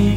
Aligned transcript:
Et 0.00 0.16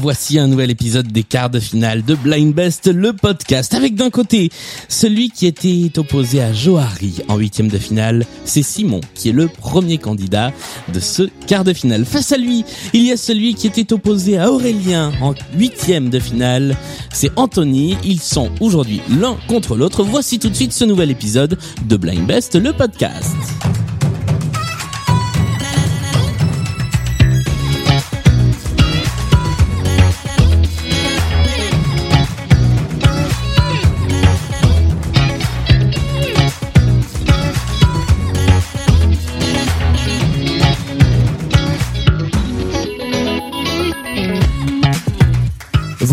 voici 0.00 0.38
un 0.38 0.46
nouvel 0.46 0.70
épisode 0.70 1.08
des 1.08 1.22
quarts 1.22 1.50
de 1.50 1.60
finale 1.60 2.02
de 2.02 2.14
Blind 2.14 2.54
Best, 2.54 2.86
le 2.86 3.12
podcast. 3.12 3.74
Avec 3.74 3.94
d'un 3.94 4.08
côté, 4.08 4.50
celui 4.88 5.30
qui 5.30 5.46
était 5.46 5.98
opposé 5.98 6.40
à 6.40 6.52
Johari 6.52 7.16
en 7.28 7.36
huitième 7.36 7.68
de 7.68 7.76
finale, 7.76 8.24
c'est 8.44 8.62
Simon, 8.62 9.02
qui 9.14 9.28
est 9.28 9.32
le 9.32 9.48
premier 9.48 9.98
candidat 9.98 10.52
de 10.92 11.00
ce 11.00 11.24
quart 11.46 11.64
de 11.64 11.74
finale. 11.74 12.06
Face 12.06 12.32
à 12.32 12.38
lui, 12.38 12.64
il 12.94 13.02
y 13.02 13.12
a 13.12 13.18
celui 13.18 13.54
qui 13.54 13.66
était 13.66 13.92
opposé 13.92 14.38
à 14.38 14.50
Aurélien 14.50 15.12
en 15.20 15.34
huitième 15.54 16.08
de 16.08 16.18
finale, 16.18 16.76
c'est 17.12 17.30
Anthony. 17.36 17.96
Ils 18.02 18.20
sont 18.20 18.50
aujourd'hui 18.60 19.02
l'un 19.10 19.36
contre 19.48 19.76
l'autre. 19.76 20.02
Voici 20.02 20.38
tout 20.38 20.48
de 20.48 20.56
suite 20.56 20.72
ce 20.72 20.84
nouvel 20.84 21.10
épisode 21.10 21.58
de 21.86 21.96
Blind 21.96 22.26
Best, 22.26 22.54
le 22.54 22.72
podcast. 22.72 23.36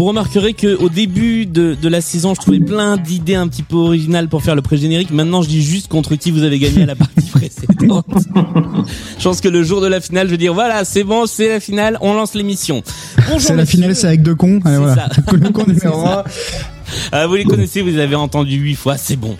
Remarquerez 0.07 0.53
que 0.53 0.75
au 0.75 0.89
début 0.89 1.45
de, 1.45 1.75
de 1.79 1.89
la 1.89 2.01
saison, 2.01 2.33
je 2.33 2.41
trouvais 2.41 2.59
plein 2.59 2.97
d'idées 2.97 3.35
un 3.35 3.47
petit 3.47 3.63
peu 3.63 3.75
originales 3.75 4.27
pour 4.27 4.41
faire 4.41 4.55
le 4.55 4.61
pré-générique. 4.61 5.11
Maintenant, 5.11 5.41
je 5.41 5.49
dis 5.49 5.61
juste 5.61 5.87
contre 5.87 6.15
qui 6.15 6.31
vous 6.31 6.43
avez 6.43 6.59
gagné 6.59 6.83
à 6.83 6.85
la 6.85 6.95
partie 6.95 7.21
précédente. 7.31 8.05
je 9.17 9.23
pense 9.23 9.41
que 9.41 9.47
le 9.49 9.63
jour 9.63 9.81
de 9.81 9.87
la 9.87 9.99
finale, 9.99 10.27
je 10.27 10.31
veux 10.31 10.37
dire 10.37 10.53
voilà, 10.53 10.85
c'est 10.85 11.03
bon, 11.03 11.25
c'est 11.25 11.49
la 11.49 11.59
finale, 11.59 11.97
on 12.01 12.13
lance 12.13 12.33
l'émission. 12.35 12.83
C'est 13.39 13.55
la 13.55 13.65
finale, 13.65 13.95
c'est 13.95 14.07
avec 14.07 14.23
deux 14.23 14.35
cons. 14.35 14.59
Allez, 14.65 14.77
voilà. 14.77 14.95
ça. 14.95 15.09
Le 15.33 15.49
con 15.49 15.65
numéro 15.67 16.05
un. 16.05 16.23
Ah, 17.11 17.27
vous 17.27 17.35
les 17.35 17.43
connaissez, 17.43 17.81
vous 17.81 17.89
les 17.89 17.99
avez 17.99 18.15
entendus 18.15 18.57
huit 18.57 18.75
fois, 18.75 18.97
c'est 18.97 19.17
bon. 19.17 19.35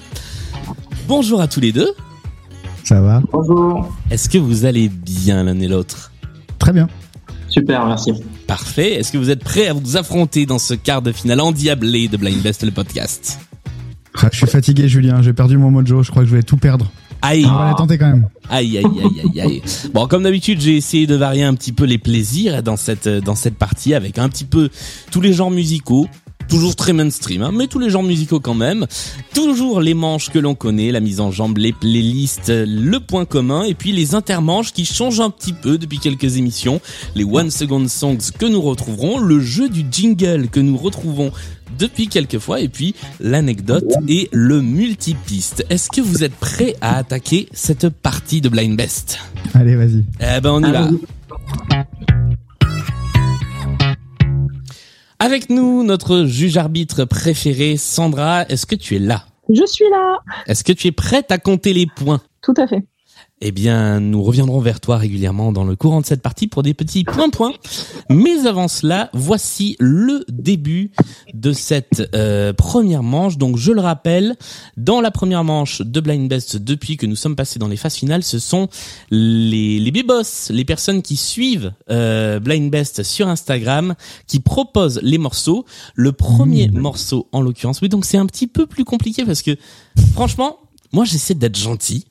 Bonjour 1.08 1.40
à 1.40 1.48
tous 1.48 1.62
les 1.62 1.72
deux. 1.72 1.92
Ça 2.84 3.02
va. 3.02 3.22
Bonjour. 3.32 3.94
Est-ce 4.12 4.30
que 4.30 4.38
vous 4.38 4.66
allez 4.66 4.90
bien 4.90 5.44
l'un 5.44 5.60
et 5.60 5.68
l'autre? 5.68 6.12
Très 6.60 6.73
bien. 6.73 6.88
Super, 7.50 7.86
merci. 7.86 8.14
Parfait. 8.48 8.94
Est-ce 8.94 9.12
que 9.12 9.17
vous 9.17 9.30
êtes 9.30 9.44
prêts 9.44 9.67
à 9.67 9.73
vous 9.73 9.98
affronter 9.98 10.45
dans 10.45 10.59
ce 10.59 10.73
quart 10.73 11.02
de 11.02 11.12
finale 11.12 11.42
endiablé 11.42 12.08
de 12.08 12.16
Blind 12.17 12.42
Best, 12.42 12.64
le 12.64 12.72
podcast? 12.72 13.39
Ah, 14.16 14.30
Je 14.31 14.38
suis 14.38 14.48
fatigué, 14.48 14.88
Julien. 14.88 15.22
J'ai 15.22 15.34
perdu 15.34 15.58
mon 15.58 15.70
mojo. 15.70 16.02
Je 16.02 16.09
crois 16.12 16.23
que 16.23 16.30
je 16.30 16.36
vais 16.36 16.44
tout 16.44 16.58
perdre. 16.58 16.89
Aïe 17.22 17.45
On 17.45 17.54
va 17.56 17.66
la 17.66 17.73
tenter 17.73 17.98
quand 17.98 18.08
même. 18.08 18.30
Aïe 18.50 18.78
aïe 18.78 18.86
aïe 18.86 19.22
aïe 19.34 19.42
aïe. 19.42 19.62
Bon, 19.94 20.08
comme 20.08 20.23
d'habitude, 20.23 20.62
j'ai 20.62 20.78
essayé 20.78 21.08
de 21.08 21.16
varier 21.16 21.44
un 21.44 21.56
petit 21.56 21.72
peu 21.72 21.84
les 21.86 21.98
plaisirs 21.98 22.62
dans 22.64 22.78
cette 22.78 23.09
dans 23.09 23.36
cette 23.36 23.56
partie 23.56 23.94
avec 23.95 24.17
un 24.20 24.30
petit 24.30 24.45
peu 24.45 24.70
tous 25.11 25.20
les 25.22 25.34
genres 25.34 25.52
musicaux. 25.52 26.08
Toujours 26.48 26.76
très 26.76 26.94
mainstream, 26.94 27.42
hein, 27.42 27.52
mais 27.53 27.67
tous 27.67 27.80
les 27.80 27.90
genres 27.90 28.03
musicaux 28.03 28.40
quand 28.40 28.53
même. 28.53 28.86
Toujours 29.34 29.81
les 29.81 29.94
manches 29.94 30.30
que 30.30 30.40
l'on 30.40 30.56
connaît, 30.56 30.92
la 30.92 31.02
mise 31.02 31.20
en 31.20 31.30
jambe, 31.31 31.58
les 31.58 31.73
playlists, 31.73 32.50
le 32.50 33.00
point 33.00 33.26
commun, 33.26 33.64
et 33.64 33.73
puis 33.73 33.92
les 33.92 34.16
intermanches 34.16 34.72
qui 34.72 34.86
changent 34.86 35.20
un 35.20 35.30
petit 35.30 35.54
peu 35.54 35.78
depuis 35.78 36.00
quelques 36.00 36.38
émissions. 36.38 36.80
Les 37.16 37.26
One 37.26 37.52
Second 37.52 37.88
Songs 37.88 38.31
que 38.38 38.45
nous 38.45 38.62
retrouverons, 38.62 39.20
le 39.20 39.39
jeu 39.39 39.67
du 39.67 39.86
jingle 39.92 40.48
que 40.50 40.59
nous 40.59 40.78
retrouvons 40.78 41.31
depuis 41.78 42.08
quelques 42.08 42.39
fois, 42.39 42.61
et 42.61 42.70
puis 42.70 42.95
l'anecdote 43.20 43.94
et 44.08 44.30
le 44.32 44.61
multipiste. 44.61 45.66
Est-ce 45.70 45.89
que 45.89 46.02
vous 46.02 46.23
êtes 46.23 46.36
prêts 46.36 46.76
à 46.82 46.98
attaquer 46.98 47.50
cette 47.52 47.89
partie 47.89 48.42
de 48.42 48.50
Blind 48.50 48.78
Best? 48.78 49.20
Allez, 49.54 49.76
vas-y. 49.76 50.06
eh 50.22 50.39
ben 50.42 50.52
on 50.52 50.64
y 50.64 50.72
va. 50.72 50.89
Avec 55.20 55.50
nous, 55.50 55.83
notre 55.83 56.26
juge 56.26 56.58
arbitre 56.58 57.04
préféré, 57.05 57.76
Sandra, 57.78 58.44
est-ce 58.50 58.67
que 58.67 58.76
tu 58.76 58.95
es 58.95 59.00
là? 59.00 59.26
Je 59.50 59.66
suis 59.66 59.89
là, 59.89 60.20
Est-ce 60.45 60.64
que 60.64 60.73
tu 60.73 60.88
es 60.88 60.92
prête 60.92 61.32
à 61.32 61.39
compter 61.39 61.73
les 61.73 61.88
points? 61.88 62.22
Tout 62.44 62.54
à 62.58 62.67
fait. 62.67 62.86
Eh 63.39 63.52
bien, 63.52 63.99
nous 63.99 64.23
reviendrons 64.23 64.59
vers 64.59 64.80
toi 64.80 64.98
régulièrement 64.98 65.52
dans 65.52 65.64
le 65.64 65.75
courant 65.75 66.02
de 66.02 66.08
cette 66.08 66.23
partie 66.23 66.48
pour 66.48 66.64
des 66.64 66.73
petits 66.73 67.03
points-points. 67.03 67.53
Mais 68.09 68.48
avant 68.48 68.67
cela, 68.67 69.11
voici 69.14 69.75
le 69.80 70.25
début 70.27 70.89
de 71.36 71.53
cette 71.53 72.09
euh, 72.15 72.52
première 72.52 73.03
manche. 73.03 73.37
Donc, 73.37 73.58
je 73.58 73.71
le 73.71 73.81
rappelle, 73.81 74.36
dans 74.75 75.02
la 75.02 75.11
première 75.11 75.43
manche 75.43 75.83
de 75.83 75.99
Blind 75.99 76.27
Best, 76.27 76.58
depuis 76.58 76.98
que 76.98 77.05
nous 77.05 77.15
sommes 77.15 77.36
passés 77.36 77.59
dans 77.59 77.67
les 77.67 77.77
phases 77.77 77.93
finales, 77.93 78.23
ce 78.23 78.39
sont 78.39 78.70
les, 79.11 79.80
les 79.80 79.92
bébosses, 79.92 80.49
les 80.49 80.65
personnes 80.65 81.04
qui 81.04 81.15
suivent 81.15 81.73
euh, 81.92 82.39
Blind 82.39 82.71
Best 82.71 83.04
sur 83.04 83.27
Instagram, 83.27 83.93
qui 84.25 84.39
proposent 84.39 84.99
les 85.04 85.19
morceaux. 85.19 85.64
Le 85.93 86.11
premier 86.11 86.69
morceau, 86.69 87.27
en 87.31 87.42
l'occurrence. 87.42 87.81
Oui, 87.81 87.89
donc 87.89 88.04
c'est 88.04 88.17
un 88.17 88.25
petit 88.25 88.48
peu 88.48 88.65
plus 88.65 88.83
compliqué 88.83 89.25
parce 89.25 89.43
que, 89.43 89.55
franchement, 90.14 90.58
moi, 90.92 91.05
j'essaie 91.05 91.36
d'être 91.36 91.58
gentil. 91.58 92.05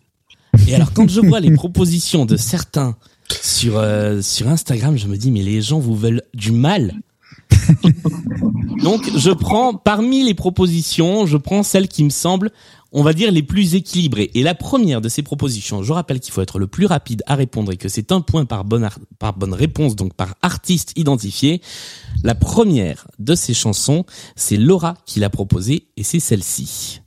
Et 0.68 0.74
alors 0.74 0.92
quand 0.92 1.08
je 1.08 1.20
vois 1.20 1.40
les 1.40 1.50
propositions 1.52 2.26
de 2.26 2.36
certains 2.36 2.96
sur 3.42 3.76
euh, 3.78 4.22
sur 4.22 4.48
Instagram, 4.48 4.96
je 4.96 5.06
me 5.06 5.16
dis 5.16 5.30
mais 5.30 5.42
les 5.42 5.60
gens 5.62 5.78
vous 5.78 5.96
veulent 5.96 6.22
du 6.34 6.52
mal. 6.52 6.94
Donc 8.82 9.08
je 9.16 9.30
prends 9.30 9.74
parmi 9.74 10.24
les 10.24 10.34
propositions, 10.34 11.26
je 11.26 11.36
prends 11.36 11.62
celles 11.62 11.88
qui 11.88 12.04
me 12.04 12.10
semblent 12.10 12.50
on 12.92 13.02
va 13.02 13.12
dire 13.12 13.30
les 13.30 13.42
plus 13.42 13.74
équilibrées. 13.74 14.30
Et 14.34 14.42
la 14.42 14.54
première 14.54 15.02
de 15.02 15.08
ces 15.10 15.22
propositions, 15.22 15.82
je 15.82 15.92
rappelle 15.92 16.18
qu'il 16.18 16.32
faut 16.32 16.40
être 16.40 16.58
le 16.58 16.66
plus 16.66 16.86
rapide 16.86 17.22
à 17.26 17.34
répondre 17.34 17.70
et 17.72 17.76
que 17.76 17.88
c'est 17.90 18.10
un 18.10 18.22
point 18.22 18.46
par 18.46 18.64
bonne, 18.64 18.84
ar- 18.84 18.98
par 19.18 19.36
bonne 19.36 19.52
réponse, 19.52 19.96
donc 19.96 20.14
par 20.14 20.34
artiste 20.40 20.92
identifié. 20.96 21.60
La 22.22 22.34
première 22.34 23.06
de 23.18 23.34
ces 23.34 23.52
chansons, 23.52 24.06
c'est 24.34 24.56
Laura 24.56 24.94
qui 25.04 25.20
l'a 25.20 25.28
proposée 25.28 25.88
et 25.98 26.04
c'est 26.04 26.20
celle-ci. 26.20 27.00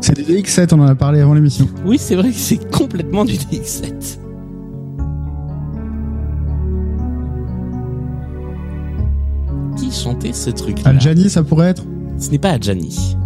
C'est 0.00 0.14
du 0.14 0.22
DX7, 0.22 0.74
on 0.74 0.80
en 0.80 0.86
a 0.86 0.94
parlé 0.94 1.20
avant 1.20 1.34
l'émission. 1.34 1.68
Oui, 1.84 1.98
c'est 1.98 2.14
vrai 2.16 2.30
que 2.30 2.36
c'est 2.36 2.70
complètement 2.70 3.24
du 3.24 3.34
DX7. 3.34 4.18
Qui 9.76 9.90
chantait 9.90 10.32
ce 10.32 10.50
truc-là 10.50 10.90
Aljani, 10.90 11.30
ça 11.30 11.42
pourrait 11.42 11.68
être 11.68 11.84
Ce 12.18 12.30
n'est 12.30 12.38
pas 12.38 12.50
Adjani. 12.50 13.16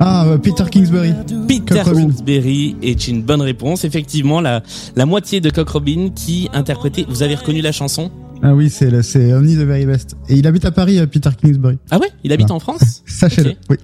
Ah, 0.00 0.26
euh, 0.26 0.38
Peter 0.38 0.64
Kingsbury. 0.68 1.12
Peter. 1.46 1.82
Kingsbury 1.84 2.76
est 2.82 3.06
une 3.06 3.22
bonne 3.22 3.40
réponse. 3.42 3.84
Effectivement, 3.84 4.40
la, 4.40 4.62
la 4.96 5.06
moitié 5.06 5.40
de 5.40 5.50
Cock 5.50 5.68
Robin 5.68 6.08
qui 6.14 6.48
interprétait... 6.52 7.06
Vous 7.08 7.22
avez 7.22 7.36
reconnu 7.36 7.60
la 7.60 7.70
chanson? 7.70 8.10
Ah 8.42 8.54
oui, 8.54 8.70
c'est 8.70 8.90
le- 8.90 9.02
c'est 9.02 9.32
Only 9.32 9.54
the 9.54 9.60
Very 9.60 9.86
Best. 9.86 10.16
Et 10.28 10.34
il 10.34 10.46
habite 10.48 10.64
à 10.64 10.72
Paris, 10.72 10.98
euh, 10.98 11.06
Peter 11.06 11.30
Kingsbury. 11.40 11.78
Ah 11.92 11.98
ouais? 11.98 12.08
Il 12.24 12.32
habite 12.32 12.48
Ah. 12.50 12.54
en 12.54 12.58
France? 12.60 13.02
Sachez-le. 13.06 13.52
Oui. 13.70 13.76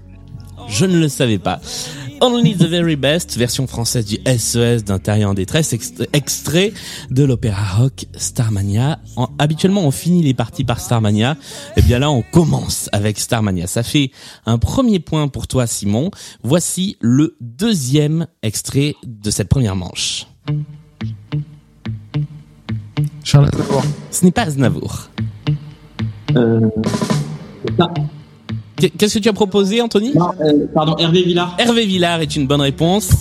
Je 0.71 0.87
ne 0.87 0.99
le 0.99 1.09
savais 1.09 1.39
pas. 1.39 1.61
Only 2.23 2.55
the 2.55 2.65
Very 2.67 2.97
Best, 2.97 3.37
version 3.39 3.67
française 3.67 4.05
du 4.05 4.19
SES 4.27 4.85
d'un 4.85 4.99
terrier 4.99 5.25
en 5.25 5.33
détresse, 5.33 5.73
ext- 5.73 6.07
extrait 6.13 6.73
de 7.11 7.25
l'opéra 7.25 7.79
rock 7.79 8.05
Starmania. 8.15 8.99
En- 9.17 9.29
habituellement, 9.39 9.87
on 9.87 9.91
finit 9.91 10.23
les 10.23 10.35
parties 10.35 10.65
par 10.65 10.81
Starmania. 10.81 11.37
Et 11.79 11.83
bien 11.83 11.99
là, 11.99 12.11
on 12.11 12.21
commence 12.23 12.91
avec 12.93 13.19
Starmania. 13.19 13.67
Ça 13.67 13.83
fait 13.83 14.11
un 14.45 14.59
premier 14.59 15.01
point 15.01 15.29
pour 15.29 15.47
toi, 15.49 15.67
Simon. 15.67 16.11
Voici 16.43 16.99
le 17.01 17.37
deuxième 17.41 18.27
extrait 18.43 18.95
de 19.07 19.31
cette 19.31 19.49
première 19.49 19.77
manche. 19.77 20.27
Charles 23.25 23.47
Aznavour. 23.53 23.83
Ce 24.11 24.25
n'est 24.27 24.31
pas 24.31 24.43
Aznavour. 24.43 25.09
Euh, 26.37 26.61
Qu'est-ce 28.99 29.15
que 29.15 29.23
tu 29.23 29.29
as 29.29 29.33
proposé, 29.33 29.81
Anthony 29.81 30.13
non, 30.15 30.31
euh, 30.41 30.67
pardon, 30.75 30.97
Hervé 30.99 31.23
Villard, 31.23 31.57
Hervé 31.59 31.87
Villard 31.87 32.21
est 32.21 32.37
une 32.37 32.47
bonne 32.47 32.61
réponse. 32.63 33.11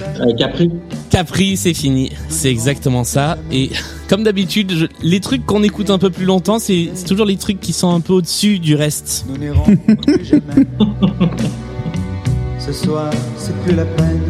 Oh 0.00 0.22
euh, 0.22 0.32
Capri. 0.36 0.70
Capri, 1.10 1.56
c'est 1.56 1.74
fini. 1.74 2.12
C'est 2.28 2.48
exactement 2.50 3.02
ça. 3.02 3.36
Et 3.50 3.70
comme 4.08 4.22
d'habitude, 4.22 4.72
je- 4.72 4.86
les 5.02 5.18
trucs 5.18 5.44
qu'on 5.44 5.64
écoute 5.64 5.90
un 5.90 5.98
peu 5.98 6.08
plus 6.10 6.24
longtemps, 6.24 6.60
c'est 6.60 6.90
c'est 6.94 7.04
toujours 7.04 7.26
les 7.26 7.34
trucs 7.36 7.58
qui 7.58 7.72
sont 7.72 7.90
un 7.92 7.98
peu 7.98 8.12
au-dessus 8.12 8.60
du 8.60 8.76
reste. 8.76 9.26
Nous 9.28 9.36
n'irons 9.38 9.64
plus 9.64 10.24
jamais. 10.24 10.66
Ce 12.60 12.72
soir, 12.72 13.10
c'est 13.36 13.56
plus 13.62 13.74
la 13.74 13.84
peine. 13.86 14.20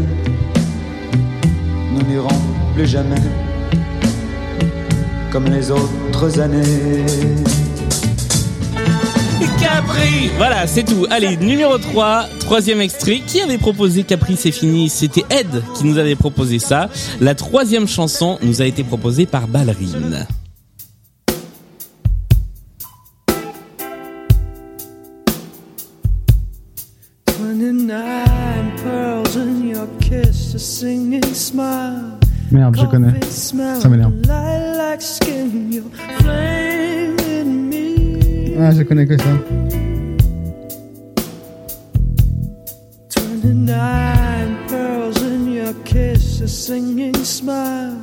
Nous 1.93 2.03
n'irons 2.11 2.29
plus 2.75 2.87
jamais. 2.87 3.17
Comme 5.31 5.45
les 5.51 5.71
autres 5.71 6.41
années. 6.41 6.63
Capri 9.61 10.31
Voilà, 10.37 10.67
c'est 10.67 10.85
tout. 10.85 11.07
Allez, 11.11 11.37
numéro 11.37 11.79
3, 11.79 12.27
troisième 12.41 12.81
extrait. 12.81 13.21
Qui 13.27 13.41
avait 13.41 13.59
proposé 13.59 14.03
Capri, 14.03 14.37
c'est 14.37 14.51
fini 14.53 14.89
C'était 14.89 15.25
Ed 15.31 15.63
qui 15.77 15.85
nous 15.85 15.99
avait 15.99 16.17
proposé 16.17 16.59
ça. 16.59 16.89
La 17.21 17.35
troisième 17.35 17.87
chanson 17.87 18.39
nous 18.43 18.63
a 18.63 18.67
été 18.67 18.85
proposée 18.85 19.27
par 19.27 19.47
Ballerine. 19.49 20.27
Twenty-nine 27.27 28.73
pearls 28.83 29.37
in 29.37 29.69
your 29.69 29.87
kiss, 30.01 30.55
a 30.55 30.59
singing 30.59 31.23
smile. 31.35 32.19
Merde, 32.51 32.77
je 32.79 32.87
connais. 32.87 33.21
Ça 33.31 33.89
m'énerve. 33.89 34.13
Ah, 38.61 38.73
je 38.73 38.83
connais 38.83 39.07
que 39.07 39.17
ça. 39.17 39.25
Twenty-nine 43.09 44.57
pearls 44.69 45.23
in 45.23 45.53
your 45.53 45.73
kiss, 45.85 46.41
a 46.43 46.49
singing 46.49 47.15
smile. 47.23 47.95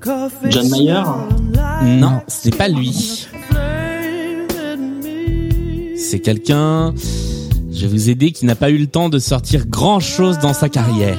Coffee 0.00 0.50
John 0.50 0.68
Mayer 0.70 1.02
Non, 2.00 2.20
ce 2.28 2.48
n'est 2.48 2.56
pas 2.56 2.68
lui. 2.68 3.26
C'est 5.96 6.20
quelqu'un, 6.20 6.94
je 7.72 7.80
vais 7.82 7.88
vous 7.88 8.08
aider, 8.08 8.30
qui 8.30 8.46
n'a 8.46 8.54
pas 8.54 8.70
eu 8.70 8.78
le 8.78 8.86
temps 8.86 9.08
de 9.08 9.18
sortir 9.18 9.66
grand 9.66 9.98
chose 9.98 10.38
dans 10.38 10.54
sa 10.54 10.68
carrière. 10.68 11.18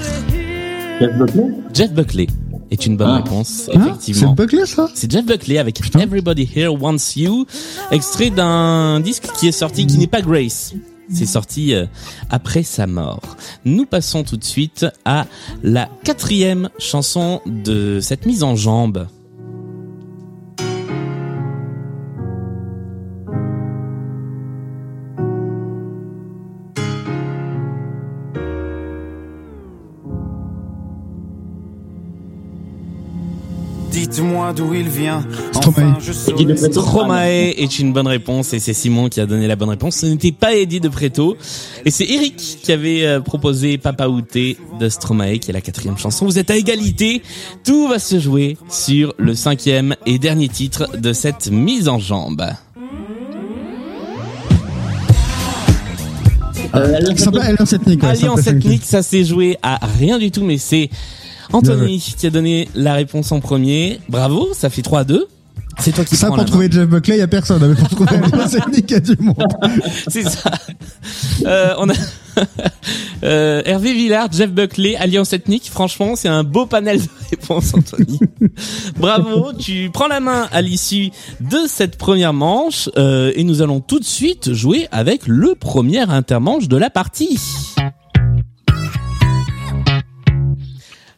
Jeff 1.02 1.18
Buckley? 1.18 1.44
Jeff 1.74 1.94
Buckley 1.94 2.28
est 2.72 2.86
une 2.86 2.98
bonne 2.98 3.10
Ah. 3.10 3.16
réponse, 3.18 3.64
C'est 3.66 3.76
effectivement. 3.76 4.34
Buckley, 4.34 4.66
ça 4.66 4.90
C'est 4.94 5.12
Jeff 5.12 5.26
Buckley 5.26 5.58
avec 5.58 5.80
Everybody 5.96 6.50
Here 6.56 6.70
Wants 6.74 7.16
You, 7.16 7.46
extrait 7.92 8.30
d'un 8.30 9.00
disque 9.00 9.28
qui 9.40 9.48
est 9.48 9.52
sorti, 9.52 9.88
qui 9.88 9.98
n'est 9.98 10.08
pas 10.08 10.22
Grace. 10.22 10.74
C'est 11.12 11.26
sorti 11.26 11.74
euh, 11.74 11.86
après 12.30 12.62
sa 12.62 12.86
mort. 12.86 13.22
Nous 13.66 13.86
passons 13.88 14.24
tout 14.24 14.38
de 14.38 14.44
suite 14.44 14.86
à 15.06 15.26
la 15.64 15.90
quatrième 16.04 16.70
chanson 16.78 17.42
de 17.48 18.00
cette 18.00 18.28
mise 18.28 18.44
en 18.44 18.56
jambe. 18.56 19.08
D'où 34.54 34.74
il 34.74 34.90
vient. 34.90 35.26
Stromae. 35.54 35.92
Enfin, 35.92 35.98
je. 36.00 36.12
Stromae 36.12 37.54
est 37.58 37.80
une 37.80 37.94
bonne 37.94 38.08
réponse 38.08 38.54
et 38.54 38.60
c'est 38.60 38.74
Simon 38.74 39.10
qui 39.10 39.20
a 39.20 39.26
donné 39.26 39.48
la 39.48 39.56
bonne 39.56 39.70
réponse. 39.70 39.98
Ce 39.98 40.06
n'était 40.06 40.32
pas 40.32 40.56
Eddie 40.56 40.80
de 40.80 40.90
Preto 40.90 41.38
et 41.86 41.92
c'est 41.92 42.06
Eric 42.06 42.36
qui 42.36 42.72
avait 42.72 43.06
euh, 43.06 43.20
proposé 43.20 43.78
Papa 43.78 44.08
Outé 44.08 44.58
de 44.80 44.90
Stromae 44.90 45.38
qui 45.40 45.52
est 45.52 45.54
la 45.54 45.62
quatrième 45.62 45.98
chanson. 45.98 46.26
Vous 46.26 46.40
êtes 46.40 46.52
à 46.52 46.56
égalité. 46.56 47.22
Tout 47.64 47.88
va 47.88 48.00
se 48.00 48.20
jouer 48.20 48.58
sur 48.70 49.14
le 49.18 49.36
cinquième 49.36 49.96
et 50.06 50.20
dernier 50.20 50.50
titre 50.50 50.98
de 50.98 51.14
cette 51.14 51.52
mise 51.52 51.88
en 51.88 52.00
jambe. 52.00 52.44
Euh, 56.76 56.96
Alliance 56.96 57.26
ouais, 57.28 58.54
ethnique, 58.54 58.84
ça 58.84 59.02
s'est 59.02 59.24
joué 59.24 59.58
à 59.64 59.80
rien 59.98 60.20
du 60.20 60.30
tout, 60.30 60.44
mais 60.44 60.58
c'est 60.58 60.90
Anthony 61.54 62.00
qui 62.18 62.28
a 62.28 62.30
donné 62.30 62.70
la 62.76 62.94
réponse 62.94 63.32
en 63.32 63.40
premier. 63.40 64.00
Bravo, 64.10 64.50
ça 64.54 64.70
fait 64.70 64.82
3 64.82 65.00
à 65.02 65.04
2. 65.04 65.28
C'est 65.80 65.94
toi 65.94 66.04
qui 66.04 66.16
Ça, 66.18 66.28
prends 66.28 66.36
pour 66.36 66.38
la 66.38 66.44
main. 66.44 66.50
trouver 66.50 66.70
Jeff 66.72 66.88
Buckley, 66.90 67.16
il 67.16 67.20
y 67.20 67.22
a 67.22 67.28
personne. 67.28 67.66
Mais 67.66 67.76
pour 67.76 67.88
trouver 67.90 68.18
Alliance 68.18 68.54
Ethnique, 68.54 68.86
il 68.90 68.94
y 68.94 68.96
a 68.96 69.00
du 69.00 69.16
monde. 69.22 69.44
C'est 70.10 70.24
ça. 70.28 70.52
Euh, 71.46 71.74
on 71.78 71.90
a 71.90 71.94
euh, 73.24 73.62
Hervé 73.66 73.94
Villard, 73.94 74.30
Jeff 74.32 74.52
Buckley, 74.52 74.98
Alliance 74.98 75.32
Ethnique. 75.32 75.70
Franchement, 75.70 76.16
c'est 76.16 76.28
un 76.28 76.44
beau 76.44 76.66
panel 76.66 77.00
de 77.02 77.08
réponses, 77.32 77.74
Anthony. 77.74 78.20
Bravo, 79.00 79.54
tu 79.54 79.90
prends 79.94 80.08
la 80.08 80.20
main 80.20 80.48
à 80.52 80.62
l'issue 80.62 81.12
de 81.40 81.60
cette 81.68 81.98
première 81.98 82.34
manche 82.34 82.90
euh, 82.98 83.32
et 83.36 83.44
nous 83.44 83.62
allons 83.62 83.80
tout 83.80 84.00
de 84.00 84.06
suite 84.06 84.54
jouer 84.54 84.88
avec 84.92 85.28
le 85.28 85.56
premier 85.56 86.02
intermanche 86.02 86.68
de 86.68 86.78
la 86.78 86.90
partie. 86.90 87.40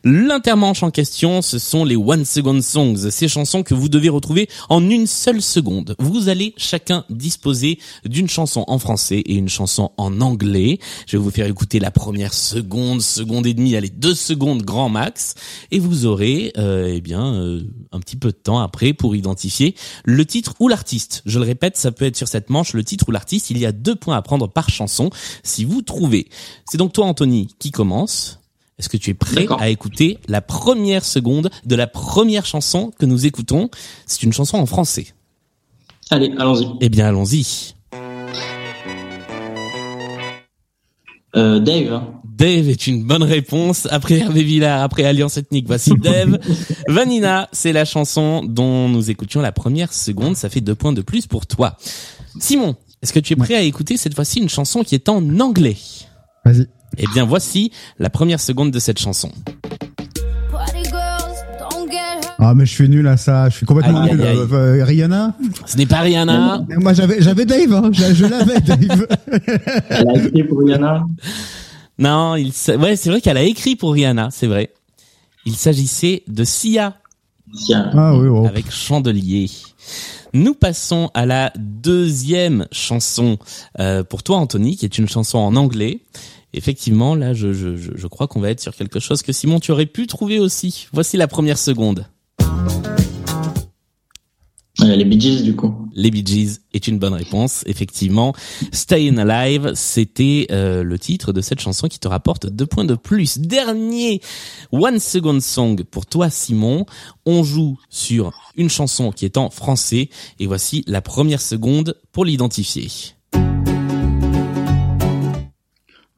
L'intermanche 0.03 0.81
en 0.81 0.89
question, 0.89 1.43
ce 1.43 1.59
sont 1.59 1.85
les 1.85 1.95
One 1.95 2.25
Second 2.25 2.59
Songs, 2.61 3.11
ces 3.11 3.27
chansons 3.27 3.61
que 3.61 3.75
vous 3.75 3.87
devez 3.87 4.09
retrouver 4.09 4.49
en 4.67 4.89
une 4.89 5.05
seule 5.05 5.43
seconde. 5.43 5.95
Vous 5.99 6.27
allez 6.27 6.55
chacun 6.57 7.05
disposer 7.11 7.77
d'une 8.03 8.27
chanson 8.27 8.63
en 8.67 8.79
français 8.79 9.19
et 9.19 9.35
une 9.35 9.47
chanson 9.47 9.91
en 9.97 10.19
anglais. 10.21 10.79
Je 11.05 11.17
vais 11.17 11.23
vous 11.23 11.29
faire 11.29 11.45
écouter 11.45 11.79
la 11.79 11.91
première 11.91 12.33
seconde, 12.33 13.03
seconde 13.03 13.45
et 13.45 13.53
demie, 13.53 13.75
allez 13.75 13.89
deux 13.89 14.15
secondes 14.15 14.63
grand 14.63 14.89
max, 14.89 15.35
et 15.69 15.77
vous 15.77 16.07
aurez 16.07 16.51
euh, 16.57 16.91
eh 16.91 17.01
bien 17.01 17.35
euh, 17.35 17.61
un 17.91 17.99
petit 17.99 18.15
peu 18.15 18.29
de 18.29 18.37
temps 18.37 18.57
après 18.57 18.93
pour 18.93 19.15
identifier 19.15 19.75
le 20.03 20.25
titre 20.25 20.55
ou 20.59 20.67
l'artiste. 20.67 21.21
Je 21.27 21.37
le 21.37 21.45
répète, 21.45 21.77
ça 21.77 21.91
peut 21.91 22.05
être 22.05 22.17
sur 22.17 22.27
cette 22.27 22.49
manche 22.49 22.73
le 22.73 22.83
titre 22.83 23.09
ou 23.09 23.11
l'artiste. 23.11 23.51
Il 23.51 23.59
y 23.59 23.67
a 23.67 23.71
deux 23.71 23.95
points 23.95 24.17
à 24.17 24.23
prendre 24.23 24.47
par 24.47 24.69
chanson 24.69 25.11
si 25.43 25.63
vous 25.63 25.83
trouvez. 25.83 26.27
C'est 26.65 26.79
donc 26.79 26.91
toi 26.91 27.05
Anthony 27.05 27.49
qui 27.59 27.69
commence. 27.69 28.40
Est-ce 28.81 28.89
que 28.89 28.97
tu 28.97 29.11
es 29.11 29.13
prêt 29.13 29.45
à 29.59 29.69
écouter 29.69 30.17
la 30.27 30.41
première 30.41 31.05
seconde 31.05 31.51
de 31.67 31.75
la 31.75 31.85
première 31.85 32.47
chanson 32.47 32.91
que 32.97 33.05
nous 33.05 33.27
écoutons? 33.27 33.69
C'est 34.07 34.23
une 34.23 34.33
chanson 34.33 34.57
en 34.57 34.65
français. 34.65 35.13
Allez, 36.09 36.33
allons-y. 36.39 36.65
Eh 36.81 36.89
bien, 36.89 37.05
allons-y. 37.05 37.75
Euh, 41.35 41.59
Dave. 41.59 42.01
Dave 42.25 42.69
est 42.69 42.87
une 42.87 43.03
bonne 43.03 43.21
réponse. 43.21 43.87
Après 43.91 44.17
Hervé 44.17 44.41
Villard, 44.41 44.81
après 44.81 45.03
Alliance 45.03 45.37
Ethnique, 45.37 45.67
voici 45.67 45.91
Dave. 45.91 46.39
Vanina, 46.87 47.49
c'est 47.51 47.73
la 47.73 47.85
chanson 47.85 48.43
dont 48.43 48.89
nous 48.89 49.11
écoutions 49.11 49.41
la 49.41 49.51
première 49.51 49.93
seconde. 49.93 50.35
Ça 50.35 50.49
fait 50.49 50.61
deux 50.61 50.73
points 50.73 50.91
de 50.91 51.03
plus 51.03 51.27
pour 51.27 51.45
toi. 51.45 51.77
Simon, 52.39 52.75
est-ce 53.03 53.13
que 53.13 53.19
tu 53.19 53.33
es 53.33 53.35
prêt 53.35 53.53
à 53.53 53.61
écouter 53.61 53.95
cette 53.95 54.15
fois-ci 54.15 54.39
une 54.39 54.49
chanson 54.49 54.83
qui 54.83 54.95
est 54.95 55.07
en 55.07 55.39
anglais? 55.39 55.77
Vas-y. 56.43 56.65
Eh 56.97 57.05
bien, 57.13 57.25
voici 57.25 57.71
la 57.99 58.09
première 58.09 58.39
seconde 58.39 58.71
de 58.71 58.79
cette 58.79 58.99
chanson. 58.99 59.31
Ah, 62.43 62.55
mais 62.55 62.65
je 62.65 62.73
suis 62.73 62.89
nul 62.89 63.07
à 63.07 63.17
ça. 63.17 63.49
Je 63.49 63.57
suis 63.57 63.65
complètement 63.67 64.01
Aïe, 64.01 64.13
nul. 64.13 64.21
aïe, 64.21 64.27
aïe. 64.29 64.37
Euh, 64.51 64.79
euh, 64.79 64.83
Rihanna 64.83 65.35
Ce 65.67 65.77
n'est 65.77 65.85
pas 65.85 65.99
Rihanna. 65.99 66.63
Mais 66.67 66.75
Moi, 66.77 66.93
j'avais, 66.93 67.21
j'avais 67.21 67.45
Dave. 67.45 67.71
Hein. 67.73 67.91
Je, 67.93 68.15
je 68.15 68.25
l'avais, 68.25 68.59
Dave. 68.65 69.07
Elle 69.89 70.09
a 70.09 70.13
écrit 70.17 70.43
pour 70.45 70.59
Rihanna. 70.59 71.03
Non, 71.99 72.35
il 72.35 72.47
ouais, 72.79 72.95
c'est 72.95 73.09
vrai 73.11 73.21
qu'elle 73.21 73.37
a 73.37 73.43
écrit 73.43 73.75
pour 73.75 73.93
Rihanna, 73.93 74.29
c'est 74.31 74.47
vrai. 74.47 74.73
Il 75.45 75.55
s'agissait 75.55 76.23
de 76.27 76.43
Sia 76.43 76.95
Tiens. 77.65 77.91
Ah 77.93 78.15
oui, 78.15 78.27
oh. 78.27 78.47
avec 78.47 78.71
Chandelier. 78.71 79.49
Nous 80.33 80.53
passons 80.55 81.11
à 81.13 81.25
la 81.25 81.51
deuxième 81.57 82.65
chanson 82.71 83.37
euh, 83.79 84.03
pour 84.03 84.23
toi, 84.23 84.37
Anthony, 84.37 84.77
qui 84.77 84.85
est 84.85 84.97
une 84.97 85.09
chanson 85.09 85.37
en 85.37 85.55
anglais. 85.55 85.99
Effectivement, 86.53 87.15
là, 87.15 87.33
je, 87.33 87.53
je, 87.53 87.77
je, 87.77 88.07
crois 88.07 88.27
qu'on 88.27 88.41
va 88.41 88.49
être 88.49 88.59
sur 88.59 88.75
quelque 88.75 88.99
chose 88.99 89.21
que 89.21 89.31
Simon, 89.31 89.59
tu 89.59 89.71
aurais 89.71 89.85
pu 89.85 90.07
trouver 90.07 90.39
aussi. 90.39 90.87
Voici 90.91 91.17
la 91.17 91.27
première 91.27 91.57
seconde. 91.57 92.05
Euh, 94.81 94.95
les 94.95 95.05
Bee 95.05 95.19
Gees, 95.19 95.43
du 95.43 95.55
coup. 95.55 95.73
Les 95.93 96.09
Bee 96.09 96.25
Gees 96.25 96.59
est 96.73 96.87
une 96.87 96.97
bonne 96.97 97.13
réponse. 97.13 97.63
Effectivement, 97.67 98.33
Stayin' 98.71 99.19
Alive, 99.19 99.73
c'était 99.75 100.47
euh, 100.51 100.83
le 100.83 100.97
titre 100.97 101.33
de 101.33 101.41
cette 101.41 101.59
chanson 101.59 101.87
qui 101.87 101.99
te 101.99 102.07
rapporte 102.07 102.47
deux 102.47 102.65
points 102.65 102.85
de 102.85 102.95
plus. 102.95 103.37
Dernier 103.37 104.21
One 104.71 104.99
Second 104.99 105.39
Song 105.39 105.83
pour 105.83 106.05
toi, 106.05 106.29
Simon. 106.29 106.85
On 107.25 107.43
joue 107.43 107.77
sur 107.89 108.31
une 108.55 108.69
chanson 108.69 109.11
qui 109.11 109.25
est 109.25 109.37
en 109.37 109.49
français 109.49 110.09
et 110.39 110.47
voici 110.47 110.83
la 110.87 111.01
première 111.01 111.41
seconde 111.41 111.95
pour 112.11 112.25
l'identifier. 112.25 112.89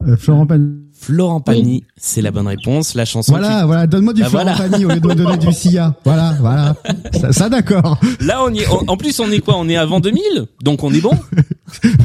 Euh, 0.06 0.16
Florent 0.16 0.46
Pagny. 0.46 0.70
Florent 0.92 1.40
Pagny, 1.40 1.84
c'est 1.96 2.22
la 2.22 2.30
bonne 2.30 2.46
réponse. 2.46 2.94
La 2.94 3.04
chanson 3.04 3.32
Voilà, 3.32 3.66
voilà. 3.66 3.86
Donne-moi 3.86 4.14
du 4.14 4.22
Bah, 4.22 4.28
Florent 4.28 4.44
voilà. 4.44 4.58
Pagny 4.70 4.84
au 4.84 4.88
lieu 4.88 5.00
de 5.00 5.06
me 5.08 5.14
donner 5.14 5.36
du 5.36 5.52
Sia. 5.52 5.94
Voilà, 6.04 6.34
voilà. 6.40 6.76
Ça, 7.20 7.32
ça 7.32 7.48
d'accord. 7.50 7.98
Là, 8.20 8.42
on 8.44 8.52
y 8.52 8.60
est. 8.60 8.66
En 8.68 8.96
plus, 8.96 9.18
on 9.20 9.30
est 9.30 9.40
quoi? 9.40 9.54
On 9.58 9.68
est 9.68 9.76
avant 9.76 10.00
2000, 10.00 10.22
donc 10.62 10.82
on 10.82 10.92
est 10.92 11.00
bon? 11.00 11.12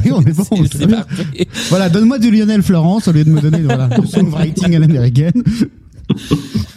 Oui, 0.04 0.10
on 0.12 0.20
est 0.22 0.36
bon. 0.36 0.42
C'est- 0.44 0.56
c'est 0.72 0.78
c'est 0.78 0.86
bien. 0.86 1.02
parfait. 1.02 1.48
Voilà, 1.68 1.88
donne-moi 1.88 2.18
du 2.18 2.30
Lionel 2.30 2.62
Florence 2.62 3.06
au 3.06 3.12
lieu 3.12 3.24
de 3.24 3.30
me 3.30 3.40
donner 3.40 3.60
voilà, 3.60 3.86
du 3.86 4.06
songwriting 4.06 4.74
à 4.74 4.78
l'américaine. 4.80 5.44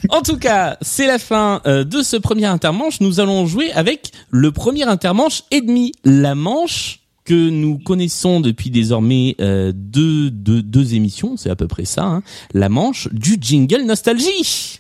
En 0.10 0.22
tout 0.22 0.38
cas, 0.38 0.77
c'est 0.82 1.08
la 1.08 1.18
fin 1.18 1.62
euh, 1.65 1.84
de 1.84 2.03
ce 2.03 2.18
premier 2.18 2.46
intermanche. 2.46 3.01
Nous 3.01 3.20
allons 3.20 3.48
jouer 3.48 3.72
avec 3.72 4.12
le 4.30 4.51
premier 4.51 4.84
intermanche 4.84 5.42
et 5.50 5.62
demi. 5.62 5.92
La 6.06 6.36
manche 6.36 7.00
que 7.25 7.50
nous 7.50 7.77
connaissons 7.77 8.39
depuis 8.39 8.70
désormais 8.70 9.36
euh, 9.39 9.72
deux, 9.74 10.30
deux, 10.30 10.94
émissions, 10.94 11.38
c'est 11.38 11.50
à 11.50 11.56
peu 11.56 11.68
près 11.68 11.86
ça, 11.86 12.03
hein. 12.03 12.24
la 12.53 12.70
manche 12.70 13.08
du 13.13 13.38
jingle 13.39 13.84
nostalgie. 13.86 14.80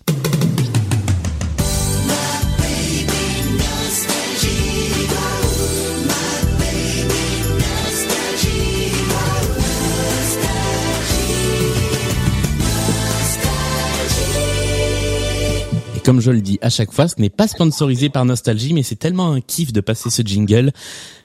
Comme 16.03 16.19
je 16.19 16.31
le 16.31 16.41
dis 16.41 16.59
à 16.61 16.69
chaque 16.69 16.91
fois, 16.91 17.07
ce 17.07 17.15
n'est 17.17 17.29
pas 17.29 17.47
sponsorisé 17.47 18.09
par 18.09 18.25
Nostalgie, 18.25 18.73
mais 18.73 18.83
c'est 18.83 18.97
tellement 18.97 19.31
un 19.31 19.41
kiff 19.41 19.71
de 19.71 19.81
passer 19.81 20.09
ce 20.09 20.21
jingle 20.21 20.71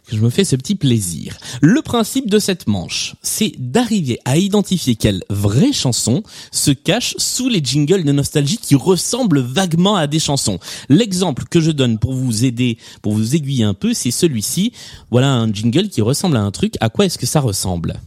que 0.09 0.17
je 0.17 0.21
me 0.21 0.31
fais 0.31 0.45
ce 0.45 0.57
petit 0.57 0.77
plaisir. 0.77 1.37
Le 1.61 1.83
principe 1.83 2.31
de 2.31 2.39
cette 2.39 2.67
manche, 2.67 3.17
c'est 3.23 3.53
d'arriver 3.59 4.19
à 4.25 4.39
identifier 4.39 4.95
quelle 4.95 5.23
vraie 5.29 5.73
chanson 5.73 6.23
se 6.53 6.71
cache 6.71 7.15
sous 7.19 7.49
les 7.49 7.61
jingles 7.63 8.05
de 8.05 8.13
Nostalgie 8.13 8.59
qui 8.59 8.75
ressemblent 8.75 9.41
vaguement 9.41 9.97
à 9.97 10.07
des 10.07 10.21
chansons. 10.21 10.59
L'exemple 10.89 11.45
que 11.51 11.61
je 11.61 11.73
donne 11.73 11.99
pour 11.99 12.15
vous 12.15 12.45
aider, 12.45 12.79
pour 13.03 13.13
vous 13.13 13.35
aiguiller 13.35 13.65
un 13.65 13.75
peu, 13.75 13.95
c'est 13.95 14.11
celui-ci. 14.11 14.73
Voilà 15.11 15.33
un 15.33 15.53
jingle 15.53 15.89
qui 15.89 16.01
ressemble 16.03 16.37
à 16.37 16.43
un 16.43 16.51
truc. 16.51 16.75
À 16.81 16.89
quoi 16.89 17.05
est-ce 17.05 17.19
que 17.19 17.27
ça 17.27 17.41
ressemble? 17.41 18.01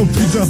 Oh 0.00 0.04
putain, 0.06 0.46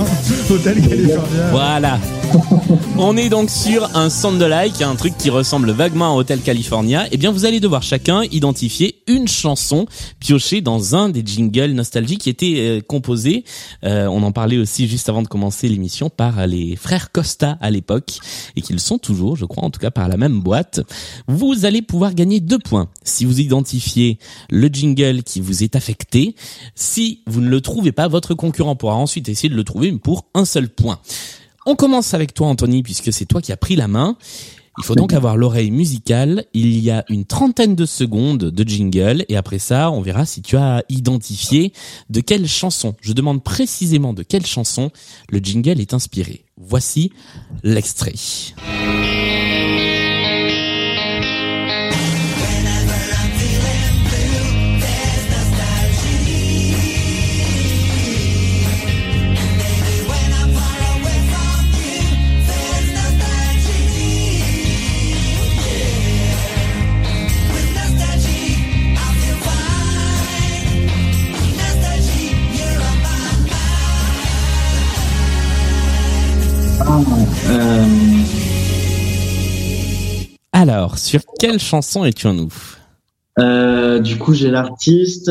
Hôtel 0.51 0.75
California. 0.83 1.49
Voilà. 1.51 1.99
On 2.99 3.17
est 3.17 3.29
donc 3.29 3.51
sur 3.51 3.97
un 3.97 4.11
sound-alike, 4.11 4.83
un 4.83 4.97
truc 4.97 5.17
qui 5.17 5.31
ressemble 5.31 5.71
vaguement 5.71 6.15
à 6.15 6.17
Hotel 6.17 6.41
California. 6.41 7.07
Eh 7.13 7.17
bien, 7.17 7.31
vous 7.31 7.45
allez 7.45 7.61
devoir 7.61 7.83
chacun 7.83 8.25
identifier 8.25 9.03
une 9.07 9.29
chanson 9.29 9.87
piochée 10.21 10.61
dans 10.61 10.95
un 10.95 11.09
des 11.09 11.23
jingles 11.25 11.73
nostalgiques 11.73 12.23
qui 12.23 12.31
était 12.31 12.55
euh, 12.59 12.81
composé, 12.81 13.45
euh, 13.85 14.07
on 14.07 14.23
en 14.23 14.33
parlait 14.33 14.59
aussi 14.59 14.89
juste 14.89 15.09
avant 15.09 15.23
de 15.23 15.29
commencer 15.29 15.69
l'émission, 15.69 16.11
par 16.11 16.47
les 16.47 16.77
frères 16.77 17.13
Costa 17.13 17.57
à 17.61 17.71
l'époque, 17.71 18.19
et 18.57 18.63
qu'ils 18.63 18.81
sont 18.81 18.99
toujours, 18.99 19.37
je 19.37 19.45
crois, 19.45 19.65
en 19.65 19.71
tout 19.71 19.81
cas 19.81 19.91
par 19.91 20.09
la 20.09 20.17
même 20.17 20.41
boîte. 20.41 20.81
Vous 21.29 21.65
allez 21.65 21.83
pouvoir 21.83 22.15
gagner 22.15 22.41
deux 22.41 22.59
points 22.59 22.89
si 23.05 23.25
vous 23.25 23.41
identifiez 23.41 24.19
le 24.51 24.69
jingle 24.69 25.23
qui 25.23 25.41
vous 25.41 25.63
est 25.63 25.77
affecté. 25.77 26.35
Si 26.75 27.23
vous 27.27 27.41
ne 27.41 27.49
le 27.49 27.61
trouvez 27.61 27.93
pas, 27.93 28.09
votre 28.09 28.35
concurrent 28.35 28.77
pourra 28.77 28.97
ensuite 28.97 29.29
essayer 29.29 29.49
de 29.49 29.57
le 29.57 29.65
trouver 29.65 29.93
pour 29.93 30.27
un 30.35 30.45
seul 30.45 30.69
point. 30.69 30.99
On 31.67 31.77
commence 31.77 32.15
avec 32.15 32.35
toi, 32.35 32.49
Anthony, 32.49 32.83
puisque 32.83 33.13
c'est 33.13 33.27
toi 33.27 33.41
qui 33.41 33.53
as 33.53 33.57
pris 33.57 33.77
la 33.77 33.89
main. 33.89 34.17
Il 34.79 34.85
faut 34.85 34.95
donc 34.95 35.13
avoir 35.13 35.37
l'oreille 35.37 35.73
musicale. 35.73 36.45
Il 36.55 36.79
y 36.79 36.91
a 36.91 37.05
une 37.09 37.25
trentaine 37.25 37.75
de 37.75 37.85
secondes 37.85 38.39
de 38.39 38.69
jingle 38.69 39.25
et 39.29 39.37
après 39.37 39.59
ça, 39.59 39.91
on 39.91 40.01
verra 40.01 40.25
si 40.25 40.41
tu 40.41 40.57
as 40.57 40.85
identifié 40.89 41.73
de 42.11 42.21
quelle 42.21 42.47
chanson. 42.47 42.95
Je 43.01 43.13
demande 43.13 43.43
précisément 43.43 44.13
de 44.13 44.23
quelle 44.23 44.47
chanson 44.47 44.91
le 45.31 45.41
jingle 45.41 45.81
est 45.81 45.95
inspiré. 45.95 46.45
Voici 46.57 47.11
l'extrait. 47.65 48.15
Euh, 77.49 77.85
Alors, 80.53 80.99
sur 80.99 81.21
quelle 81.39 81.59
chanson 81.59 82.05
es-tu 82.05 82.27
en 82.27 82.35
nous 82.35 82.53
euh, 83.39 84.01
du 84.01 84.19
coup, 84.19 84.35
j'ai 84.35 84.51
l'artiste. 84.51 85.31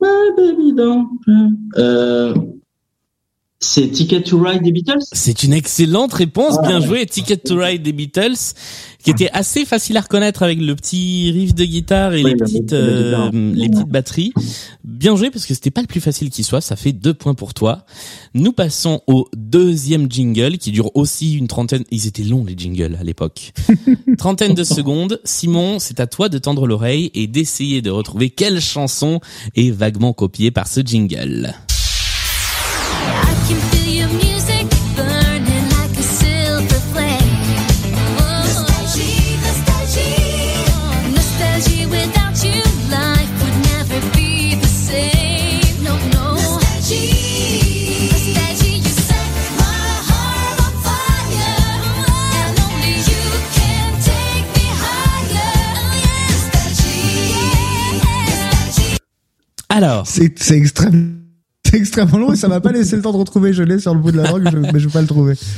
My 0.00 0.30
baby 0.34 0.72
c'est 3.64 3.88
Ticket 3.88 4.22
to 4.22 4.38
Ride 4.42 4.62
des 4.62 4.72
Beatles? 4.72 5.02
C'est 5.12 5.42
une 5.42 5.52
excellente 5.52 6.12
réponse, 6.12 6.60
bien 6.62 6.80
joué. 6.80 7.06
Ticket 7.06 7.36
to 7.38 7.56
Ride 7.56 7.82
des 7.82 7.92
Beatles, 7.92 8.36
qui 9.02 9.10
était 9.10 9.30
assez 9.32 9.64
facile 9.64 9.96
à 9.96 10.00
reconnaître 10.02 10.42
avec 10.42 10.60
le 10.60 10.74
petit 10.76 11.30
riff 11.32 11.54
de 11.54 11.64
guitare 11.64 12.14
et 12.14 12.22
Oui, 12.22 12.30
les 12.30 12.30
le- 12.32 12.44
petites, 12.44 12.72
euh, 12.72 13.30
les 13.54 13.68
petites 13.68 13.88
batteries. 13.88 14.32
Bien 14.84 15.16
joué 15.16 15.30
parce 15.30 15.46
que 15.46 15.54
c'était 15.54 15.70
pas 15.70 15.80
le 15.80 15.86
plus 15.86 16.00
facile 16.00 16.30
qui 16.30 16.42
soit. 16.44 16.60
Ça 16.60 16.76
fait 16.76 16.92
deux 16.92 17.14
points 17.14 17.34
pour 17.34 17.54
toi. 17.54 17.84
Nous 18.34 18.52
passons 18.52 19.00
au 19.06 19.28
deuxième 19.36 20.10
jingle 20.10 20.58
qui 20.58 20.70
dure 20.70 20.90
aussi 20.94 21.34
une 21.34 21.48
trentaine. 21.48 21.84
Ils 21.90 22.06
étaient 22.06 22.22
longs 22.22 22.44
les 22.44 22.54
jingles 22.56 22.96
à 23.00 23.04
l'époque. 23.04 23.52
Trentaine 24.18 24.54
de 24.54 24.64
secondes. 24.64 25.20
Simon, 25.24 25.78
c'est 25.78 26.00
à 26.00 26.06
toi 26.06 26.28
de 26.28 26.38
tendre 26.38 26.66
l'oreille 26.66 27.10
et 27.14 27.26
d'essayer 27.26 27.82
de 27.82 27.90
retrouver 27.90 28.30
quelle 28.30 28.60
chanson 28.60 29.20
est 29.56 29.70
vaguement 29.70 30.12
copiée 30.12 30.50
par 30.50 30.68
ce 30.68 30.80
jingle. 30.80 31.54
C'est 60.04 60.38
c'est 60.42 60.56
extrêmement, 60.58 62.18
long 62.18 62.32
et 62.32 62.36
ça 62.36 62.46
m'a 62.48 62.60
pas 62.60 62.70
laissé 62.72 62.94
le 62.96 63.02
temps 63.02 63.12
de 63.12 63.16
retrouver. 63.18 63.52
Je 63.52 63.62
l'ai 63.62 63.78
sur 63.78 63.94
le 63.94 64.00
bout 64.00 64.12
de 64.12 64.18
la 64.18 64.30
langue, 64.30 64.48
je- 64.50 64.56
mais 64.58 64.78
je 64.78 64.86
vais 64.86 64.92
pas 64.92 65.00
le 65.00 65.06
trouver. 65.08 65.34
Je 65.34 65.40
suis 65.40 65.52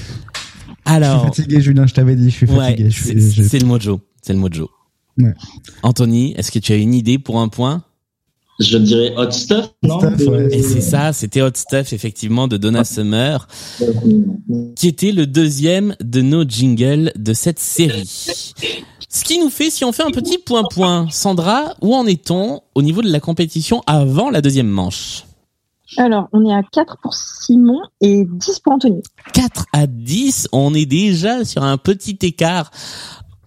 alors. 0.84 1.24
fatigué, 1.26 1.60
Julien. 1.60 1.86
Je 1.86 1.94
t'avais 1.94 2.14
dit, 2.16 2.30
je 2.30 2.36
suis 2.36 2.46
Ouais, 2.50 2.56
fatigué. 2.70 2.90
c'est 2.90 3.58
le 3.58 3.66
mojo. 3.66 4.00
C'est 4.22 4.32
le 4.32 4.38
mojo. 4.38 4.70
Ouais. 5.18 5.34
Anthony, 5.82 6.32
est-ce 6.36 6.50
que 6.52 6.58
tu 6.58 6.72
as 6.72 6.76
une 6.76 6.94
idée 6.94 7.18
pour 7.18 7.40
un 7.40 7.48
point? 7.48 7.82
Je 8.60 8.78
dirais 8.78 9.12
Hot 9.18 9.30
Stuff, 9.32 9.66
non 9.82 9.98
Stuff, 9.98 10.28
ouais. 10.28 10.48
Et 10.54 10.62
c'est 10.62 10.80
ça, 10.80 11.12
c'était 11.12 11.42
Hot 11.42 11.50
Stuff 11.54 11.92
effectivement 11.92 12.48
de 12.48 12.56
Donna 12.56 12.84
Summer, 12.84 13.46
qui 14.76 14.88
était 14.88 15.12
le 15.12 15.26
deuxième 15.26 15.94
de 16.02 16.22
nos 16.22 16.44
jingles 16.48 17.12
de 17.16 17.32
cette 17.34 17.58
série. 17.58 18.54
Ce 19.16 19.24
qui 19.24 19.38
nous 19.38 19.48
fait, 19.48 19.70
si 19.70 19.82
on 19.82 19.92
fait 19.92 20.02
un 20.02 20.10
petit 20.10 20.36
point-point, 20.36 21.06
Sandra, 21.10 21.72
où 21.80 21.94
en 21.94 22.04
est-on 22.06 22.60
au 22.74 22.82
niveau 22.82 23.00
de 23.00 23.10
la 23.10 23.18
compétition 23.18 23.82
avant 23.86 24.28
la 24.28 24.42
deuxième 24.42 24.68
manche 24.68 25.24
Alors, 25.96 26.28
on 26.34 26.44
est 26.44 26.52
à 26.52 26.60
4 26.62 26.98
pour 27.00 27.14
Simon 27.14 27.80
et 28.02 28.26
10 28.26 28.60
pour 28.60 28.74
Anthony. 28.74 29.00
4 29.32 29.64
à 29.72 29.86
10, 29.86 30.48
on 30.52 30.74
est 30.74 30.84
déjà 30.84 31.46
sur 31.46 31.62
un 31.62 31.78
petit 31.78 32.18
écart 32.20 32.70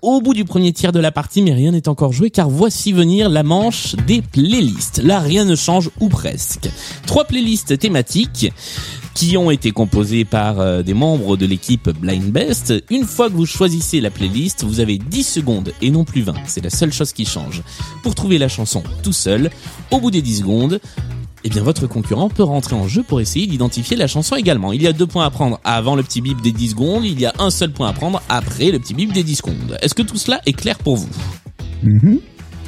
au 0.02 0.22
bout 0.22 0.34
du 0.34 0.44
premier 0.44 0.74
tiers 0.74 0.92
de 0.92 1.00
la 1.00 1.12
partie, 1.12 1.44
mais 1.44 1.54
rien 1.54 1.72
n'est 1.72 1.88
encore 1.88 2.14
joué 2.14 2.32
car 2.32 2.50
voici 2.50 2.92
venir 2.92 3.30
la 3.30 3.44
manche 3.44 3.96
des 4.08 4.24
playlists. 4.24 5.04
Là, 5.04 5.20
rien 5.20 5.46
ne 5.46 5.56
change 5.56 5.92
ou 6.00 6.10
presque. 6.10 6.68
Trois 7.06 7.26
playlists 7.26 7.78
thématiques 7.78 8.52
qui 9.14 9.36
ont 9.38 9.52
été 9.52 9.72
composées 9.72 10.24
par 10.26 10.60
euh, 10.60 10.82
des 10.82 10.94
membres 10.94 11.36
de 11.38 11.46
l'équipe 11.46 11.90
Blind 11.90 12.32
Best. 12.32 12.74
Une 12.90 13.04
fois 13.04 13.30
que 13.30 13.34
vous 13.36 13.46
choisissez 13.46 14.00
la 14.02 14.12
playlist, 14.12 14.64
vous 14.64 14.80
avez 14.80 14.98
10 14.98 15.24
secondes 15.24 15.74
et 15.82 15.90
non 15.92 16.06
plus 16.06 16.22
20. 16.22 16.34
C'est 16.46 16.64
la 16.64 16.70
seule 16.70 16.94
chose 16.94 17.12
qui 17.12 17.26
change. 17.26 17.62
Pour 18.04 18.16
trouver 18.16 18.38
la 18.38 18.48
chanson 18.48 18.84
tout 19.04 19.14
seul, 19.14 19.50
au 19.92 20.00
bout 20.00 20.12
des 20.12 20.22
10 20.22 20.38
secondes, 20.40 20.80
eh 21.44 21.50
bien 21.50 21.64
votre 21.64 21.88
concurrent 21.88 22.30
peut 22.30 22.44
rentrer 22.44 22.76
en 22.76 22.88
jeu 22.88 23.04
pour 23.04 23.20
essayer 23.22 23.48
d'identifier 23.48 23.98
la 23.98 24.08
chanson 24.08 24.36
également. 24.36 24.74
Il 24.74 24.82
y 24.82 24.88
a 24.88 24.94
deux 24.94 25.08
points 25.08 25.26
à 25.26 25.30
prendre 25.30 25.60
avant 25.64 25.96
le 25.96 26.04
petit 26.04 26.22
bip 26.22 26.42
des 26.42 26.52
10 26.52 26.70
secondes, 26.72 27.06
il 27.06 27.20
y 27.20 27.26
a 27.26 27.34
un 27.40 27.50
seul 27.50 27.72
point 27.72 27.88
à 27.90 27.94
prendre 27.94 28.22
après 28.30 28.72
le 28.72 28.80
petit 28.80 28.94
bip 28.94 29.12
des 29.14 29.24
10 29.24 29.36
secondes. 29.36 29.78
Est-ce 29.82 29.96
que 29.96 30.02
tout 30.02 30.18
cela 30.18 30.42
est 30.46 30.54
clair 30.54 30.78
pour 30.78 30.98
vous? 30.98 31.10
Mhm. 31.84 32.20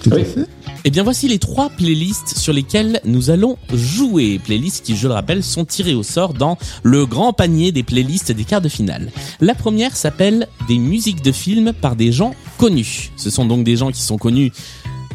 Tout 0.04 0.10
Oui. 0.14 0.22
à 0.22 0.26
fait. 0.26 0.46
Eh 0.84 0.90
bien 0.90 1.04
voici 1.04 1.28
les 1.28 1.38
trois 1.38 1.70
playlists 1.70 2.38
sur 2.38 2.54
lesquelles 2.54 3.02
nous 3.06 3.30
allons 3.30 3.58
jouer. 3.72 4.40
Playlists 4.40 4.84
qui, 4.84 4.96
je 4.98 5.08
le 5.08 5.14
rappelle, 5.14 5.44
sont 5.44 5.64
tirées 5.64 5.94
au 5.94 6.02
sort 6.02 6.34
dans 6.34 6.58
le 6.82 7.06
grand 7.06 7.34
panier 7.34 7.72
des 7.72 7.84
playlists 7.84 8.32
des 8.32 8.46
quarts 8.46 8.62
de 8.62 8.70
finale. 8.70 9.12
La 9.42 9.54
première 9.54 9.96
s'appelle 9.96 10.48
des 10.68 10.80
musiques 10.80 11.22
de 11.22 11.32
films 11.32 11.74
par 11.74 11.96
des 11.96 12.12
gens 12.12 12.34
connus. 12.58 13.12
Ce 13.16 13.30
sont 13.30 13.46
donc 13.46 13.64
des 13.64 13.78
gens 13.78 13.92
qui 13.92 14.02
sont 14.02 14.18
connus 14.18 14.52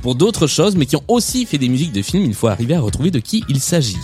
pour 0.03 0.15
d'autres 0.15 0.47
choses, 0.47 0.77
mais 0.77 0.87
qui 0.87 0.95
ont 0.95 1.05
aussi 1.09 1.47
fait 1.47 1.59
des 1.59 1.69
musiques 1.69 1.93
de 1.93 2.03
films. 2.03 2.27
Il 2.27 2.35
faut 2.35 2.47
arriver 2.47 2.75
à 2.75 2.81
retrouver 2.81 3.11
de 3.11 3.19
qui 3.19 3.43
il 3.49 3.59
s'agit. 3.59 3.97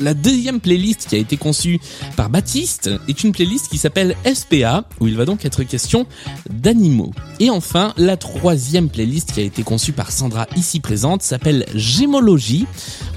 La 0.00 0.14
deuxième 0.14 0.60
playlist 0.60 1.08
qui 1.08 1.16
a 1.16 1.18
été 1.18 1.36
conçue 1.36 1.80
par 2.16 2.30
Baptiste 2.30 2.90
est 3.08 3.24
une 3.24 3.32
playlist 3.32 3.68
qui 3.68 3.78
s'appelle 3.78 4.16
SPA, 4.32 4.84
où 5.00 5.06
il 5.06 5.16
va 5.16 5.24
donc 5.24 5.44
être 5.44 5.62
question 5.62 6.06
d'animaux. 6.50 7.12
Et 7.40 7.50
enfin, 7.50 7.92
la 7.96 8.16
troisième 8.16 8.88
playlist 8.88 9.32
qui 9.32 9.40
a 9.40 9.44
été 9.44 9.62
conçue 9.62 9.92
par 9.92 10.10
Sandra 10.10 10.46
ici 10.56 10.80
présente 10.80 11.22
s'appelle 11.22 11.66
Gémologie, 11.74 12.66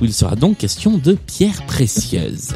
où 0.01 0.05
il 0.05 0.13
sera 0.13 0.35
donc 0.35 0.57
question 0.57 0.97
de 0.97 1.13
pierres 1.13 1.65
précieuses. 1.65 2.53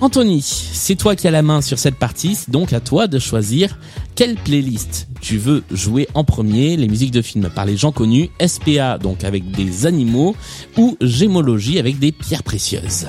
Anthony, 0.00 0.42
c'est 0.42 0.94
toi 0.94 1.16
qui 1.16 1.26
as 1.26 1.32
la 1.32 1.42
main 1.42 1.60
sur 1.60 1.76
cette 1.76 1.96
partie, 1.96 2.36
c'est 2.36 2.50
donc 2.50 2.72
à 2.72 2.78
toi 2.78 3.08
de 3.08 3.18
choisir 3.18 3.78
quelle 4.14 4.36
playlist 4.36 5.08
tu 5.20 5.38
veux 5.38 5.64
jouer 5.72 6.06
en 6.14 6.22
premier, 6.22 6.76
les 6.76 6.86
musiques 6.86 7.10
de 7.10 7.20
films 7.20 7.50
par 7.52 7.64
les 7.64 7.76
gens 7.76 7.90
connus, 7.90 8.30
SPA 8.44 8.98
donc 8.98 9.24
avec 9.24 9.50
des 9.50 9.86
animaux 9.86 10.36
ou 10.76 10.96
Gémologie 11.00 11.80
avec 11.80 11.98
des 11.98 12.12
pierres 12.12 12.44
précieuses. 12.44 13.08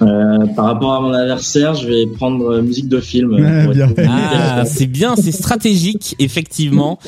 Euh, 0.00 0.46
par 0.54 0.66
rapport 0.66 0.94
à 0.94 1.00
mon 1.00 1.12
adversaire, 1.12 1.74
je 1.74 1.88
vais 1.88 2.06
prendre 2.06 2.44
euh, 2.44 2.62
musique 2.62 2.88
de 2.88 3.00
film. 3.00 3.34
Ouais, 3.34 3.40
euh, 3.42 4.06
Ah, 4.08 4.64
c'est 4.66 4.86
bien, 4.86 5.14
c'est 5.16 5.32
stratégique, 5.32 6.16
effectivement. 6.18 6.98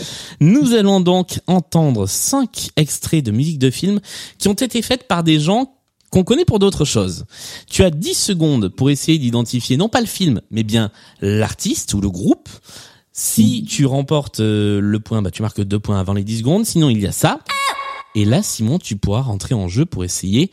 Nous 0.40 0.74
allons 0.74 1.00
donc 1.00 1.40
entendre 1.46 2.06
cinq 2.06 2.70
extraits 2.76 3.24
de 3.24 3.32
musique 3.32 3.58
de 3.58 3.70
film 3.70 4.00
qui 4.38 4.48
ont 4.48 4.54
été 4.54 4.80
faites 4.82 5.08
par 5.08 5.24
des 5.24 5.40
gens 5.40 5.72
qu'on 6.10 6.24
connaît 6.24 6.44
pour 6.44 6.58
d'autres 6.58 6.84
choses. 6.84 7.24
Tu 7.68 7.82
as 7.82 7.90
10 7.90 8.14
secondes 8.14 8.68
pour 8.68 8.90
essayer 8.90 9.18
d'identifier 9.18 9.76
non 9.76 9.88
pas 9.88 10.00
le 10.00 10.06
film, 10.06 10.40
mais 10.50 10.62
bien 10.62 10.90
l'artiste 11.20 11.94
ou 11.94 12.00
le 12.00 12.10
groupe. 12.10 12.48
Si 13.12 13.64
tu 13.64 13.86
remportes 13.86 14.40
euh, 14.40 14.80
le 14.80 15.00
point, 15.00 15.22
bah, 15.22 15.30
tu 15.30 15.42
marques 15.42 15.60
deux 15.60 15.78
points 15.78 16.00
avant 16.00 16.14
les 16.14 16.24
10 16.24 16.38
secondes. 16.38 16.66
Sinon, 16.66 16.90
il 16.90 17.00
y 17.00 17.06
a 17.06 17.12
ça. 17.12 17.40
Et 18.16 18.24
là, 18.24 18.42
Simon, 18.42 18.78
tu 18.78 18.96
pourras 18.96 19.22
rentrer 19.22 19.54
en 19.54 19.68
jeu 19.68 19.84
pour 19.84 20.04
essayer 20.04 20.50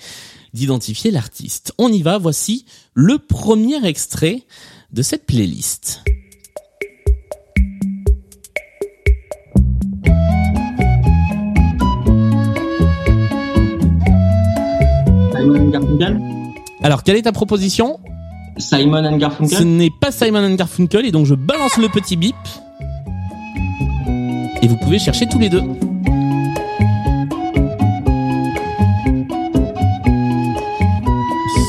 d'identifier 0.53 1.11
l'artiste. 1.11 1.73
On 1.77 1.91
y 1.91 2.01
va, 2.01 2.17
voici 2.17 2.65
le 2.93 3.17
premier 3.17 3.85
extrait 3.85 4.43
de 4.91 5.01
cette 5.01 5.25
playlist. 5.25 6.03
Simon 15.41 15.55
and 15.55 15.69
Garfunkel 15.69 16.21
Alors, 16.83 17.03
quelle 17.03 17.15
est 17.15 17.23
ta 17.23 17.31
proposition? 17.31 17.99
Simon 18.57 19.03
and 19.05 19.13
Ce 19.13 19.17
Garfunkel 19.17 19.65
n'est 19.65 19.89
pas 19.89 20.11
Simon 20.11 20.45
and 20.45 20.53
Garfunkel 20.53 21.05
et 21.05 21.11
donc 21.11 21.25
je 21.25 21.33
balance 21.33 21.77
le 21.77 21.89
petit 21.89 22.15
bip. 22.15 22.35
Et 24.61 24.67
vous 24.67 24.77
pouvez 24.77 24.99
chercher 24.99 25.27
tous 25.27 25.39
les 25.39 25.49
deux. 25.49 25.63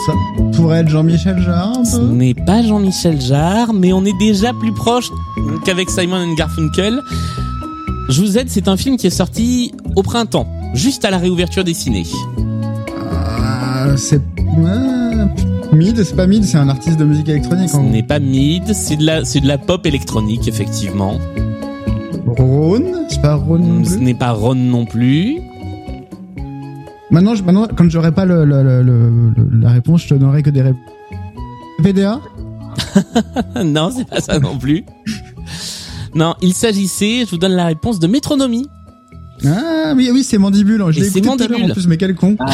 Ça 0.05 0.13
pourrait 0.55 0.81
être 0.81 0.89
Jean-Michel 0.89 1.41
Jarre 1.41 1.79
un 1.79 1.85
Ce 1.85 1.99
n'est 1.99 2.35
pas 2.35 2.63
Jean-Michel 2.63 3.21
Jarre, 3.23 3.73
mais 3.73 3.95
on 3.95 4.05
est 4.05 4.19
déjà 4.19 4.53
plus 4.53 4.73
proche 4.73 5.09
qu'avec 5.65 5.89
Simon 5.89 6.17
and 6.17 6.35
Garfunkel. 6.35 7.01
Je 8.11 8.21
vous 8.21 8.37
aide, 8.37 8.51
c'est 8.51 8.69
un 8.69 8.77
film 8.77 8.99
qui 8.99 9.07
est 9.07 9.11
sorti 9.11 9.73
au 9.97 10.03
printemps, 10.03 10.47
juste 10.75 11.07
à 11.07 11.11
la 11.11 11.17
réouverture 11.17 11.65
des 11.65 11.73
ciné. 11.73 12.05
Ah, 13.85 13.97
C'est... 13.97 14.21
Mid, 15.73 16.05
c'est 16.05 16.15
pas 16.17 16.27
Mid, 16.27 16.45
c'est 16.45 16.59
un 16.59 16.69
artiste 16.69 16.99
de 16.99 17.05
musique 17.05 17.29
électronique. 17.29 17.71
Ce 17.71 17.77
n'est 17.79 18.03
pas 18.03 18.19
mid, 18.19 18.73
c'est 18.75 18.97
de 18.97 19.05
la, 19.07 19.25
c'est 19.25 19.41
de 19.41 19.49
la 19.49 19.57
pop 19.59 19.87
électronique, 19.87 20.47
effectivement. 20.47 21.19
Rhône 22.27 23.07
C'est 23.09 23.23
pas 23.23 23.35
Rhône 23.35 23.79
non 23.79 23.85
Ce 23.85 23.95
plus 23.97 24.05
n'est 24.05 24.15
pas 24.15 24.33
Ron 24.33 24.55
non 24.55 24.85
plus. 24.85 25.39
Maintenant, 27.11 27.35
je, 27.35 27.43
maintenant, 27.43 27.67
quand 27.77 27.89
j'aurai 27.91 28.13
pas 28.13 28.25
le, 28.25 28.45
le- 28.45 28.63
le- 28.63 28.83
le- 28.83 29.11
le- 29.37 29.61
la 29.61 29.71
réponse, 29.71 30.03
je 30.05 30.09
te 30.11 30.15
donnerai 30.15 30.43
que 30.43 30.51
des 30.51 30.63
réponses. 30.63 30.83
PDA 31.83 32.21
non, 33.65 33.91
c'est 33.95 34.07
pas 34.09 34.21
ça 34.21 34.39
non 34.39 34.57
plus. 34.59 34.85
Non, 36.15 36.35
il 36.43 36.53
s'agissait, 36.55 37.25
je 37.25 37.31
vous 37.31 37.37
donne 37.39 37.53
la 37.53 37.67
réponse, 37.67 37.99
de 37.99 38.07
métronomie. 38.07 38.67
Ah 39.47 39.93
oui, 39.97 40.11
oui, 40.13 40.23
c'est 40.25 40.39
Mandibule. 40.39 40.83
Je 40.91 40.99
Et 40.99 41.03
l'ai 41.03 41.09
c'est 41.11 41.19
écouté 41.19 41.37
tout 41.37 41.43
à 41.45 41.47
l'heure 41.49 41.59
en 41.59 41.61
Mandibule. 41.63 41.75
plus, 41.75 41.87
mais 41.89 41.97
quel 41.97 42.15
con. 42.15 42.37
Ah, 42.39 42.51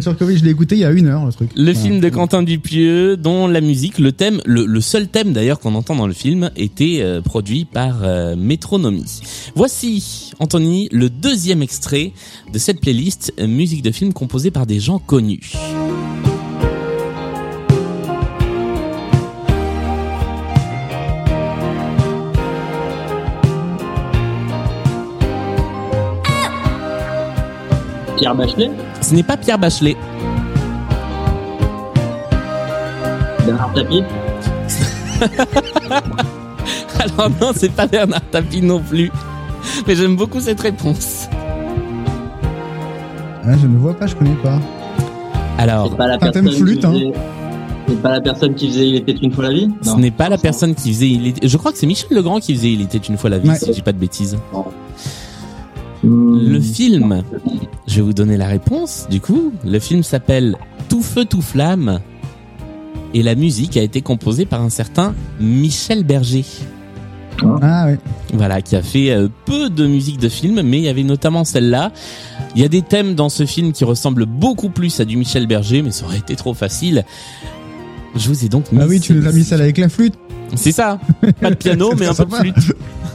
sûr 0.00 0.16
que 0.16 0.24
oui, 0.24 0.36
je 0.36 0.44
l'ai 0.44 0.50
écouté 0.50 0.74
il 0.74 0.80
y 0.80 0.84
a 0.84 0.90
une 0.90 1.06
heure, 1.06 1.24
le 1.26 1.32
truc. 1.32 1.50
Le 1.56 1.72
Voilà. 1.72 1.78
film 1.78 2.00
de 2.00 2.08
Quentin 2.08 2.42
Dupieux, 2.42 3.16
dont 3.16 3.46
la 3.46 3.60
musique, 3.60 3.98
le 3.98 4.12
thème, 4.12 4.40
le, 4.44 4.64
le 4.66 4.80
seul 4.80 5.08
thème 5.08 5.32
d'ailleurs 5.32 5.60
qu'on 5.60 5.74
entend 5.74 5.94
dans 5.96 6.06
le 6.06 6.12
film, 6.14 6.50
était 6.56 6.98
euh, 7.00 7.20
produit 7.20 7.64
par 7.64 8.00
euh, 8.02 8.36
Métronomie. 8.36 9.20
Voici, 9.54 10.32
Anthony, 10.38 10.88
le 10.92 11.08
deuxième 11.10 11.62
extrait 11.62 12.12
de 12.52 12.58
cette 12.58 12.80
playlist 12.80 13.32
euh, 13.40 13.46
musique 13.46 13.82
de 13.82 13.90
film 13.90 14.12
composée 14.12 14.50
par 14.50 14.66
des 14.66 14.80
gens 14.80 14.98
connus. 14.98 15.52
Pierre 28.16 28.34
Bachelet 28.34 28.70
Ce 29.00 29.14
n'est 29.14 29.22
pas 29.22 29.36
Pierre 29.36 29.58
Bachelet. 29.58 29.96
Bernard 33.46 33.72
Tapie 33.74 34.02
Alors 37.00 37.30
non, 37.40 37.52
c'est 37.54 37.72
pas 37.72 37.86
Bernard 37.86 38.20
Tapie 38.30 38.62
non 38.62 38.80
plus. 38.80 39.10
Mais 39.86 39.94
j'aime 39.94 40.16
beaucoup 40.16 40.40
cette 40.40 40.60
réponse. 40.60 41.28
Ah, 43.44 43.56
je 43.60 43.66
ne 43.66 43.76
vois 43.76 43.94
pas, 43.94 44.06
je 44.06 44.14
connais 44.14 44.36
pas. 44.42 44.58
Alors, 45.58 45.88
C'est 45.90 45.96
pas 45.96 46.06
la 46.06 46.18
personne 46.18 46.50
flûte, 46.50 46.80
qui 46.80 46.86
hein. 46.86 46.92
faisait... 46.92 47.12
C'est 47.88 48.00
pas 48.00 48.12
la 48.12 48.20
personne 48.20 48.54
qui 48.54 48.68
faisait 48.68 48.88
Il 48.88 48.94
était 48.94 49.12
une 49.12 49.32
fois 49.32 49.44
la 49.44 49.50
vie? 49.52 49.68
Ce 49.82 49.88
Non. 49.90 49.98
n'est 49.98 50.10
pas 50.12 50.28
la 50.28 50.38
personne 50.38 50.74
qui 50.76 50.92
faisait... 50.92 51.08
Il 51.10 51.26
était- 51.26 51.48
Je 51.48 51.56
crois 51.56 51.72
que 51.72 51.78
c'est 51.78 51.86
Michel 51.86 52.16
Legrand 52.16 52.38
qui 52.38 52.54
faisait 52.54 52.72
Il 52.72 52.80
était 52.82 52.98
une 52.98 53.16
fois 53.18 53.28
la 53.30 53.38
vie, 53.38 53.48
Ouais. 53.50 53.56
si 53.56 53.66
je 53.66 53.72
dis 53.72 53.82
pas 53.82 53.92
de 53.92 53.98
bêtises. 53.98 54.38
Le 56.04 56.60
film, 56.60 57.22
je 57.86 57.96
vais 57.96 58.02
vous 58.02 58.12
donner 58.12 58.36
la 58.36 58.48
réponse. 58.48 59.06
Du 59.08 59.20
coup, 59.20 59.52
le 59.64 59.78
film 59.78 60.02
s'appelle 60.02 60.56
Tout 60.88 61.02
feu 61.02 61.24
tout 61.24 61.42
flamme 61.42 62.00
et 63.14 63.22
la 63.22 63.34
musique 63.34 63.76
a 63.76 63.82
été 63.82 64.00
composée 64.00 64.46
par 64.46 64.62
un 64.62 64.70
certain 64.70 65.14
Michel 65.40 66.04
Berger. 66.04 66.44
Ah 67.60 67.86
oui. 67.88 67.96
Voilà, 68.34 68.62
qui 68.62 68.76
a 68.76 68.82
fait 68.82 69.10
euh, 69.10 69.28
peu 69.44 69.68
de 69.68 69.86
musique 69.86 70.18
de 70.18 70.28
film, 70.28 70.62
mais 70.62 70.78
il 70.78 70.84
y 70.84 70.88
avait 70.88 71.02
notamment 71.02 71.44
celle-là. 71.44 71.92
Il 72.54 72.62
y 72.62 72.64
a 72.64 72.68
des 72.68 72.82
thèmes 72.82 73.14
dans 73.14 73.28
ce 73.28 73.46
film 73.46 73.72
qui 73.72 73.84
ressemblent 73.84 74.26
beaucoup 74.26 74.68
plus 74.68 75.00
à 75.00 75.04
du 75.04 75.16
Michel 75.16 75.46
Berger, 75.46 75.82
mais 75.82 75.90
ça 75.90 76.04
aurait 76.04 76.18
été 76.18 76.36
trop 76.36 76.54
facile. 76.54 77.04
Je 78.14 78.28
vous 78.28 78.44
ai 78.44 78.48
donc 78.48 78.70
mis. 78.72 78.80
Ah 78.80 78.86
oui, 78.86 79.00
tu 79.00 79.14
nous 79.14 79.26
as 79.26 79.32
mis 79.32 79.44
celle 79.44 79.62
avec 79.62 79.78
la 79.78 79.88
flûte. 79.88 80.14
C'est 80.54 80.72
ça. 80.72 81.00
Pas 81.40 81.50
de 81.50 81.54
piano, 81.54 81.94
mais 81.98 82.06
un 82.06 82.14
peu 82.14 82.24
de 82.24 82.34
flûte. 82.34 82.71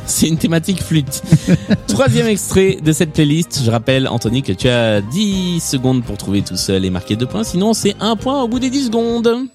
C'est 0.08 0.28
une 0.28 0.38
thématique 0.38 0.82
flûte. 0.82 1.22
Troisième 1.88 2.28
extrait 2.28 2.78
de 2.82 2.92
cette 2.94 3.12
playlist. 3.12 3.62
Je 3.64 3.70
rappelle, 3.70 4.08
Anthony, 4.08 4.42
que 4.42 4.54
tu 4.54 4.70
as 4.70 5.02
10 5.02 5.60
secondes 5.60 6.04
pour 6.04 6.18
trouver 6.18 6.42
tout 6.42 6.56
seul 6.56 6.86
et 6.86 6.90
marquer 6.90 7.16
deux 7.16 7.28
points. 7.28 7.44
Sinon, 7.44 7.74
c'est 7.74 7.96
un 8.00 8.16
point 8.16 8.42
au 8.42 8.48
bout 8.48 8.60
des 8.60 8.70
10 8.70 8.86
secondes. 8.86 9.48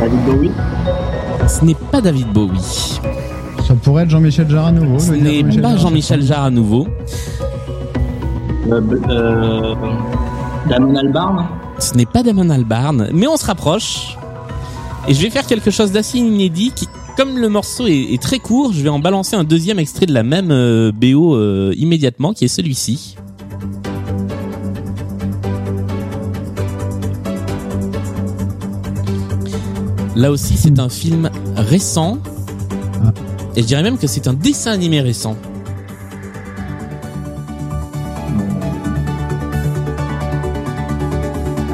David 0.00 0.24
Bowie 0.24 0.71
Ce 1.58 1.64
n'est 1.64 1.74
pas 1.74 2.00
David 2.00 2.28
Bowie. 2.32 2.98
Ça 3.66 3.74
pourrait 3.82 4.04
être 4.04 4.10
Jean-Michel 4.10 4.48
Jarre 4.48 4.66
à 4.66 4.72
nouveau. 4.72 4.98
Ce 4.98 5.12
n'est 5.12 5.60
pas 5.60 5.76
Jean-Michel 5.76 6.22
Jarre 6.22 6.44
à 6.44 6.50
nouveau. 6.50 6.86
euh, 8.70 8.80
euh, 9.10 9.74
Damon 10.68 10.94
Albarn 10.96 11.46
Ce 11.78 11.94
n'est 11.94 12.06
pas 12.06 12.22
Damon 12.22 12.48
Albarn, 12.50 13.10
mais 13.12 13.26
on 13.26 13.36
se 13.36 13.44
rapproche. 13.44 14.16
Et 15.08 15.14
je 15.14 15.20
vais 15.22 15.30
faire 15.30 15.46
quelque 15.46 15.70
chose 15.70 15.92
d'assez 15.92 16.18
inédit 16.18 16.72
qui, 16.74 16.88
comme 17.16 17.36
le 17.38 17.48
morceau 17.48 17.86
est, 17.86 18.14
est 18.14 18.22
très 18.22 18.38
court, 18.38 18.72
je 18.72 18.80
vais 18.82 18.88
en 18.88 18.98
balancer 18.98 19.36
un 19.36 19.44
deuxième 19.44 19.78
extrait 19.78 20.06
de 20.06 20.14
la 20.14 20.22
même 20.22 20.50
euh, 20.50 20.90
BO 20.92 21.34
euh, 21.36 21.72
immédiatement, 21.76 22.32
qui 22.32 22.44
est 22.46 22.48
celui-ci. 22.48 23.16
Là 30.14 30.30
aussi, 30.30 30.56
c'est 30.56 30.78
un 30.78 30.88
film 30.88 31.30
récent. 31.56 32.18
Ah. 33.04 33.12
Et 33.56 33.62
je 33.62 33.66
dirais 33.66 33.82
même 33.82 33.98
que 33.98 34.06
c'est 34.06 34.28
un 34.28 34.34
dessin 34.34 34.72
animé 34.72 35.00
récent. 35.00 35.36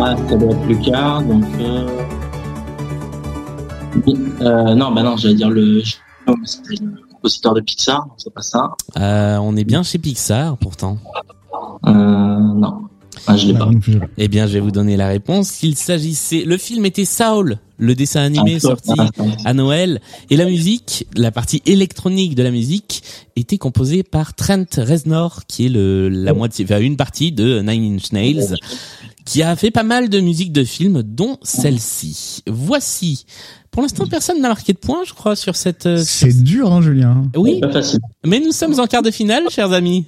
Ah, 0.01 0.16
ça 0.29 0.37
doit 0.37 0.53
être 0.53 0.66
Lucas, 0.66 1.22
donc... 1.22 1.44
Euh... 1.61 2.05
Euh, 4.40 4.74
non, 4.74 4.92
bah 4.92 5.03
non, 5.03 5.16
j'allais 5.16 5.35
dire 5.35 5.51
le... 5.51 5.83
C'était 6.44 6.74
le 6.81 7.03
compositeur 7.11 7.55
de 7.55 7.61
Pixar, 7.61 8.03
donc 8.03 8.14
c'est 8.18 8.33
pas 8.33 8.42
ça. 8.42 8.70
Euh, 8.96 9.38
on 9.38 9.57
est 9.57 9.64
bien 9.64 9.83
chez 9.83 9.98
Pixar, 9.98 10.57
pourtant. 10.59 10.98
Euh, 11.87 11.92
non. 11.92 12.83
Ah, 13.29 13.37
je 13.37 13.47
l'ai 13.47 13.55
pas. 13.55 13.71
Eh 14.17 14.29
bien, 14.29 14.47
je 14.47 14.55
vais 14.55 14.61
vous 14.61 14.71
donner 14.71 14.97
la 14.97 15.09
réponse. 15.09 15.62
Il 15.62 15.77
s'agissait, 15.77 16.45
le 16.45 16.57
film 16.57 16.85
était 16.87 17.05
Saul, 17.05 17.59
le 17.79 17.95
dessin 17.95 18.23
animé 18.23 18.55
Ah, 18.57 18.61
sorti 18.61 18.91
ah, 18.99 19.09
ah. 19.19 19.23
à 19.45 19.55
Noël, 19.55 20.01
et 20.31 20.37
la 20.37 20.47
musique, 20.47 21.07
la 21.17 21.31
partie 21.31 21.62
électronique 21.67 22.35
de 22.35 22.43
la 22.43 22.51
musique, 22.51 23.03
était 23.37 23.59
composée 23.59 24.03
par 24.03 24.35
Trent 24.35 24.64
Reznor, 24.77 25.47
qui 25.47 25.67
est 25.67 25.69
le, 25.69 26.09
la 26.09 26.33
moitié, 26.35 26.64
enfin, 26.64 26.81
une 26.81 26.97
partie 26.97 27.31
de 27.33 27.61
Nine 27.61 27.97
Inch 27.97 28.12
Nails, 28.12 28.55
qui 29.25 29.43
a 29.43 29.55
fait 29.57 29.71
pas 29.71 29.83
mal 29.83 30.09
de 30.09 30.21
musique 30.21 30.53
de 30.53 30.64
films, 30.64 31.03
dont 31.03 31.37
celle-ci. 31.43 32.43
Voici. 32.49 33.27
Pour 33.71 33.83
l'instant, 33.83 34.07
personne 34.07 34.41
n'a 34.41 34.49
marqué 34.49 34.73
de 34.73 34.79
points, 34.79 35.05
je 35.07 35.12
crois, 35.12 35.37
sur 35.37 35.55
cette. 35.55 35.85
euh, 35.87 35.99
sur- 36.03 36.27
C'est 36.27 36.43
dur, 36.43 36.73
hein, 36.73 36.81
Julien. 36.81 37.25
Oui, 37.37 37.61
Pas 37.61 37.71
facile. 37.71 38.01
mais 38.27 38.41
nous 38.41 38.53
sommes 38.53 38.81
en 38.81 38.87
quart 38.87 39.03
de 39.03 39.11
finale, 39.11 39.45
chers 39.51 39.73
amis. 39.73 40.07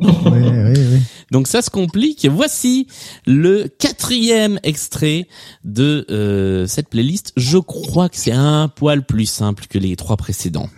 Donc 1.30 1.46
ça 1.46 1.62
se 1.62 1.70
complique. 1.70 2.26
Voici 2.26 2.86
le 3.26 3.68
quatrième 3.68 4.58
extrait 4.62 5.28
de 5.64 6.06
euh, 6.10 6.66
cette 6.66 6.88
playlist. 6.88 7.32
Je 7.36 7.58
crois 7.58 8.08
que 8.08 8.16
c'est 8.16 8.32
un 8.32 8.68
poil 8.68 9.04
plus 9.04 9.26
simple 9.26 9.66
que 9.68 9.78
les 9.78 9.96
trois 9.96 10.16
précédents. 10.16 10.68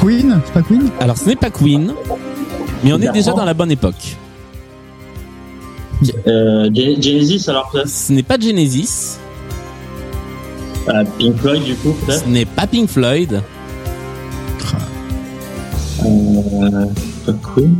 Queen, 0.00 0.40
c'est 0.44 0.52
pas 0.52 0.62
Queen 0.62 0.88
Alors 1.00 1.16
ce 1.16 1.26
n'est 1.26 1.36
pas 1.36 1.50
Queen, 1.50 1.92
mais 2.84 2.92
on 2.92 3.00
est 3.00 3.12
déjà 3.12 3.32
dans 3.32 3.44
la 3.44 3.54
bonne 3.54 3.70
époque. 3.70 4.16
Euh, 6.26 6.70
Gen- 6.72 7.02
Genesis, 7.02 7.48
alors 7.48 7.68
peut-être 7.72 7.88
Ce 7.88 8.12
n'est 8.12 8.22
pas 8.22 8.38
Genesis, 8.38 9.18
Euh, 10.88 11.04
Pink 11.18 11.36
Floyd, 11.38 11.62
du 11.64 11.74
coup, 11.74 11.92
peut-être 12.06 12.24
ce 12.24 12.28
n'est 12.28 12.44
pas 12.46 12.66
Pink 12.66 12.88
Floyd, 12.88 13.42
euh, 16.04 16.86
pas 17.26 17.32
Queen. 17.54 17.74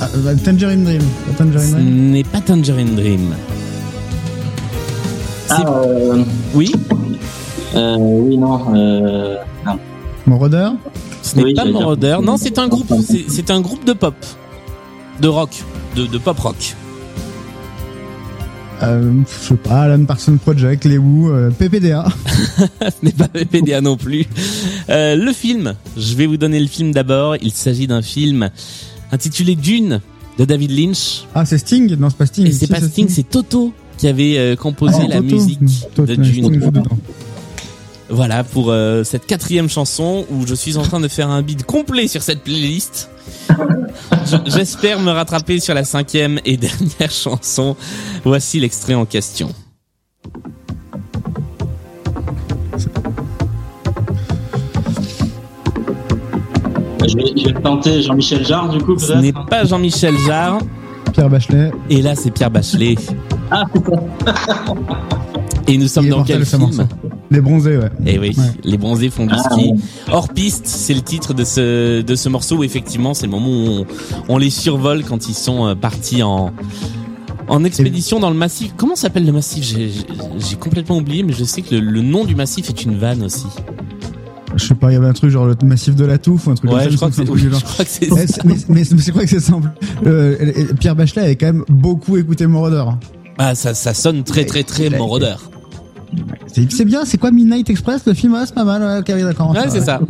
ah, 0.00 0.08
Tangerine 0.44 0.84
Dream. 0.84 1.02
Tangerine 1.36 1.60
ce 1.68 1.72
Dream 1.74 2.10
n'est 2.10 2.24
pas 2.24 2.40
Tangerine 2.40 2.94
Dream. 2.96 3.34
Ah, 5.50 5.62
euh, 5.84 6.22
Oui, 6.54 6.72
euh, 7.74 7.96
oui, 7.98 8.36
non. 8.38 8.74
Euh, 8.74 9.36
non. 9.64 9.78
Moroder 10.26 10.70
ce 11.22 11.36
n'est 11.36 11.44
Oui, 11.44 11.54
pas 11.54 11.64
Moroder. 11.64 12.18
Non, 12.22 12.36
c'est 12.36 12.58
un 12.58 12.68
groupe, 12.68 12.92
c'est 13.04 13.24
c'est 13.28 13.50
un 13.50 13.60
groupe 13.60 13.84
de 13.84 13.92
pop, 13.92 14.14
de 15.20 15.26
rock, 15.28 15.50
de, 15.96 16.06
de 16.06 16.18
pop 16.18 16.38
rock. 16.38 16.76
euh, 18.82 19.10
Je 19.42 19.48
sais 19.48 19.54
pas, 19.56 19.82
Alan 19.82 20.04
Parsons 20.04 20.36
Project, 20.36 20.84
Les 20.84 20.98
Who, 20.98 21.30
euh, 21.30 21.50
PPDA. 21.50 22.04
Ce 22.80 22.86
n'est 23.02 23.10
pas 23.12 23.26
PPDA 23.28 23.80
non 23.80 23.96
plus. 23.96 24.24
Euh, 24.88 25.16
le 25.16 25.32
film, 25.32 25.74
je 25.96 26.14
vais 26.14 26.26
vous 26.26 26.36
donner 26.36 26.60
le 26.60 26.68
film 26.68 26.92
d'abord. 26.92 27.34
Il 27.42 27.50
s'agit 27.52 27.88
d'un 27.88 28.02
film 28.02 28.50
intitulé 29.10 29.56
Dune 29.56 30.00
de 30.38 30.44
David 30.44 30.70
Lynch. 30.70 31.24
Ah, 31.34 31.44
c'est 31.44 31.58
Sting? 31.58 31.96
Non, 31.98 32.08
c'est 32.10 32.18
pas 32.18 32.26
Sting. 32.26 32.46
Et 32.46 32.52
c'est 32.52 32.66
Si, 32.66 32.72
pas 32.72 32.80
Sting, 32.80 33.08
c'est 33.08 33.28
Toto 33.28 33.72
qui 33.98 34.08
avait 34.08 34.36
euh, 34.38 34.56
composé 34.56 34.98
Ah, 35.04 35.08
la 35.08 35.14
Toto. 35.16 35.34
musique 35.34 35.60
Toto, 35.94 36.06
de 36.06 36.14
Dune. 36.16 36.60
Voilà 38.08 38.44
pour 38.44 38.70
euh, 38.70 39.02
cette 39.02 39.26
quatrième 39.26 39.68
chanson 39.68 40.26
où 40.30 40.46
je 40.46 40.54
suis 40.54 40.76
en 40.76 40.82
train 40.82 41.00
de 41.00 41.08
faire 41.08 41.28
un 41.28 41.42
bid 41.42 41.64
complet 41.64 42.06
sur 42.06 42.22
cette 42.22 42.42
playlist. 42.42 43.10
Je- 43.50 44.36
J'espère 44.46 45.00
me 45.00 45.10
rattraper 45.10 45.58
sur 45.58 45.74
la 45.74 45.82
cinquième 45.84 46.38
et 46.44 46.56
dernière 46.56 47.10
chanson. 47.10 47.74
Voici 48.24 48.60
l'extrait 48.60 48.94
en 48.94 49.06
question. 49.06 49.50
Je 57.08 57.14
vais, 57.16 57.24
je 57.36 57.44
vais 57.48 57.60
tenter 57.60 58.02
Jean-Michel 58.02 58.44
Jarre, 58.44 58.68
du 58.68 58.78
coup, 58.78 58.98
Ce 58.98 59.12
n'est 59.12 59.32
peut-être 59.32 59.46
pas 59.48 59.64
Jean-Michel 59.64 60.14
Jarre. 60.26 60.58
Pierre 61.12 61.30
Bachelet. 61.30 61.70
Et 61.88 62.02
là, 62.02 62.14
c'est 62.14 62.30
Pierre 62.30 62.50
Bachelet. 62.50 62.96
Ah, 63.50 63.64
Et 65.68 65.78
nous 65.78 65.88
sommes 65.88 66.08
dans 66.08 66.22
quel 66.24 66.44
film? 66.44 66.70
Les 67.30 67.40
bronzés, 67.40 67.76
ouais. 67.76 67.90
Eh 68.06 68.18
oui, 68.18 68.34
Ouais. 68.38 68.44
les 68.64 68.78
bronzés 68.78 69.10
font 69.10 69.26
du 69.26 69.34
Ah, 69.36 69.50
ski. 69.50 69.72
ouais. 69.72 69.78
Hors 70.12 70.28
piste, 70.28 70.66
c'est 70.66 70.94
le 70.94 71.00
titre 71.00 71.34
de 71.34 71.42
ce 71.44 72.00
de 72.02 72.14
ce 72.14 72.28
morceau 72.28 72.58
où 72.58 72.64
effectivement 72.64 73.14
c'est 73.14 73.26
le 73.26 73.32
moment 73.32 73.48
où 73.48 73.66
on, 73.80 73.86
on 74.28 74.38
les 74.38 74.50
survole 74.50 75.02
quand 75.04 75.28
ils 75.28 75.34
sont 75.34 75.66
euh, 75.66 75.74
partis 75.74 76.22
en 76.22 76.52
en 77.48 77.64
expédition 77.64 78.20
dans 78.20 78.30
le 78.30 78.36
massif. 78.36 78.74
Comment 78.76 78.94
s'appelle 78.96 79.26
le 79.26 79.32
massif? 79.32 79.64
J'ai 79.64 80.56
complètement 80.56 80.98
oublié, 80.98 81.22
mais 81.24 81.32
je 81.32 81.44
sais 81.44 81.62
que 81.62 81.74
le, 81.74 81.80
le 81.80 82.00
nom 82.02 82.24
du 82.24 82.34
massif 82.36 82.68
est 82.68 82.84
une 82.84 82.96
vanne 82.96 83.22
aussi. 83.24 83.46
Je 84.54 84.64
sais 84.64 84.74
pas, 84.74 84.90
il 84.90 84.94
y 84.94 84.96
avait 84.96 85.06
un 85.08 85.12
truc 85.12 85.30
genre 85.30 85.46
le 85.46 85.54
massif 85.64 85.94
de 85.96 86.04
la 86.04 86.18
touffe 86.18 86.46
ou 86.46 86.50
un 86.50 86.54
truc 86.54 86.70
comme 86.70 86.78
Ouais, 86.78 86.84
ça. 86.84 86.90
je 86.90 86.96
crois 86.96 87.10
que 87.10 87.20
oui, 87.30 87.40
je 87.40 87.48
crois 87.50 87.84
que 87.84 87.90
c'est. 87.90 88.10
Mais, 88.10 88.26
c'est- 88.26 88.44
mais, 88.44 88.54
mais, 88.68 88.82
mais 88.90 89.00
c'est 89.02 89.12
quoi 89.12 89.22
que 89.22 89.28
c'est 89.28 89.40
simple? 89.40 89.68
Euh, 90.06 90.36
et- 90.40 90.60
et 90.60 90.64
Pierre 90.74 90.94
Bachelet 90.96 91.22
avait 91.22 91.36
quand 91.36 91.46
même 91.46 91.64
beaucoup 91.68 92.16
écouté 92.16 92.46
Moroder. 92.46 92.84
Ah, 93.38 93.54
ça 93.54 93.74
ça 93.74 93.94
sonne 93.94 94.24
très 94.24 94.44
très 94.44 94.62
très 94.62 94.90
moroder. 94.90 95.36
C'est 96.70 96.84
bien, 96.86 97.04
c'est 97.04 97.18
quoi 97.18 97.30
Midnight 97.30 97.68
Express 97.68 98.02
Le 98.06 98.14
film, 98.14 98.34
ah, 98.34 98.44
c'est 98.46 98.54
pas 98.54 98.64
mal, 98.64 98.82
ouais, 98.82 98.98
ok, 99.00 99.22
d'accord. 99.22 99.50
Ouais, 99.50 99.68
c'est 99.68 99.82
ça. 99.82 100.00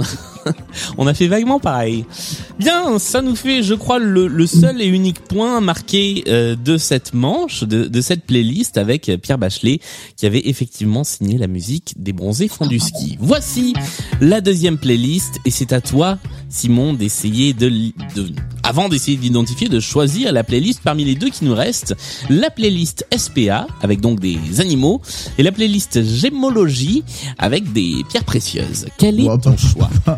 On 0.98 1.08
a 1.08 1.14
fait 1.14 1.26
vaguement 1.26 1.58
pareil. 1.58 2.04
Bien, 2.60 3.00
ça 3.00 3.20
nous 3.20 3.34
fait, 3.34 3.64
je 3.64 3.74
crois, 3.74 3.98
le, 3.98 4.28
le 4.28 4.46
seul 4.46 4.80
et 4.80 4.86
unique 4.86 5.20
point 5.24 5.60
marqué 5.60 6.22
euh, 6.28 6.54
de 6.54 6.76
cette 6.76 7.14
manche, 7.14 7.64
de, 7.64 7.88
de 7.88 8.00
cette 8.00 8.24
playlist 8.24 8.78
avec 8.78 9.10
Pierre 9.22 9.38
Bachelet, 9.38 9.80
qui 10.16 10.26
avait 10.26 10.42
effectivement 10.44 11.02
signé 11.02 11.36
la 11.36 11.48
musique 11.48 11.94
des 11.96 12.12
bronzés 12.12 12.46
font 12.48 12.66
du 12.66 12.78
ski. 12.78 13.16
Voici 13.18 13.74
la 14.20 14.40
deuxième 14.40 14.78
playlist, 14.78 15.40
et 15.44 15.50
c'est 15.50 15.72
à 15.72 15.80
toi, 15.80 16.18
Simon, 16.48 16.92
d'essayer 16.92 17.54
de, 17.54 17.68
de 17.68 18.28
avant 18.66 18.88
d'essayer 18.88 19.16
d'identifier, 19.16 19.68
de 19.68 19.78
choisir 19.78 20.32
la 20.32 20.42
playlist 20.42 20.80
parmi 20.82 21.04
les 21.04 21.14
deux 21.14 21.30
qui 21.30 21.44
nous 21.44 21.54
restent. 21.54 21.94
La 22.28 22.50
playlist 22.50 23.06
SPA, 23.16 23.68
avec 23.80 24.00
donc 24.00 24.18
des 24.18 24.38
animaux, 24.58 25.00
et 25.38 25.44
la 25.44 25.52
playlist 25.52 26.02
Gémologie, 26.02 27.04
avec 27.38 27.72
des 27.72 28.02
pierres 28.08 28.24
précieuses. 28.24 28.86
Quel 28.98 29.20
est 29.20 29.38
ton 29.40 29.56
choix 29.56 29.88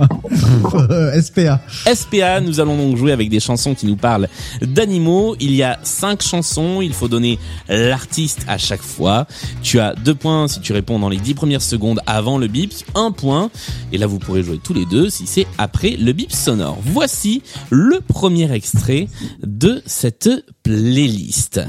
Euh, 0.91 1.21
SPA. 1.21 1.61
SPA, 1.93 2.41
nous 2.41 2.61
allons 2.61 2.77
donc 2.77 2.97
jouer 2.97 3.13
avec 3.13 3.29
des 3.29 3.41
chansons 3.41 3.75
qui 3.75 3.87
nous 3.87 3.97
parlent 3.97 4.29
d'animaux. 4.63 5.37
Il 5.41 5.55
y 5.55 5.63
a 5.63 5.79
cinq 5.83 6.23
chansons, 6.23 6.81
il 6.81 6.93
faut 6.93 7.09
donner 7.09 7.39
l'artiste 7.69 8.45
à 8.49 8.59
chaque 8.59 8.83
fois. 8.83 9.27
Tu 9.63 9.81
as 9.81 9.95
deux 9.95 10.15
points 10.15 10.49
si 10.49 10.61
tu 10.61 10.73
réponds 10.73 10.99
dans 10.99 11.09
les 11.09 11.17
dix 11.17 11.35
premières 11.35 11.63
secondes 11.63 12.01
avant 12.07 12.39
le 12.39 12.47
bip, 12.47 12.73
un 12.95 13.11
point. 13.11 13.51
Et 13.93 13.99
là, 13.99 14.07
vous 14.07 14.19
pourrez 14.19 14.43
jouer 14.43 14.61
tous 14.63 14.75
les 14.75 14.87
deux 14.87 15.11
si 15.11 15.27
c'est 15.27 15.47
après 15.59 15.97
le 15.99 16.13
bip 16.13 16.33
sonore. 16.33 16.79
Voici 16.85 17.43
le 17.71 18.01
premier 18.01 18.38
extrait 18.47 19.09
de 19.43 19.83
cette 19.87 20.31
playlist. 20.63 21.61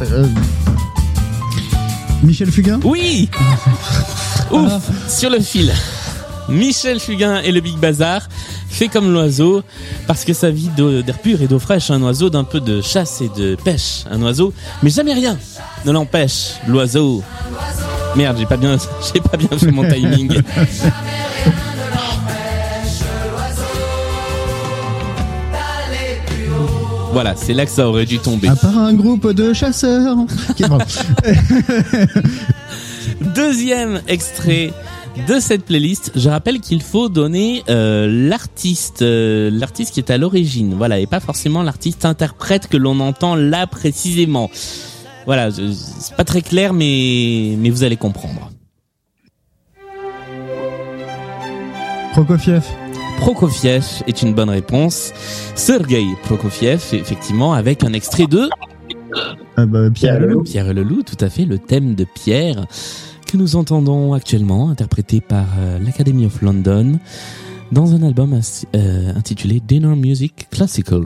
Euh, 0.00 0.26
Michel 2.22 2.50
Fugain? 2.52 2.78
Oui 2.84 3.28
Ouf 4.50 5.08
Sur 5.08 5.30
le 5.30 5.40
fil. 5.40 5.72
Michel 6.48 7.00
Fugain 7.00 7.40
et 7.40 7.52
le 7.52 7.60
Big 7.60 7.76
Bazar 7.76 8.28
fait 8.68 8.88
comme 8.88 9.12
l'oiseau 9.12 9.62
parce 10.06 10.24
que 10.24 10.32
sa 10.32 10.50
vie 10.50 10.70
d'eau- 10.76 11.02
d'air 11.02 11.18
pur 11.18 11.42
et 11.42 11.46
d'eau 11.48 11.58
fraîche, 11.58 11.90
un 11.90 12.00
oiseau 12.02 12.30
d'un 12.30 12.44
peu 12.44 12.60
de 12.60 12.80
chasse 12.80 13.20
et 13.20 13.28
de 13.36 13.56
pêche, 13.56 14.04
un 14.10 14.22
oiseau, 14.22 14.52
mais 14.82 14.90
jamais 14.90 15.14
rien 15.14 15.36
ne 15.84 15.92
l'empêche, 15.92 16.54
l'oiseau. 16.66 17.22
Merde, 18.16 18.36
j'ai 18.38 18.46
pas 18.46 18.56
bien, 18.56 18.76
j'ai 19.14 19.20
pas 19.20 19.36
bien 19.36 19.56
fait 19.58 19.70
mon 19.70 19.88
timing. 19.88 20.40
Voilà, 27.12 27.34
c'est 27.36 27.54
là 27.54 27.64
que 27.64 27.70
ça 27.70 27.88
aurait 27.88 28.04
dû 28.04 28.18
tomber. 28.18 28.48
À 28.48 28.56
part 28.56 28.78
un 28.78 28.92
groupe 28.94 29.32
de 29.32 29.52
chasseurs. 29.52 30.16
Deuxième 33.34 34.00
extrait 34.06 34.72
de 35.26 35.40
cette 35.40 35.64
playlist. 35.64 36.12
Je 36.14 36.28
rappelle 36.28 36.60
qu'il 36.60 36.82
faut 36.82 37.08
donner 37.08 37.62
euh, 37.68 38.06
l'artiste, 38.28 39.02
euh, 39.02 39.50
l'artiste 39.52 39.94
qui 39.94 40.00
est 40.00 40.10
à 40.10 40.18
l'origine, 40.18 40.74
voilà, 40.74 40.98
et 40.98 41.06
pas 41.06 41.20
forcément 41.20 41.62
l'artiste 41.62 42.04
interprète 42.04 42.68
que 42.68 42.76
l'on 42.76 43.00
entend 43.00 43.34
là 43.34 43.66
précisément. 43.66 44.50
Voilà, 45.26 45.50
c'est 45.50 46.16
pas 46.16 46.24
très 46.24 46.42
clair, 46.42 46.72
mais 46.72 47.54
mais 47.58 47.70
vous 47.70 47.84
allez 47.84 47.96
comprendre. 47.96 48.50
Prokofiev. 52.12 52.64
Prokofiev 53.18 53.84
est 54.06 54.22
une 54.22 54.32
bonne 54.32 54.50
réponse. 54.50 55.12
Sergei 55.54 56.06
Prokofiev, 56.24 56.82
effectivement, 56.92 57.52
avec 57.52 57.84
un 57.84 57.92
extrait 57.92 58.26
de 58.26 58.48
Euh, 59.58 59.66
bah, 59.66 59.90
Pierre 59.92 60.20
Leloup. 60.20 60.44
Pierre 60.44 60.72
Leloup, 60.72 61.02
tout 61.02 61.22
à 61.22 61.28
fait, 61.28 61.44
le 61.44 61.58
thème 61.58 61.94
de 61.94 62.04
Pierre 62.04 62.66
que 63.28 63.36
nous 63.36 63.56
entendons 63.56 64.14
actuellement, 64.14 64.70
interprété 64.70 65.20
par 65.20 65.46
euh, 65.58 65.78
l'Academy 65.78 66.24
of 66.24 66.40
London 66.40 66.98
dans 67.70 67.94
un 67.94 68.02
album 68.02 68.40
euh, 68.74 69.14
intitulé 69.14 69.60
Dinner 69.60 69.94
Music 69.94 70.48
Classical. 70.50 71.04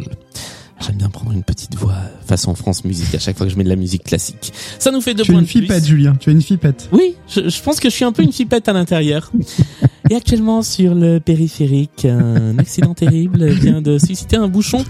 J'aime 0.84 0.96
bien 0.96 1.08
prendre 1.10 1.30
une 1.32 1.44
petite 1.44 1.76
voix 1.76 1.94
façon 2.26 2.54
France 2.56 2.84
Musique 2.84 3.14
à 3.14 3.18
chaque 3.20 3.36
fois 3.36 3.46
que 3.46 3.52
je 3.52 3.56
mets 3.56 3.64
de 3.64 3.68
la 3.68 3.76
musique 3.76 4.02
classique. 4.04 4.52
Ça 4.78 4.90
nous 4.90 5.00
fait 5.00 5.14
deux 5.14 5.22
Tu 5.22 5.30
es 5.30 5.34
points 5.34 5.40
une 5.42 5.46
de 5.46 5.50
plus. 5.50 5.60
fipette, 5.62 5.84
Julien. 5.86 6.14
Tu 6.18 6.30
es 6.30 6.32
une 6.32 6.42
fipette. 6.42 6.88
Oui, 6.92 7.14
je, 7.28 7.48
je 7.48 7.62
pense 7.62 7.78
que 7.78 7.88
je 7.88 7.94
suis 7.94 8.04
un 8.04 8.10
peu 8.12 8.22
une 8.22 8.32
fipette 8.32 8.68
à 8.68 8.72
l'intérieur. 8.72 9.30
Et 10.10 10.16
actuellement 10.16 10.62
sur 10.62 10.94
le 10.96 11.20
périphérique, 11.20 12.04
un 12.04 12.58
accident 12.58 12.92
terrible 12.92 13.46
vient 13.46 13.80
de 13.80 13.98
susciter 13.98 14.36
un 14.36 14.48
bouchon. 14.48 14.84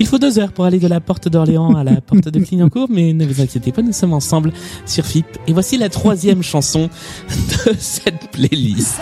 Il 0.00 0.06
faut 0.06 0.18
deux 0.18 0.38
heures 0.38 0.52
pour 0.52 0.64
aller 0.64 0.78
de 0.78 0.88
la 0.88 1.00
porte 1.00 1.28
d'Orléans 1.28 1.74
à 1.76 1.84
la 1.84 2.00
porte 2.00 2.28
de 2.28 2.40
Clignancourt, 2.40 2.88
mais 2.90 3.12
ne 3.12 3.26
vous 3.26 3.40
inquiétez 3.42 3.70
pas, 3.70 3.82
nous 3.82 3.92
sommes 3.92 4.14
ensemble 4.14 4.52
sur 4.86 5.04
FIP. 5.04 5.26
Et 5.46 5.52
voici 5.52 5.76
la 5.76 5.90
troisième 5.90 6.42
chanson 6.42 6.88
de 7.28 7.72
cette 7.78 8.30
playlist. 8.32 8.98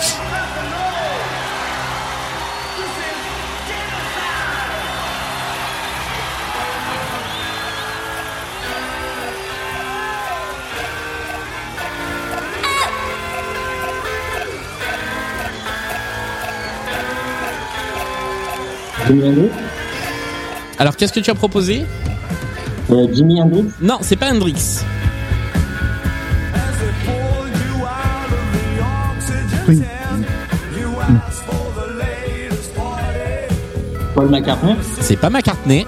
Jimi 19.12 19.28
Hendrix 19.28 19.50
Alors 20.78 20.96
qu'est-ce 20.96 21.12
que 21.12 21.20
tu 21.20 21.30
as 21.30 21.34
proposé 21.34 21.84
euh, 22.90 23.06
Jimi 23.12 23.42
Hendrix 23.42 23.66
Non, 23.80 23.98
c'est 24.00 24.16
pas 24.16 24.30
Hendrix. 24.32 24.80
Oui. 29.68 29.82
Paul 34.14 34.28
McCartney 34.28 34.74
C'est 35.00 35.16
pas 35.16 35.30
McCartney. 35.30 35.86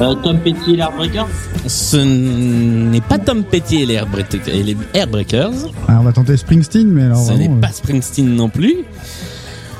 Euh, 0.00 0.14
Tom 0.22 0.38
Petty 0.38 0.74
et 0.74 0.76
l'Airbreaker 0.76 1.26
Ce 1.66 1.96
n'est 1.96 3.00
pas 3.00 3.18
Tom 3.18 3.42
Petty 3.44 3.82
et 3.82 3.86
les 3.86 4.00
les 4.46 4.76
Airbreakers. 4.94 5.50
Ah, 5.88 5.98
on 6.00 6.04
va 6.04 6.12
tenter 6.12 6.36
Springsteen, 6.36 6.88
mais 6.88 7.04
alors 7.04 7.18
Ce 7.18 7.32
n'est 7.32 7.46
vraiment, 7.46 7.60
pas 7.60 7.72
Springsteen 7.72 8.34
non 8.34 8.48
plus. 8.48 8.76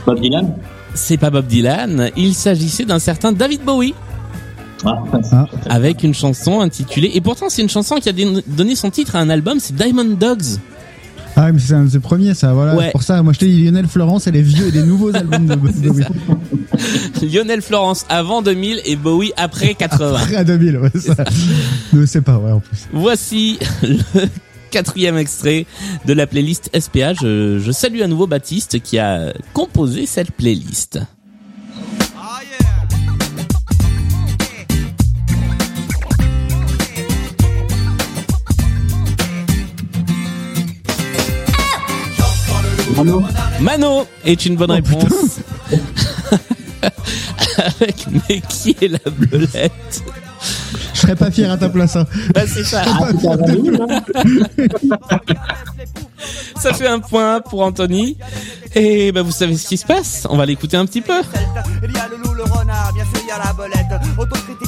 Bob 0.07 0.21
Dylan 0.21 0.55
C'est 0.95 1.17
pas 1.19 1.31
Bob 1.31 1.47
Dylan. 1.47 2.11
Il 2.17 2.35
s'agissait 2.35 2.85
d'un 2.85 2.99
certain 2.99 3.33
David 3.33 3.63
Bowie 3.63 3.95
ah, 4.85 5.03
Ah. 5.33 5.47
avec 5.69 6.03
une 6.05 6.15
chanson 6.15 6.61
intitulée. 6.61 7.11
Et 7.15 7.21
pourtant, 7.21 7.47
c'est 7.49 7.63
une 7.63 7.69
chanson 7.69 7.97
qui 7.97 8.09
a 8.09 8.13
donné 8.47 8.75
son 8.77 8.91
titre 8.91 9.17
à 9.17 9.21
un 9.21 9.29
album. 9.31 9.59
C'est 9.61 9.75
Diamond 9.75 10.05
Dogs. 10.19 10.43
euh, 10.43 11.31
Ah, 11.37 11.53
mais 11.53 11.59
c'est 11.59 11.75
un 11.75 11.85
de 11.85 11.91
ses 11.91 12.01
premiers, 12.01 12.35
ça. 12.35 12.53
Voilà. 12.53 12.75
Ouais. 12.77 12.91
Pour 12.93 13.03
ça, 13.03 13.23
moi, 13.23 13.33
je 13.33 13.39
te 13.41 13.45
dis 13.45 13.65
Lionel 13.65 13.87
Florence 13.87 14.27
et 14.27 14.31
les 14.31 14.43
vieux 14.43 14.69
et 14.69 14.71
les 14.73 14.83
nouveaux 14.85 15.15
albums 15.17 15.47
de 15.47 15.55
de 15.55 15.89
Bowie. 15.89 16.05
Lionel 17.23 17.63
Florence 17.63 18.07
avant 18.09 18.43
2000 18.43 18.81
et 18.85 18.97
Bowie 18.97 19.33
après 19.37 19.75
80. 19.79 20.15
Après 20.21 20.37
à 20.37 20.45
2000, 20.45 20.79
ouais, 20.79 20.91
ça. 21.01 21.15
Ne 21.93 22.07
c'est 22.07 22.23
pas 22.23 22.39
vrai 22.39 22.53
en 22.53 22.61
plus. 22.61 22.89
Voici 22.93 23.59
le 23.83 23.99
quatrième 24.71 25.17
extrait 25.17 25.67
de 26.07 26.13
la 26.13 26.27
playlist 26.27 26.71
SPA. 26.79 27.15
Je, 27.15 27.59
je 27.59 27.73
salue 27.73 28.01
à 28.03 28.07
nouveau 28.07 28.27
Baptiste 28.27 28.81
qui 28.83 28.99
a 28.99 29.33
composé 29.55 30.07
cette 30.07 30.31
playlist. 30.33 31.01
Mano 42.97 43.23
Mano 43.61 44.07
est 44.25 44.47
une 44.47 44.57
bonne 44.57 44.71
Oh, 44.71 44.75
réponse. 44.75 45.41
Avec 47.59 48.07
mais 48.29 48.41
qui 48.49 48.77
est 48.81 48.89
la 48.89 49.11
belette 49.11 50.03
Je 50.95 51.01
serais 51.01 51.17
pas 51.17 51.31
fier 51.31 51.51
à 51.51 51.57
ta 51.57 51.69
place. 51.69 51.97
hein. 51.97 52.07
Bah 52.35 52.43
c'est 52.47 52.65
ça. 52.65 52.83
C'était 52.85 53.29
avant 53.29 53.37
2000, 53.37 53.81
Ça 56.61 56.73
fait 56.73 56.87
un 56.89 57.01
point 57.01 57.41
pour 57.41 57.63
Anthony. 57.63 58.17
Et 58.75 59.13
bah 59.13 59.23
vous 59.23 59.31
savez 59.33 59.57
ce 59.57 59.67
qui 59.69 59.77
se 59.77 59.87
passe. 59.87 60.27
On 60.31 60.37
va 60.37 60.47
l'écouter 60.47 60.77
un 60.77 60.87
petit 60.87 61.01
peu. 61.01 61.21
Il 61.85 61.93
y 61.93 61.99
a 61.99 62.09
le 62.09 62.17
loup, 62.17 62.35
le 62.35 62.43
renard, 62.45 62.93
bien 62.93 63.05
sûr 63.05 63.21
il 63.23 63.29
y 63.29 63.31
a 63.31 63.39
la 63.39 63.53
belette. 63.53 64.01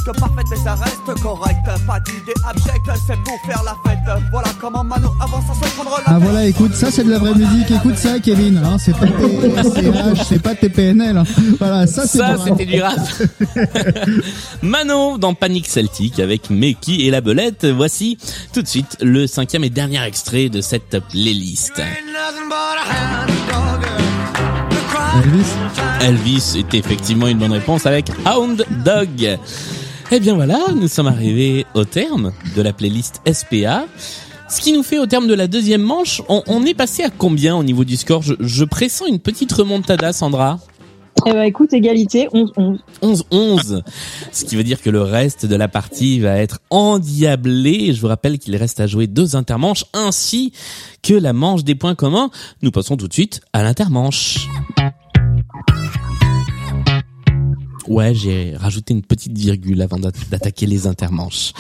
Parfaite, 0.05 0.47
mais 0.51 0.57
ça 0.57 0.75
reste 0.75 1.21
correct. 1.23 1.59
Pas 1.87 2.01
d'idée 2.01 2.33
abjecte, 2.49 2.91
c'est 3.07 3.17
pour 3.25 3.39
faire 3.47 3.63
la 3.65 3.77
fête. 3.87 3.99
Voilà 4.33 4.49
comment 4.61 4.83
Mano 4.85 5.11
avance 5.21 5.45
sans 5.47 5.55
se 5.55 5.75
prendre 5.75 5.91
la 5.91 6.03
Ah 6.15 6.19
voilà, 6.19 6.47
écoute, 6.47 6.75
ça 6.75 6.91
c'est 6.91 7.05
de 7.05 7.11
la 7.11 7.19
vraie 7.19 7.35
musique. 7.35 7.71
Écoute 7.71 7.97
ça, 7.97 8.19
Kevin. 8.19 8.59
Hein, 8.65 8.77
c'est 8.79 8.93
pas 8.97 9.07
TCH, 9.07 10.23
c'est 10.29 10.43
pas 10.43 10.55
TPNL. 10.55 11.17
hein. 11.19 11.25
Voilà, 11.59 11.87
ça 11.87 12.07
c'est 12.07 12.19
Ça, 12.19 12.37
c'était 12.45 12.67
du 12.67 12.81
rap. 12.83 12.99
Mano 14.63 15.19
dans 15.19 15.35
Panique 15.35 15.69
Celtique 15.69 16.19
avec 16.21 16.51
Meki 16.51 17.07
et 17.07 17.11
la 17.11 17.21
belette. 17.21 17.67
Voici 17.67 18.19
tout 18.53 18.63
de 18.63 18.69
suite 18.69 18.97
le 19.01 19.27
cinquième 19.27 19.65
et 19.65 19.71
dernier 19.71 20.03
extrait 20.05 20.49
de 20.49 20.61
cette 20.61 20.99
playlist. 21.11 21.81
Elvis. 25.23 25.53
Elvis 26.01 26.55
est 26.59 26.75
effectivement 26.75 27.27
une 27.27 27.39
bonne 27.39 27.53
réponse 27.53 27.85
avec 27.87 28.11
Hound 28.27 28.65
Dog. 28.85 29.39
Eh 30.13 30.19
bien 30.19 30.35
voilà, 30.35 30.59
nous 30.75 30.89
sommes 30.89 31.07
arrivés 31.07 31.67
au 31.75 31.85
terme 31.85 32.33
de 32.57 32.63
la 32.63 32.73
playlist 32.73 33.21
SPA. 33.33 33.87
Ce 34.49 34.61
qui 34.61 34.73
nous 34.73 34.83
fait 34.83 34.99
au 34.99 35.07
terme 35.07 35.29
de 35.29 35.35
la 35.35 35.47
deuxième 35.47 35.83
manche, 35.83 36.21
on, 36.29 36.43
on 36.49 36.67
est 36.67 36.75
passé 36.75 37.05
à 37.05 37.11
combien 37.11 37.55
au 37.55 37.63
niveau 37.63 37.85
du 37.85 37.97
score 37.97 38.21
je, 38.21 38.35
je 38.41 38.65
pressens 38.65 39.07
une 39.07 39.21
petite 39.21 39.53
remontada, 39.53 40.13
Sandra. 40.13 40.59
Eh 41.27 41.33
ben, 41.33 41.43
écoute, 41.43 41.73
égalité, 41.73 42.27
11-11. 42.33 42.79
11-11. 43.03 43.83
Ce 44.33 44.45
qui 44.45 44.57
veut 44.57 44.65
dire 44.65 44.83
que 44.83 44.91
le 44.91 45.03
reste 45.03 45.47
de 45.47 45.55
la 45.55 45.69
partie 45.69 46.19
va 46.19 46.39
être 46.39 46.59
endiablé. 46.71 47.93
Je 47.93 48.01
vous 48.01 48.09
rappelle 48.09 48.41
qu'il 48.41 48.57
reste 48.57 48.81
à 48.81 48.89
jouer 48.89 49.07
deux 49.07 49.37
intermanches 49.37 49.85
ainsi 49.93 50.53
que 51.05 51.15
la 51.15 51.33
manche 51.33 51.63
des 51.63 51.77
points 51.77 51.95
communs. 51.95 52.31
Nous 52.63 52.73
passons 52.73 52.97
tout 52.97 53.07
de 53.07 53.13
suite 53.13 53.43
à 53.53 53.63
l'intermanche. 53.63 54.49
Ouais, 57.91 58.15
j'ai 58.15 58.55
rajouté 58.57 58.95
une 58.95 59.03
petite 59.03 59.37
virgule 59.37 59.83
avant 59.83 59.99
d'atta- 59.99 60.25
d'attaquer 60.31 60.67
les 60.67 60.87
intermanches. 60.87 61.53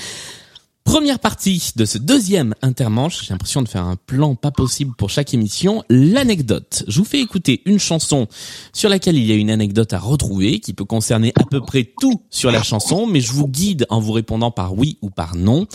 Première 0.85 1.19
partie 1.19 1.73
de 1.75 1.85
ce 1.85 1.99
deuxième 1.99 2.55
intermanche, 2.62 3.25
j'ai 3.25 3.35
l'impression 3.35 3.62
de 3.62 3.69
faire 3.69 3.85
un 3.85 3.97
plan 3.97 4.37
pas 4.37 4.53
possible 4.53 4.95
pour 4.97 5.11
chaque 5.11 5.35
émission, 5.35 5.83
l'anecdote. 5.90 6.85
Je 6.87 6.99
vous 7.01 7.05
fais 7.05 7.21
écouter 7.21 7.62
une 7.66 7.81
chanson 7.81 8.29
sur 8.73 8.88
laquelle 8.88 9.16
il 9.16 9.25
y 9.27 9.33
a 9.33 9.35
une 9.35 9.51
anecdote 9.51 9.93
à 9.93 9.99
retrouver 9.99 10.61
qui 10.61 10.73
peut 10.73 10.85
concerner 10.85 11.33
à 11.35 11.45
peu 11.45 11.61
près 11.61 11.93
tout 12.01 12.23
sur 12.31 12.53
la 12.53 12.62
chanson, 12.62 13.07
mais 13.07 13.21
je 13.21 13.33
vous 13.33 13.49
guide 13.49 13.87
en 13.90 13.99
vous 14.01 14.12
répondant 14.12 14.53
par 14.53 14.77
oui 14.79 14.99
ou 15.03 15.11
par 15.11 15.35
non. 15.35 15.66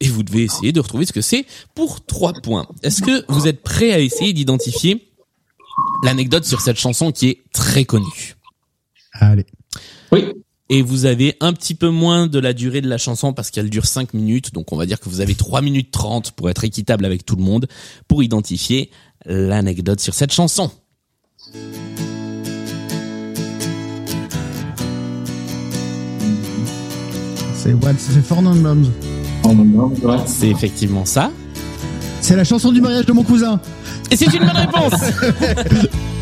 Et 0.00 0.08
vous 0.08 0.22
devez 0.22 0.44
essayer 0.44 0.70
de 0.72 0.80
retrouver 0.80 1.04
ce 1.04 1.12
que 1.12 1.20
c'est 1.20 1.44
pour 1.74 2.04
trois 2.06 2.32
points. 2.32 2.66
Est-ce 2.84 3.02
que 3.02 3.24
vous 3.28 3.48
êtes 3.48 3.62
prêt 3.62 3.90
à 3.92 3.98
essayer 3.98 4.32
d'identifier 4.32 5.10
l'anecdote 6.04 6.44
sur 6.44 6.60
cette 6.60 6.78
chanson 6.78 7.10
qui 7.12 7.28
est 7.28 7.42
très 7.52 7.84
connue? 7.84 8.36
Allez. 9.12 9.46
Oui. 10.12 10.24
et 10.68 10.82
vous 10.82 11.04
avez 11.04 11.36
un 11.40 11.52
petit 11.52 11.74
peu 11.74 11.88
moins 11.88 12.26
de 12.26 12.38
la 12.38 12.52
durée 12.52 12.80
de 12.80 12.88
la 12.88 12.98
chanson 12.98 13.32
parce 13.32 13.50
qu'elle 13.50 13.70
dure 13.70 13.86
5 13.86 14.14
minutes, 14.14 14.52
donc 14.52 14.72
on 14.72 14.76
va 14.76 14.86
dire 14.86 15.00
que 15.00 15.08
vous 15.08 15.20
avez 15.20 15.34
3 15.34 15.62
minutes 15.62 15.90
30 15.90 16.32
pour 16.32 16.48
être 16.50 16.64
équitable 16.64 17.04
avec 17.04 17.24
tout 17.24 17.36
le 17.36 17.42
monde, 17.42 17.66
pour 18.08 18.22
identifier 18.22 18.90
l'anecdote 19.26 20.00
sur 20.00 20.14
cette 20.14 20.32
chanson. 20.32 20.70
C'est 27.54 27.74
what 27.74 27.92
C'est. 27.98 28.90
C'est 30.26 30.48
effectivement 30.48 31.04
ça. 31.04 31.30
C'est 32.20 32.36
la 32.36 32.44
chanson 32.44 32.72
du 32.72 32.80
mariage 32.80 33.06
de 33.06 33.12
mon 33.12 33.22
cousin. 33.22 33.60
Et 34.10 34.16
c'est 34.16 34.32
une 34.32 34.44
bonne 34.44 34.56
réponse 34.56 34.94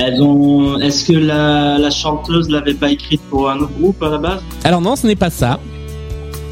Elles 0.00 0.22
ont. 0.22 0.78
Est-ce 0.78 1.04
que 1.04 1.12
la, 1.12 1.76
la 1.76 1.90
chanteuse 1.90 2.48
l'avait 2.48 2.74
pas 2.74 2.90
écrite 2.90 3.20
pour 3.28 3.50
un 3.50 3.58
autre 3.58 3.72
groupe 3.80 4.00
à 4.02 4.10
la 4.10 4.18
base? 4.18 4.42
Alors 4.62 4.80
non, 4.80 4.94
ce 4.94 5.06
n'est 5.08 5.16
pas 5.16 5.30
ça. 5.30 5.58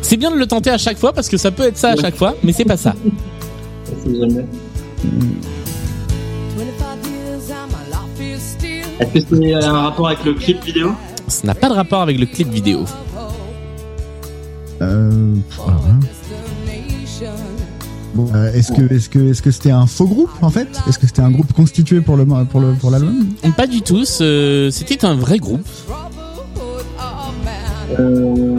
C'est 0.03 0.17
bien 0.17 0.33
de 0.33 0.37
le 0.37 0.47
tenter 0.47 0.71
à 0.71 0.79
chaque 0.79 0.99
fois 0.99 1.13
parce 1.13 1.29
que 1.29 1.37
ça 1.37 1.53
peut 1.53 1.63
être 1.63 1.77
ça 1.77 1.91
à 1.91 1.97
chaque 1.97 2.17
fois, 2.17 2.35
mais 2.43 2.53
c'est 2.53 2.65
pas 2.65 2.77
ça. 2.77 2.95
Est-ce 8.99 9.25
que 9.27 9.37
c'est 9.37 9.55
un 9.55 9.79
rapport 9.81 10.09
avec 10.09 10.25
le 10.25 10.35
clip 10.35 10.65
vidéo? 10.65 10.93
Ça 11.29 11.47
n'a 11.47 11.55
pas 11.55 11.69
de 11.69 11.75
rapport 11.75 12.03
avec 12.03 12.19
le 12.19 12.27
clip 12.27 12.49
vidéo. 12.49 12.85
Euh, 14.83 15.35
ah, 15.61 15.71
ouais. 15.71 16.07
Bon, 18.17 18.31
euh, 18.35 18.51
est-ce 18.55 18.73
que 18.73 18.91
est-ce 18.91 19.11
que 19.11 19.19
est-ce 19.31 19.43
que 19.43 19.51
c'était 19.51 19.73
un 19.73 19.87
faux 19.87 20.07
groupe 20.07 20.31
en 20.41 20.49
fait? 20.49 20.69
Est-ce 20.89 20.99
que 20.99 21.07
c'était 21.07 21.21
un 21.21 21.31
groupe 21.31 21.53
constitué 21.53 22.01
pour 22.01 22.17
le 22.17 22.25
pour 22.25 22.61
le 22.61 22.73
pour 22.73 22.91
l'album? 22.91 23.27
Pas 23.59 23.67
du 23.67 23.83
tout, 23.83 24.07
c'était 24.07 25.05
un 25.05 25.15
vrai 25.15 25.39
groupe. 25.39 25.67
Euh, 27.99 28.57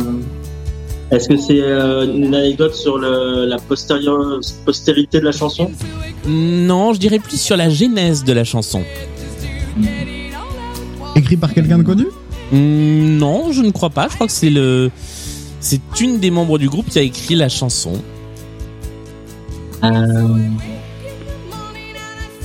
Est-ce 1.09 1.27
que 1.27 1.37
c'est 1.37 1.61
euh, 1.61 2.05
une 2.05 2.35
anecdote 2.35 2.75
sur 2.75 2.97
le, 2.99 3.45
la 3.45 3.57
postérité 3.57 5.19
de 5.19 5.25
la 5.25 5.31
chanson? 5.31 5.71
Non, 6.27 6.93
je 6.93 6.99
dirais 6.99 7.19
plus 7.19 7.41
sur 7.41 7.57
la 7.57 7.69
genèse 7.69 8.23
de 8.23 8.33
la 8.33 8.43
chanson. 8.43 8.83
Écrit 11.15 11.37
par 11.37 11.53
quelqu'un 11.53 11.79
de 11.79 11.83
connu? 11.83 12.05
Non, 12.51 13.51
je 13.51 13.61
ne 13.61 13.71
crois 13.71 13.89
pas. 13.89 14.07
Je 14.07 14.15
crois 14.15 14.27
que 14.27 14.33
c'est 14.33 14.49
le, 14.51 14.91
c'est 15.59 15.81
une 15.99 16.19
des 16.19 16.29
membres 16.29 16.59
du 16.59 16.69
groupe 16.69 16.89
qui 16.89 16.99
a 16.99 17.01
écrit 17.01 17.35
la 17.35 17.49
chanson. 17.49 17.93
Euh... 19.83 20.27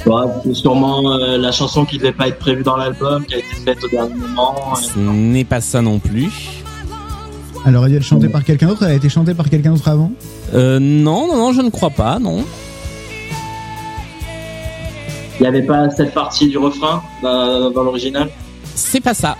ouais, 0.06 0.32
c'est 0.44 0.54
sûrement 0.54 1.12
euh, 1.12 1.38
la 1.38 1.52
chanson 1.52 1.84
qui 1.84 1.98
devait 1.98 2.12
pas 2.12 2.28
être 2.28 2.38
prévue 2.38 2.62
dans 2.62 2.76
l'album, 2.76 3.24
qui 3.24 3.34
a 3.34 3.38
été 3.38 3.54
faite 3.64 3.82
au 3.84 3.88
dernier 3.88 4.14
moment. 4.14 4.74
Ce 4.74 4.98
n'est 4.98 5.44
pas 5.44 5.60
ça 5.60 5.80
non 5.82 5.98
plus. 5.98 6.30
Elle 7.64 7.76
aurait 7.76 7.90
dû 7.90 7.96
être 7.96 8.02
chantée 8.02 8.28
par 8.28 8.44
quelqu'un 8.44 8.66
d'autre, 8.66 8.82
elle 8.82 8.90
a 8.90 8.94
été 8.94 9.08
chantée 9.08 9.34
par 9.34 9.48
quelqu'un 9.48 9.72
d'autre 9.72 9.88
avant? 9.88 10.10
Euh, 10.54 10.78
non, 10.80 11.28
non, 11.28 11.36
non, 11.36 11.52
je 11.52 11.62
ne 11.62 11.70
crois 11.70 11.90
pas, 11.90 12.18
non. 12.18 12.44
Il 15.38 15.42
n'y 15.42 15.46
avait 15.46 15.62
pas 15.62 15.88
cette 15.90 16.12
partie 16.12 16.48
du 16.48 16.58
refrain 16.58 17.02
dans, 17.22 17.70
dans 17.70 17.82
l'original? 17.84 18.28
C'est 18.74 19.00
pas 19.00 19.14
ça. 19.14 19.36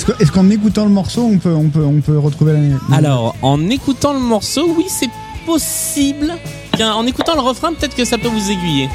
Est-ce 0.00 0.06
que- 0.12 0.22
est-ce 0.22 0.32
qu'en 0.32 0.48
écoutant 0.48 0.84
le 0.84 0.90
morceau, 0.90 1.28
on 1.30 1.36
peut, 1.36 1.52
on 1.52 1.68
peut, 1.68 1.84
on 1.84 2.00
peut 2.00 2.18
retrouver 2.18 2.54
la. 2.54 2.96
Alors, 2.96 3.36
en 3.42 3.68
écoutant 3.68 4.14
le 4.14 4.18
morceau, 4.18 4.66
oui, 4.78 4.86
c'est 4.88 5.10
possible. 5.44 6.32
En 6.80 7.06
écoutant 7.06 7.34
le 7.34 7.42
refrain, 7.42 7.74
peut-être 7.74 7.94
que 7.94 8.06
ça 8.06 8.16
peut 8.16 8.28
vous 8.28 8.50
aiguiller. 8.50 8.88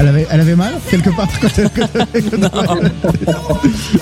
Elle 0.00 0.08
avait, 0.08 0.26
elle 0.28 0.40
avait 0.40 0.56
mal 0.56 0.72
quelque 0.90 1.10
part 1.10 1.28
quand 1.40 1.48
elle. 1.58 1.70
quand 1.70 1.88
elle- 2.14 2.40
quand 2.40 3.60
elle- 3.62 4.00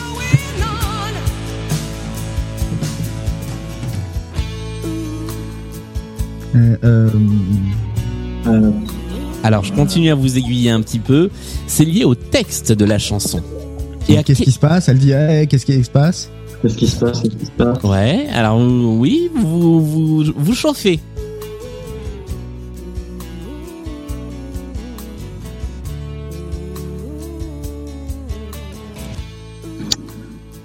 Euh, 6.55 6.77
euh, 6.85 7.11
Euh, 8.47 8.71
Alors, 9.43 9.65
je 9.65 9.73
continue 9.75 10.11
à 10.11 10.15
vous 10.15 10.39
aiguiller 10.39 10.71
un 10.71 10.81
petit 10.81 10.99
peu. 10.99 11.29
C'est 11.67 11.85
lié 11.85 12.05
au 12.05 12.15
texte 12.15 12.73
de 12.73 12.85
la 12.87 12.99
chanson. 12.99 13.43
Et 14.11 14.19
à 14.19 14.23
Qu'est-ce 14.23 14.39
qui- 14.39 14.45
qui 14.45 14.53
se 14.53 14.59
passe? 14.59 14.89
Elle 14.89 14.99
dit 14.99 15.13
hey, 15.13 15.47
qu'est-ce 15.47 15.65
qui 15.67 15.83
se 15.85 15.91
passe? 15.91 16.31
Qu'est-ce 16.63 16.77
qui 16.77 16.87
se 16.89 16.97
passe? 16.97 17.21
Qu'est-ce 17.23 17.37
qui 17.37 17.47
se 17.47 17.51
passe? 17.53 17.83
Ouais, 17.85 18.27
alors 18.35 18.59
oui, 18.61 19.31
vous 19.35 19.81
vous, 19.85 20.25
vous 20.37 20.55
chauffez. 20.55 21.01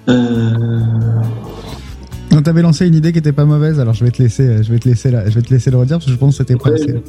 euh... 0.08 0.80
Non, 2.32 2.42
t'avais 2.42 2.62
lancé 2.62 2.86
une 2.86 2.94
idée 2.94 3.12
qui 3.12 3.18
était 3.18 3.32
pas 3.32 3.44
mauvaise, 3.44 3.80
alors 3.80 3.94
je 3.94 4.04
vais 4.04 4.10
te 4.10 4.22
laisser, 4.22 4.62
je 4.62 4.70
vais 4.70 4.78
te 4.78 4.88
laisser, 4.88 5.10
là, 5.10 5.28
je 5.28 5.34
vais 5.34 5.42
te 5.42 5.52
laisser 5.52 5.70
le 5.70 5.78
redire 5.78 5.96
parce 5.96 6.06
que 6.06 6.12
je 6.12 6.16
pense 6.16 6.36
que 6.36 6.44
c'était 6.44 6.56
pas 6.56 6.70
Ouais. 6.70 6.80
assez. 6.82 7.02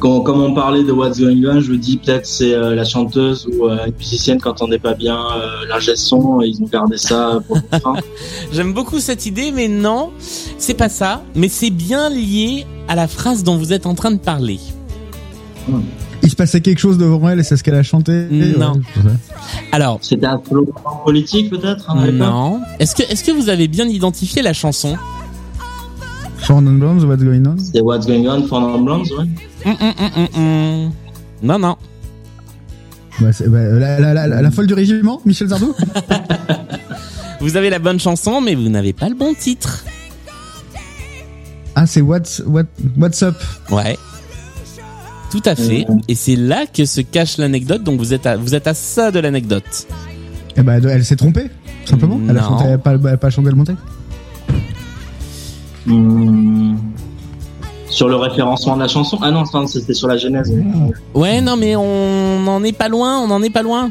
Quand, 0.00 0.22
comme 0.22 0.40
on 0.40 0.54
parlait 0.54 0.82
de 0.82 0.92
What's 0.92 1.20
Going 1.20 1.44
On, 1.44 1.60
je 1.60 1.72
me 1.72 1.76
dis 1.76 1.98
peut-être 1.98 2.24
c'est 2.24 2.54
euh, 2.54 2.74
la 2.74 2.84
chanteuse 2.84 3.46
ou 3.46 3.66
euh, 3.66 3.84
une 3.86 3.94
musicienne 3.98 4.40
quand 4.40 4.62
on 4.62 4.68
n'est 4.68 4.78
pas 4.78 4.94
bien 4.94 5.18
euh, 5.18 5.66
l'ingé 5.68 5.94
son, 5.94 6.40
ils 6.40 6.60
ont 6.62 6.66
gardé 6.66 6.96
ça 6.96 7.40
pour 7.46 7.56
le 7.56 7.62
refrain. 7.70 7.96
J'aime 8.52 8.72
beaucoup 8.72 8.98
cette 8.98 9.26
idée, 9.26 9.52
mais 9.52 9.68
non, 9.68 10.10
c'est 10.56 10.74
pas 10.74 10.88
ça. 10.88 11.22
Mais 11.34 11.48
c'est 11.48 11.68
bien 11.68 12.08
lié 12.08 12.64
à 12.88 12.94
la 12.94 13.08
phrase 13.08 13.44
dont 13.44 13.58
vous 13.58 13.74
êtes 13.74 13.84
en 13.84 13.94
train 13.94 14.10
de 14.10 14.18
parler. 14.18 14.58
Il 16.22 16.30
se 16.30 16.36
passait 16.36 16.62
quelque 16.62 16.78
chose 16.78 16.96
devant 16.96 17.28
elle 17.28 17.40
et 17.40 17.42
c'est 17.42 17.58
ce 17.58 17.62
qu'elle 17.62 17.74
a 17.74 17.82
chanté. 17.82 18.26
Non. 18.56 18.72
Ouais. 18.72 19.12
Alors, 19.70 19.98
C'était 20.00 20.26
un 20.26 20.40
slogan 20.48 20.72
politique 21.04 21.50
peut-être 21.50 21.90
hein, 21.90 22.10
non. 22.10 22.60
Est-ce 22.78 22.94
que, 22.94 23.02
est-ce 23.02 23.22
que 23.22 23.32
vous 23.32 23.50
avez 23.50 23.68
bien 23.68 23.86
identifié 23.86 24.40
la 24.40 24.54
chanson? 24.54 24.96
Four 26.42 26.62
Non 26.62 26.72
Blondes, 26.78 27.04
What's 27.04 27.22
Going 27.22 27.44
On? 27.46 27.56
C'est 27.58 27.80
What's 27.80 28.06
Going 28.06 28.26
On 28.26 28.46
for 28.46 28.60
Non 28.60 28.80
Blondes, 28.80 29.10
ouais. 29.12 29.26
Hum, 29.66 29.76
hum, 29.80 29.92
hum, 29.98 30.10
hum, 30.16 30.28
hum. 30.34 30.92
Non, 31.42 31.58
non. 31.58 31.76
Bah, 33.20 33.28
bah, 33.46 33.58
la, 33.58 34.00
la, 34.00 34.26
la, 34.26 34.42
la 34.42 34.50
folle 34.50 34.66
du 34.66 34.74
régiment, 34.74 35.20
Michel 35.26 35.48
Zardou 35.48 35.74
Vous 37.40 37.56
avez 37.56 37.70
la 37.70 37.78
bonne 37.78 38.00
chanson, 38.00 38.40
mais 38.40 38.54
vous 38.54 38.68
n'avez 38.68 38.92
pas 38.92 39.08
le 39.08 39.14
bon 39.14 39.34
titre. 39.34 39.84
Ah, 41.74 41.86
c'est 41.86 42.00
What's, 42.00 42.42
what, 42.46 42.64
what's 42.98 43.22
Up 43.22 43.36
Ouais. 43.70 43.96
Tout 45.30 45.42
à 45.44 45.54
fait. 45.54 45.86
Et 46.08 46.14
c'est 46.14 46.36
là 46.36 46.64
que 46.66 46.84
se 46.84 47.00
cache 47.00 47.38
l'anecdote. 47.38 47.84
Donc 47.84 47.98
vous 48.00 48.12
êtes 48.12 48.26
à, 48.26 48.36
vous 48.36 48.54
êtes 48.54 48.66
à 48.66 48.74
ça 48.74 49.10
de 49.10 49.20
l'anecdote. 49.20 49.86
Eh 50.56 50.62
ben, 50.62 50.84
elle 50.84 51.04
s'est 51.04 51.16
trompée, 51.16 51.48
simplement. 51.84 52.18
Elle 52.28 52.36
a, 52.36 52.40
Non. 52.42 52.48
chanté, 52.48 52.64
elle 52.64 52.72
a 52.74 52.78
pas, 52.78 52.98
pas 53.16 53.30
chanté 53.30 53.48
le 53.50 53.54
monté. 53.56 53.72
Hmm. 55.90 56.76
Sur 57.88 58.08
le 58.08 58.16
référencement 58.16 58.76
de 58.76 58.82
la 58.82 58.88
chanson 58.88 59.18
Ah 59.20 59.30
non, 59.32 59.44
c'était 59.66 59.94
sur 59.94 60.06
la 60.08 60.16
genèse. 60.16 60.52
Ouais, 61.12 61.40
non, 61.40 61.56
mais 61.56 61.74
on 61.74 62.40
n'en 62.40 62.62
est 62.62 62.72
pas 62.76 62.88
loin. 62.88 63.18
On 63.20 63.26
n'en 63.26 63.42
est 63.42 63.50
pas 63.50 63.62
loin. 63.62 63.90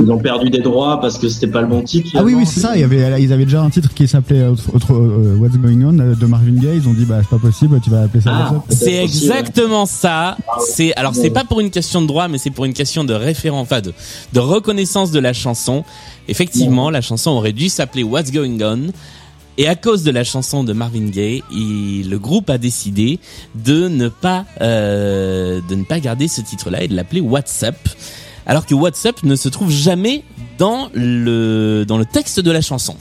Ils 0.00 0.10
ont 0.12 0.18
perdu 0.18 0.48
des 0.48 0.60
droits 0.60 1.00
parce 1.00 1.18
que 1.18 1.28
c'était 1.28 1.48
pas 1.48 1.60
le 1.60 1.66
bon 1.66 1.82
titre. 1.82 2.10
Ah 2.14 2.22
oui, 2.22 2.36
c'est 2.46 2.60
ça. 2.60 2.76
Il 2.76 2.80
y 2.80 2.84
avait, 2.84 3.20
ils 3.20 3.32
avaient 3.32 3.44
déjà 3.44 3.60
un 3.60 3.68
titre 3.68 3.92
qui 3.92 4.06
s'appelait 4.06 4.38
euh, 4.42 4.52
autre- 4.52 4.70
autre- 4.72 4.92
What's 5.40 5.56
Going 5.58 5.82
On 5.84 5.98
euh, 5.98 6.14
de 6.14 6.24
Marvin 6.26 6.52
Gaye. 6.52 6.76
Ils 6.76 6.88
ont 6.88 6.92
dit, 6.94 7.04
bah, 7.04 7.16
c'est 7.20 7.28
pas 7.28 7.38
possible, 7.44 7.80
tu 7.82 7.90
vas 7.90 8.02
appeler 8.02 8.22
ça 8.22 8.30
Ah. 8.32 8.54
C'est 8.70 8.94
exactement 9.02 9.86
ça. 9.86 10.36
C'est 10.64 10.94
alors 10.94 11.16
c'est 11.16 11.30
pas 11.30 11.42
pour 11.44 11.58
une 11.58 11.70
question 11.70 12.00
de 12.00 12.06
droit, 12.06 12.28
mais 12.28 12.38
c'est 12.38 12.50
pour 12.50 12.64
une 12.64 12.74
question 12.74 13.02
de 13.02 13.12
référent, 13.12 13.58
enfin 13.60 13.80
de, 13.80 13.92
de 14.32 14.38
reconnaissance 14.40 15.10
de 15.10 15.18
la 15.18 15.32
chanson. 15.32 15.82
Effectivement, 16.28 16.90
la 16.90 17.00
chanson 17.00 17.32
aurait 17.32 17.52
dû 17.52 17.68
s'appeler 17.68 18.04
What's 18.04 18.30
Going 18.30 18.56
On. 18.62 18.78
Et 19.60 19.66
à 19.66 19.74
cause 19.74 20.04
de 20.04 20.12
la 20.12 20.22
chanson 20.22 20.62
de 20.62 20.72
Marvin 20.72 21.06
Gaye, 21.06 21.42
le 21.50 22.16
groupe 22.16 22.48
a 22.48 22.58
décidé 22.58 23.18
de 23.56 23.88
ne 23.88 24.08
pas 24.08 24.46
euh, 24.60 25.60
de 25.68 25.74
ne 25.74 25.82
pas 25.82 25.98
garder 25.98 26.28
ce 26.28 26.40
titre-là 26.40 26.84
et 26.84 26.88
de 26.88 26.94
l'appeler 26.94 27.20
What's 27.20 27.64
Up. 27.64 27.74
Alors 28.46 28.66
que 28.66 28.74
What's 28.74 29.04
Up 29.04 29.24
ne 29.24 29.34
se 29.34 29.48
trouve 29.48 29.72
jamais 29.72 30.22
dans 30.58 30.90
le 30.94 31.84
dans 31.88 31.98
le 31.98 32.04
texte 32.04 32.38
de 32.38 32.52
la 32.52 32.60
chanson. 32.60 32.96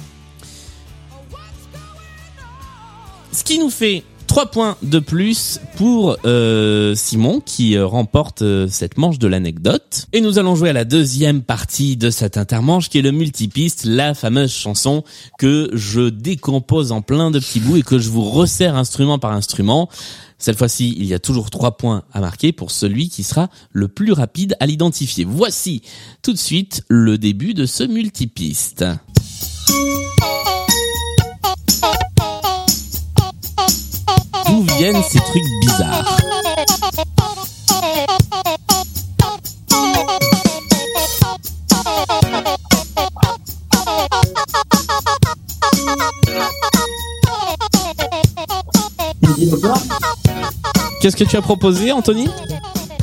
Ce 3.31 3.43
qui 3.43 3.59
nous 3.59 3.69
fait 3.69 4.03
3 4.27 4.51
points 4.51 4.77
de 4.83 4.99
plus 4.99 5.59
pour 5.77 6.17
euh, 6.25 6.93
Simon 6.95 7.41
qui 7.43 7.75
euh, 7.75 7.85
remporte 7.85 8.41
euh, 8.41 8.67
cette 8.69 8.97
manche 8.97 9.19
de 9.19 9.27
l'anecdote. 9.27 10.05
Et 10.13 10.21
nous 10.21 10.37
allons 10.37 10.55
jouer 10.55 10.69
à 10.69 10.73
la 10.73 10.85
deuxième 10.85 11.41
partie 11.41 11.97
de 11.97 12.09
cette 12.09 12.37
intermanche 12.37 12.89
qui 12.89 12.99
est 12.99 13.01
le 13.01 13.11
multipiste, 13.11 13.85
la 13.85 14.13
fameuse 14.13 14.51
chanson 14.51 15.03
que 15.39 15.69
je 15.73 16.09
décompose 16.09 16.91
en 16.91 17.01
plein 17.01 17.31
de 17.31 17.39
petits 17.39 17.59
bouts 17.59 17.77
et 17.77 17.81
que 17.81 17.97
je 17.97 18.09
vous 18.09 18.29
resserre 18.29 18.75
instrument 18.75 19.17
par 19.17 19.31
instrument. 19.31 19.89
Cette 20.37 20.57
fois-ci, 20.57 20.93
il 20.97 21.05
y 21.05 21.13
a 21.13 21.19
toujours 21.19 21.49
3 21.49 21.77
points 21.77 22.03
à 22.13 22.19
marquer 22.19 22.51
pour 22.51 22.69
celui 22.69 23.09
qui 23.09 23.23
sera 23.23 23.49
le 23.71 23.87
plus 23.87 24.11
rapide 24.11 24.55
à 24.59 24.67
l'identifier. 24.67 25.25
Voici 25.25 25.81
tout 26.21 26.33
de 26.33 26.37
suite 26.37 26.83
le 26.89 27.17
début 27.17 27.53
de 27.53 27.65
ce 27.65 27.83
multipiste. 27.83 28.85
D'où 34.57 34.63
viennent 34.75 35.03
ces 35.03 35.19
trucs 35.19 35.43
bizarres 35.61 36.17
Qu'est-ce 51.01 51.15
que 51.15 51.23
tu 51.23 51.35
as 51.35 51.41
proposé, 51.43 51.91
Anthony? 51.91 52.27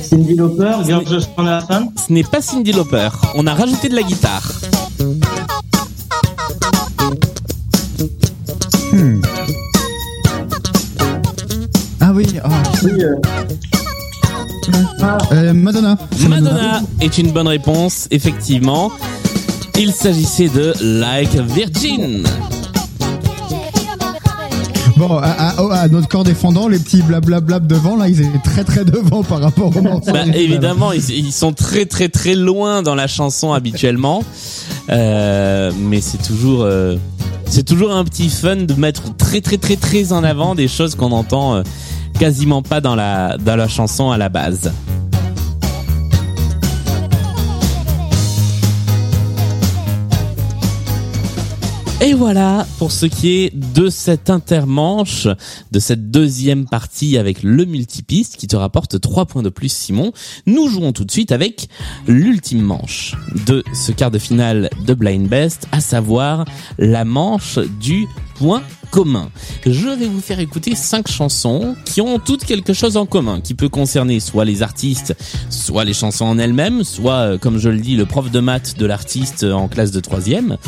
Cindy 0.00 0.34
Lauper, 0.34 0.78
Girl 0.84 1.06
Just 1.06 1.30
Wanna 1.38 1.58
Have 1.58 1.66
Fun 1.68 1.88
Ce 1.96 2.12
n'est 2.12 2.24
pas 2.24 2.40
Cindy 2.40 2.72
Lauper. 2.72 3.10
On 3.36 3.46
a 3.46 3.54
rajouté 3.54 3.88
de 3.88 3.94
la 3.94 4.02
guitare. 4.02 4.50
Hmm. 8.90 9.20
Oui, 12.14 12.26
ah. 12.44 12.48
Oui, 12.84 12.92
euh, 15.32 15.52
Madonna. 15.52 15.98
Madonna 16.28 16.80
est 17.00 17.18
une 17.18 17.32
bonne 17.32 17.48
réponse, 17.48 18.06
effectivement. 18.10 18.90
Il 19.78 19.92
s'agissait 19.92 20.48
de 20.48 20.72
Like 20.80 21.34
Virgin. 21.34 22.22
Bon, 24.96 25.16
à, 25.18 25.26
à- 25.28 25.54
oh, 25.60 25.70
à 25.72 25.88
notre 25.88 26.06
corps 26.06 26.22
défendant, 26.22 26.68
les 26.68 26.78
petits 26.78 27.02
blablabla 27.02 27.58
devant, 27.58 27.96
là, 27.96 28.08
ils 28.08 28.20
étaient 28.20 28.38
très 28.44 28.62
très 28.62 28.84
devant 28.84 29.24
par 29.24 29.40
rapport 29.40 29.76
au 29.76 29.80
morceau. 29.82 30.12
Bah, 30.12 30.20
évidemment, 30.34 30.92
ils, 30.92 31.10
ils 31.10 31.32
sont 31.32 31.52
très 31.52 31.84
très 31.84 32.08
très 32.08 32.36
loin 32.36 32.82
dans 32.82 32.94
la 32.94 33.08
chanson 33.08 33.52
habituellement, 33.52 34.22
Euh, 34.90 35.72
mais 35.80 36.00
c'est 36.00 36.22
toujours 36.22 36.62
euh, 36.62 36.96
c'est 37.48 37.64
toujours 37.64 37.90
un 37.92 38.04
petit 38.04 38.28
fun 38.28 38.56
de 38.56 38.74
mettre 38.74 39.16
très 39.16 39.40
très 39.40 39.56
très 39.56 39.76
très 39.76 40.12
en 40.12 40.22
avant 40.22 40.54
des 40.54 40.68
choses 40.68 40.94
qu'on 40.94 41.10
entend 41.12 41.54
euh, 41.56 41.62
quasiment 42.18 42.62
pas 42.62 42.80
dans 42.80 42.94
la 42.94 43.36
dans 43.38 43.56
la 43.56 43.68
chanson 43.68 44.10
à 44.10 44.18
la 44.18 44.28
base. 44.28 44.72
Et 52.06 52.12
voilà 52.12 52.66
pour 52.76 52.92
ce 52.92 53.06
qui 53.06 53.30
est 53.30 53.56
de 53.56 53.88
cette 53.88 54.28
intermanche, 54.28 55.26
de 55.72 55.78
cette 55.78 56.10
deuxième 56.10 56.66
partie 56.66 57.16
avec 57.16 57.42
le 57.42 57.64
multipiste 57.64 58.36
qui 58.36 58.46
te 58.46 58.56
rapporte 58.56 59.00
3 59.00 59.24
points 59.24 59.42
de 59.42 59.48
plus 59.48 59.72
Simon. 59.72 60.12
Nous 60.44 60.68
jouons 60.68 60.92
tout 60.92 61.06
de 61.06 61.10
suite 61.10 61.32
avec 61.32 61.66
l'ultime 62.06 62.60
manche 62.60 63.14
de 63.46 63.64
ce 63.72 63.90
quart 63.90 64.10
de 64.10 64.18
finale 64.18 64.68
de 64.86 64.92
Blind 64.92 65.26
Best, 65.26 65.66
à 65.72 65.80
savoir 65.80 66.44
la 66.76 67.06
manche 67.06 67.58
du 67.80 68.06
point 68.34 68.62
commun. 68.90 69.30
Je 69.64 69.88
vais 69.88 70.06
vous 70.06 70.20
faire 70.20 70.40
écouter 70.40 70.74
cinq 70.74 71.08
chansons 71.08 71.74
qui 71.86 72.02
ont 72.02 72.18
toutes 72.18 72.44
quelque 72.44 72.74
chose 72.74 72.98
en 72.98 73.06
commun, 73.06 73.40
qui 73.40 73.54
peut 73.54 73.70
concerner 73.70 74.20
soit 74.20 74.44
les 74.44 74.62
artistes, 74.62 75.16
soit 75.48 75.84
les 75.84 75.94
chansons 75.94 76.26
en 76.26 76.38
elles-mêmes, 76.38 76.84
soit, 76.84 77.14
euh, 77.14 77.38
comme 77.38 77.56
je 77.56 77.70
le 77.70 77.78
dis, 77.78 77.96
le 77.96 78.04
prof 78.04 78.30
de 78.30 78.40
maths 78.40 78.76
de 78.76 78.84
l'artiste 78.84 79.42
en 79.44 79.68
classe 79.68 79.90
de 79.90 80.00
troisième. 80.00 80.58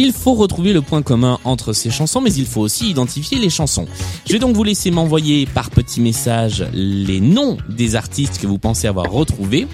Il 0.00 0.12
faut 0.12 0.34
retrouver 0.34 0.72
le 0.72 0.80
point 0.80 1.02
commun 1.02 1.40
entre 1.42 1.72
ces 1.72 1.90
chansons, 1.90 2.20
mais 2.20 2.32
il 2.32 2.46
faut 2.46 2.60
aussi 2.60 2.88
identifier 2.88 3.36
les 3.36 3.50
chansons. 3.50 3.86
Je 4.26 4.32
vais 4.32 4.38
donc 4.38 4.54
vous 4.54 4.62
laisser 4.62 4.92
m'envoyer 4.92 5.44
par 5.44 5.70
petit 5.70 6.00
message 6.00 6.64
les 6.72 7.18
noms 7.18 7.56
des 7.68 7.96
artistes 7.96 8.38
que 8.40 8.46
vous 8.46 8.58
pensez 8.58 8.86
avoir 8.86 9.10
retrouvés 9.10 9.66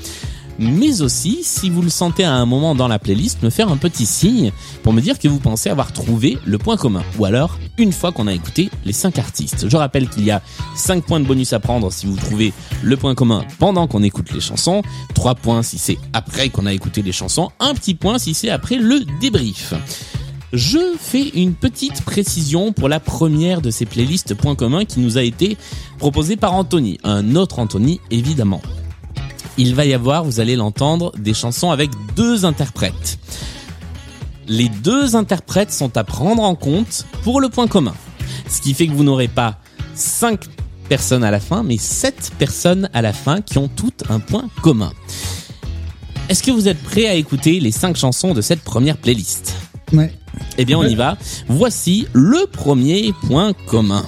mais 0.59 1.03
aussi, 1.03 1.41
si 1.43 1.71
vous 1.71 1.83
le 1.83 1.91
sentez 1.91 2.25
à 2.25 2.33
un 2.33 2.47
moment 2.47 2.75
dans 2.75 2.89
la 2.89 2.99
playlist, 2.99 3.43
me 3.43 3.51
faire 3.51 3.71
un 3.71 3.77
petit 3.77 4.07
signe 4.07 4.53
pour 4.83 4.93
me 4.93 5.01
dire 5.01 5.19
que 5.19 5.29
vous 5.29 5.41
pensez 5.41 5.71
avoir 5.71 5.93
trouvé 5.93 6.39
le 6.45 6.59
point 6.59 6.77
commun. 6.77 7.03
Ou 7.19 7.25
alors, 7.25 7.59
une 7.79 7.93
fois 7.93 8.13
qu'on 8.13 8.27
a 8.27 8.33
écouté 8.33 8.71
les 8.85 8.93
cinq 8.93 9.19
artistes. 9.19 9.69
Je 9.69 9.77
rappelle 9.77 10.09
qu'il 10.09 10.25
y 10.25 10.31
a 10.31 10.43
5 10.77 11.05
points 11.05 11.21
de 11.21 11.27
bonus 11.27 11.53
à 11.53 11.61
prendre 11.61 11.93
si 11.93 12.07
vous 12.07 12.17
trouvez 12.17 12.53
le 12.83 12.97
point 12.97 13.15
commun 13.15 13.45
pendant 13.59 13.87
qu'on 13.87 14.03
écoute 14.03 14.33
les 14.33 14.41
chansons, 14.41 14.83
3 15.15 15.35
points 15.35 15.63
si 15.63 15.79
c'est 15.79 15.99
après 16.13 16.49
qu'on 16.49 16.67
a 16.67 16.73
écouté 16.73 17.03
les 17.03 17.13
chansons, 17.13 17.51
un 17.61 17.75
petit 17.75 17.95
point 17.95 18.19
si 18.19 18.35
c'est 18.35 18.51
après 18.51 18.77
le 18.77 19.01
débrief. 19.21 19.75
Je 20.53 20.95
fais 20.99 21.31
une 21.31 21.55
petite 21.55 22.03
précision 22.03 22.73
pour 22.73 22.89
la 22.89 23.01
première 23.01 23.61
de 23.61 23.71
ces 23.71 23.87
playlists 23.87 24.35
points 24.35 24.55
communs 24.55 24.85
qui 24.85 25.01
nous 25.01 25.19
a 25.19 25.23
été 25.23 25.57
proposée 25.99 26.37
par 26.37 26.55
Anthony, 26.55 26.99
un 27.03 27.35
autre 27.35 27.59
Anthony 27.59 28.01
évidemment 28.11 28.63
il 29.57 29.75
va 29.75 29.85
y 29.85 29.95
avoir, 29.95 30.25
vous 30.25 30.41
allez 30.41 30.57
l'entendre, 30.57 31.13
des 31.19 31.35
chansons 31.35 31.71
avec 31.71 31.91
deux 32.17 32.45
interprètes. 32.45 33.19
Les 34.47 34.69
deux 34.69 35.17
interprètes 35.17 35.73
sont 35.73 35.97
à 35.97 36.05
prendre 36.05 36.43
en 36.43 36.55
compte 36.55 37.07
pour 37.23 37.41
le 37.41 37.49
point 37.49 37.67
commun. 37.67 37.95
Ce 38.49 38.61
qui 38.61 38.75
fait 38.75 38.87
que 38.87 38.93
vous 38.93 39.05
n'aurez 39.05 39.29
pas 39.29 39.59
cinq 39.95 40.45
personnes 40.89 41.25
à 41.25 41.31
la 41.31 41.41
fin, 41.41 41.63
mais 41.63 41.79
sept 41.79 42.33
personnes 42.39 42.91
à 42.93 43.01
la 43.01 43.13
fin 43.13 43.41
qui 43.41 43.59
ont 43.59 43.69
toutes 43.69 44.05
un 44.11 44.21
point 44.21 44.49
commun. 44.63 44.93
Est-ce 46.29 46.43
que 46.43 46.51
vous 46.51 46.69
êtes 46.69 46.83
prêts 46.83 47.07
à 47.07 47.15
écouter 47.15 47.61
les 47.61 47.71
cinq 47.71 47.97
chansons 47.97 48.35
de 48.35 48.41
cette 48.41 48.63
première 48.63 48.97
playlist? 48.97 49.55
Ouais. 49.93 50.13
Eh 50.59 50.65
bien, 50.65 50.79
on 50.79 50.85
y 50.85 50.95
va. 50.95 51.17
Voici 51.49 52.07
le 52.13 52.47
premier 52.47 53.13
point 53.27 53.53
commun. 53.67 54.05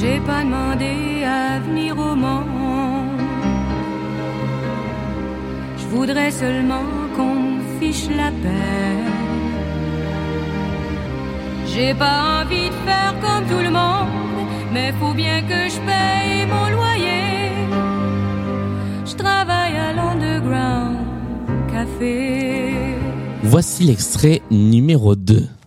J'ai 0.00 0.18
pas 0.20 0.42
demandé 0.44 1.24
à 1.24 1.58
venir 1.58 1.92
au 1.98 2.14
monde. 2.14 3.20
Je 5.76 5.84
voudrais 5.94 6.30
seulement 6.30 6.86
qu'on 7.14 7.58
fiche 7.78 8.08
la 8.08 8.30
paix. 8.30 8.96
J'ai 11.66 11.92
pas 11.92 12.40
envie 12.40 12.70
de 12.70 12.78
faire 12.86 13.14
comme 13.20 13.44
tout 13.46 13.62
le 13.62 13.70
monde, 13.70 14.48
mais 14.72 14.90
faut 14.98 15.12
bien 15.12 15.42
que 15.42 15.68
je 15.74 15.78
paye 15.90 16.46
mon 16.46 16.66
loyer. 16.76 17.50
Je 19.04 19.14
travaille 19.16 19.76
à 19.76 19.92
l'underground 19.92 20.96
café. 21.70 22.96
Voici 23.42 23.84
l'extrait 23.84 24.40
numéro 24.50 25.14
2. 25.14 25.59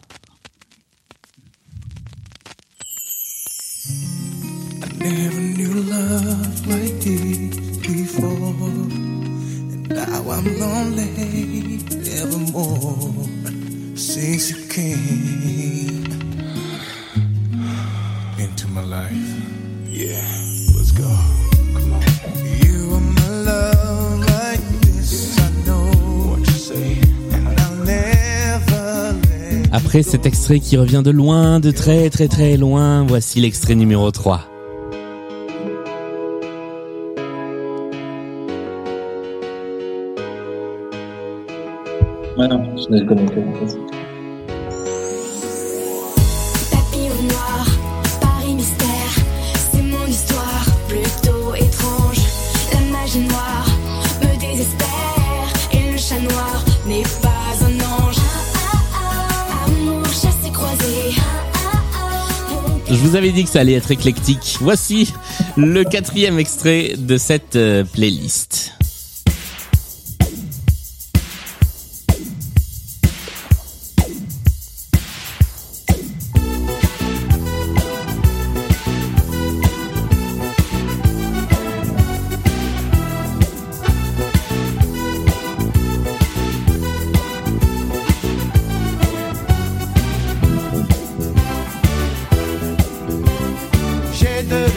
Cet 30.01 30.25
extrait 30.25 30.59
qui 30.59 30.75
revient 30.75 31.03
de 31.05 31.11
loin, 31.11 31.59
de 31.59 31.69
très 31.69 32.09
très 32.09 32.27
très 32.27 32.57
loin, 32.57 33.05
voici 33.05 33.39
l'extrait 33.39 33.75
numéro 33.75 34.09
3. 34.09 34.41
Ouais, 42.37 42.47
non, 42.47 42.75
je 42.75 43.92
vous 63.13 63.17
avais 63.19 63.31
dit 63.31 63.43
que 63.43 63.49
ça 63.51 63.59
allait 63.59 63.73
être 63.73 63.91
éclectique. 63.91 64.57
Voici 64.59 65.13
le 65.55 65.83
quatrième 65.83 66.39
extrait 66.39 66.95
de 66.97 67.15
cette 67.17 67.55
euh, 67.55 67.83
playlist. 67.83 68.71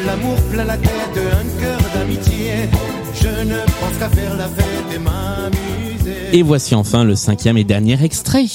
L'amour 0.06 0.36
plein 0.50 0.64
la 0.64 0.76
tête, 0.76 1.16
un 1.16 1.60
cœur 1.60 1.80
d'amitié. 1.94 2.52
Je 3.14 3.28
ne 3.28 3.58
pense 3.80 3.98
qu'à 3.98 4.08
faire 4.08 4.36
la 4.36 4.48
fête 4.48 4.94
et 4.94 4.98
m'amuser. 4.98 6.38
Et 6.38 6.42
voici 6.42 6.74
enfin 6.74 7.04
le 7.04 7.16
cinquième 7.16 7.58
et 7.58 7.64
dernier 7.64 8.02
extrait. 8.02 8.46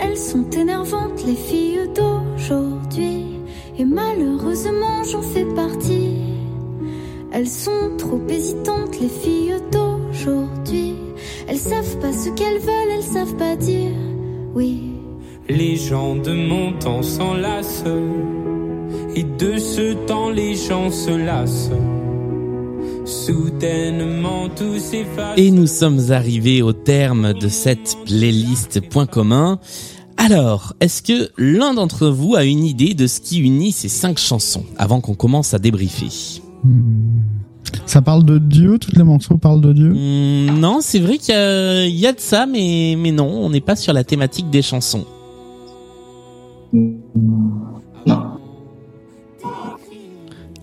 Elles 0.00 0.18
sont 0.18 0.50
énervantes, 0.50 1.24
les 1.26 1.36
filles 1.36 1.88
d'aujourd'hui. 1.94 3.26
Et 3.78 3.84
malheureusement, 3.84 5.04
j'en 5.10 5.22
fais 5.22 5.46
partie. 5.54 6.16
Elles 7.32 7.48
sont 7.48 7.96
trop 7.96 8.20
hésitantes, 8.28 8.98
les 9.00 9.08
filles 9.08 9.54
d'aujourd'hui. 9.70 10.89
Elles 11.62 11.72
savent 11.72 11.98
pas 11.98 12.12
ce 12.12 12.30
qu'elles 12.30 12.58
veulent, 12.58 12.90
elles 12.90 13.02
savent 13.02 13.36
pas 13.36 13.54
dire 13.54 13.90
oui. 14.54 14.80
Les 15.48 15.76
gens 15.76 16.16
de 16.16 16.32
mon 16.32 16.72
temps 16.78 17.02
s'enlacent. 17.02 17.84
Et 19.14 19.24
de 19.24 19.58
ce 19.58 19.92
temps, 20.06 20.30
les 20.30 20.54
gens 20.54 20.90
se 20.90 21.10
lassent. 21.10 21.70
Soudainement, 23.04 24.48
tout 24.48 24.78
s'efface. 24.78 25.36
Et 25.36 25.50
nous 25.50 25.66
sommes 25.66 26.10
arrivés 26.10 26.62
au 26.62 26.72
terme 26.72 27.34
de 27.34 27.48
cette 27.48 27.96
playlist 28.06 28.80
point 28.88 29.06
commun. 29.06 29.60
Alors, 30.16 30.72
est-ce 30.80 31.02
que 31.02 31.30
l'un 31.36 31.74
d'entre 31.74 32.08
vous 32.08 32.36
a 32.36 32.44
une 32.44 32.64
idée 32.64 32.94
de 32.94 33.06
ce 33.06 33.20
qui 33.20 33.38
unit 33.38 33.72
ces 33.72 33.88
cinq 33.88 34.18
chansons 34.18 34.64
avant 34.78 35.02
qu'on 35.02 35.14
commence 35.14 35.52
à 35.52 35.58
débriefer? 35.58 36.40
Ça 37.90 38.00
parle 38.02 38.24
de 38.24 38.38
Dieu, 38.38 38.78
tous 38.78 38.94
les 38.94 39.02
morceaux 39.02 39.36
parlent 39.36 39.60
de 39.60 39.72
Dieu. 39.72 39.90
Hmm, 39.92 40.60
Non, 40.60 40.78
c'est 40.80 41.00
vrai 41.00 41.18
qu'il 41.18 41.34
y 41.34 41.36
a, 41.36 41.84
il 41.86 41.96
y 41.98 42.06
a 42.06 42.12
de 42.12 42.20
ça, 42.20 42.46
mais, 42.46 42.94
mais 42.96 43.10
non, 43.10 43.26
on 43.28 43.50
n'est 43.50 43.60
pas 43.60 43.74
sur 43.74 43.92
la 43.92 44.04
thématique 44.04 44.48
des 44.48 44.62
chansons. 44.62 45.04
Non. 46.72 48.22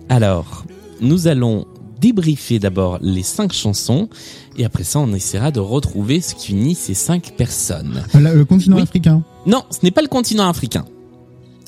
Alors, 0.08 0.64
nous 1.02 1.26
allons 1.28 1.66
débriefer 2.00 2.58
d'abord 2.58 2.96
les 3.02 3.22
cinq 3.22 3.52
chansons, 3.52 4.08
et 4.56 4.64
après 4.64 4.84
ça, 4.84 4.98
on 4.98 5.12
essaiera 5.12 5.50
de 5.50 5.60
retrouver 5.60 6.22
ce 6.22 6.34
qui 6.34 6.52
unit 6.52 6.74
ces 6.74 6.94
cinq 6.94 7.34
personnes. 7.36 8.04
Euh, 8.14 8.20
Le 8.36 8.44
continent 8.46 8.76
Oui. 8.76 8.82
africain. 8.84 9.22
Non, 9.44 9.64
ce 9.70 9.80
n'est 9.82 9.90
pas 9.90 10.00
le 10.02 10.08
continent 10.08 10.48
africain. 10.48 10.86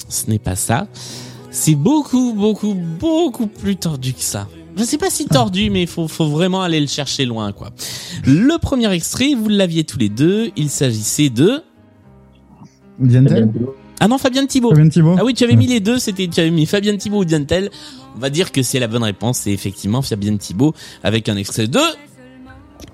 ce 0.08 0.30
n'est 0.30 0.38
pas 0.38 0.56
ça. 0.56 0.86
C'est 1.50 1.74
beaucoup, 1.74 2.32
beaucoup, 2.32 2.74
beaucoup 2.98 3.46
plus 3.46 3.76
tordu 3.76 4.14
que 4.14 4.22
ça. 4.22 4.48
Je 4.76 4.84
sais 4.84 4.98
pas 4.98 5.10
si 5.10 5.26
tordu, 5.26 5.70
mais 5.70 5.82
il 5.82 5.88
faut, 5.88 6.08
faut 6.08 6.28
vraiment 6.28 6.62
aller 6.62 6.80
le 6.80 6.86
chercher 6.86 7.26
loin, 7.26 7.52
quoi. 7.52 7.70
Le 8.24 8.58
premier 8.58 8.90
extrait, 8.92 9.34
vous 9.34 9.48
l'aviez 9.48 9.84
tous 9.84 9.98
les 9.98 10.08
deux. 10.08 10.50
Il 10.56 10.70
s'agissait 10.70 11.28
de... 11.28 11.62
Dientel 12.98 13.50
Ah 13.98 14.08
non, 14.08 14.18
Fabien 14.18 14.46
Thibault. 14.46 14.70
Fabien 14.70 14.88
Thibault 14.88 15.16
Ah 15.18 15.24
oui, 15.24 15.34
tu 15.34 15.44
avais 15.44 15.56
mis 15.56 15.66
les 15.66 15.80
deux, 15.80 15.98
c'était 15.98 16.28
tu 16.28 16.40
avais 16.40 16.50
mis 16.50 16.66
Fabien 16.66 16.96
Thibault 16.96 17.20
ou 17.20 17.24
Dientel. 17.24 17.70
On 18.16 18.18
va 18.18 18.30
dire 18.30 18.52
que 18.52 18.62
c'est 18.62 18.78
la 18.78 18.88
bonne 18.88 19.02
réponse, 19.02 19.38
c'est 19.38 19.52
effectivement 19.52 20.02
Fabien 20.02 20.36
Thibault 20.36 20.74
avec 21.02 21.28
un 21.28 21.36
extrait 21.36 21.66
de 21.66 21.80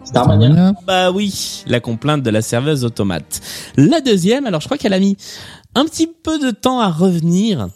Starmania. 0.05 0.75
Bah 0.87 1.11
oui, 1.11 1.65
la 1.67 1.81
complainte 1.81 2.23
de 2.23 2.31
la 2.31 2.43
serveuse 2.43 2.85
automate. 2.85 3.41
La 3.77 4.01
deuxième, 4.01 4.47
alors 4.47 4.61
je 4.61 4.67
crois 4.67 4.79
qu'elle 4.79 4.93
a 4.93 5.01
mis 5.01 5.17
un 5.75 5.85
petit 5.85 6.07
peu 6.07 6.39
de 6.39 6.51
temps 6.51 6.81
à 6.81 6.89
revenir. 6.89 7.69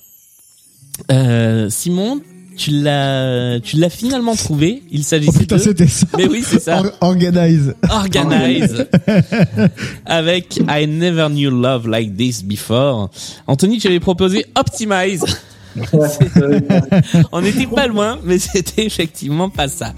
Euh, 1.10 1.68
Simon, 1.70 2.20
tu 2.60 2.70
l'as 2.72 3.58
tu 3.60 3.76
l'as 3.78 3.88
finalement 3.88 4.36
trouvé. 4.36 4.82
Il 4.90 5.00
Oh 5.00 5.04
s'agissait 5.04 5.38
putain, 5.38 5.56
de 5.56 5.60
c'était 5.62 5.86
ça. 5.86 6.06
Mais 6.18 6.26
oui, 6.28 6.42
c'est 6.46 6.60
ça. 6.60 6.80
Or- 6.80 6.92
Organize. 7.08 7.74
Organize 7.88 8.86
avec 10.06 10.58
I 10.68 10.86
never 10.86 11.28
knew 11.30 11.50
love 11.50 11.88
like 11.88 12.14
this 12.16 12.42
before. 12.42 13.08
Anthony, 13.46 13.78
tu 13.78 13.86
avais 13.88 14.00
proposé 14.00 14.44
Optimize. 14.58 15.24
On 17.32 17.40
n'était 17.40 17.66
pas 17.66 17.86
loin, 17.86 18.18
mais 18.24 18.38
c'était 18.38 18.84
effectivement 18.84 19.48
pas 19.48 19.68
ça. 19.68 19.94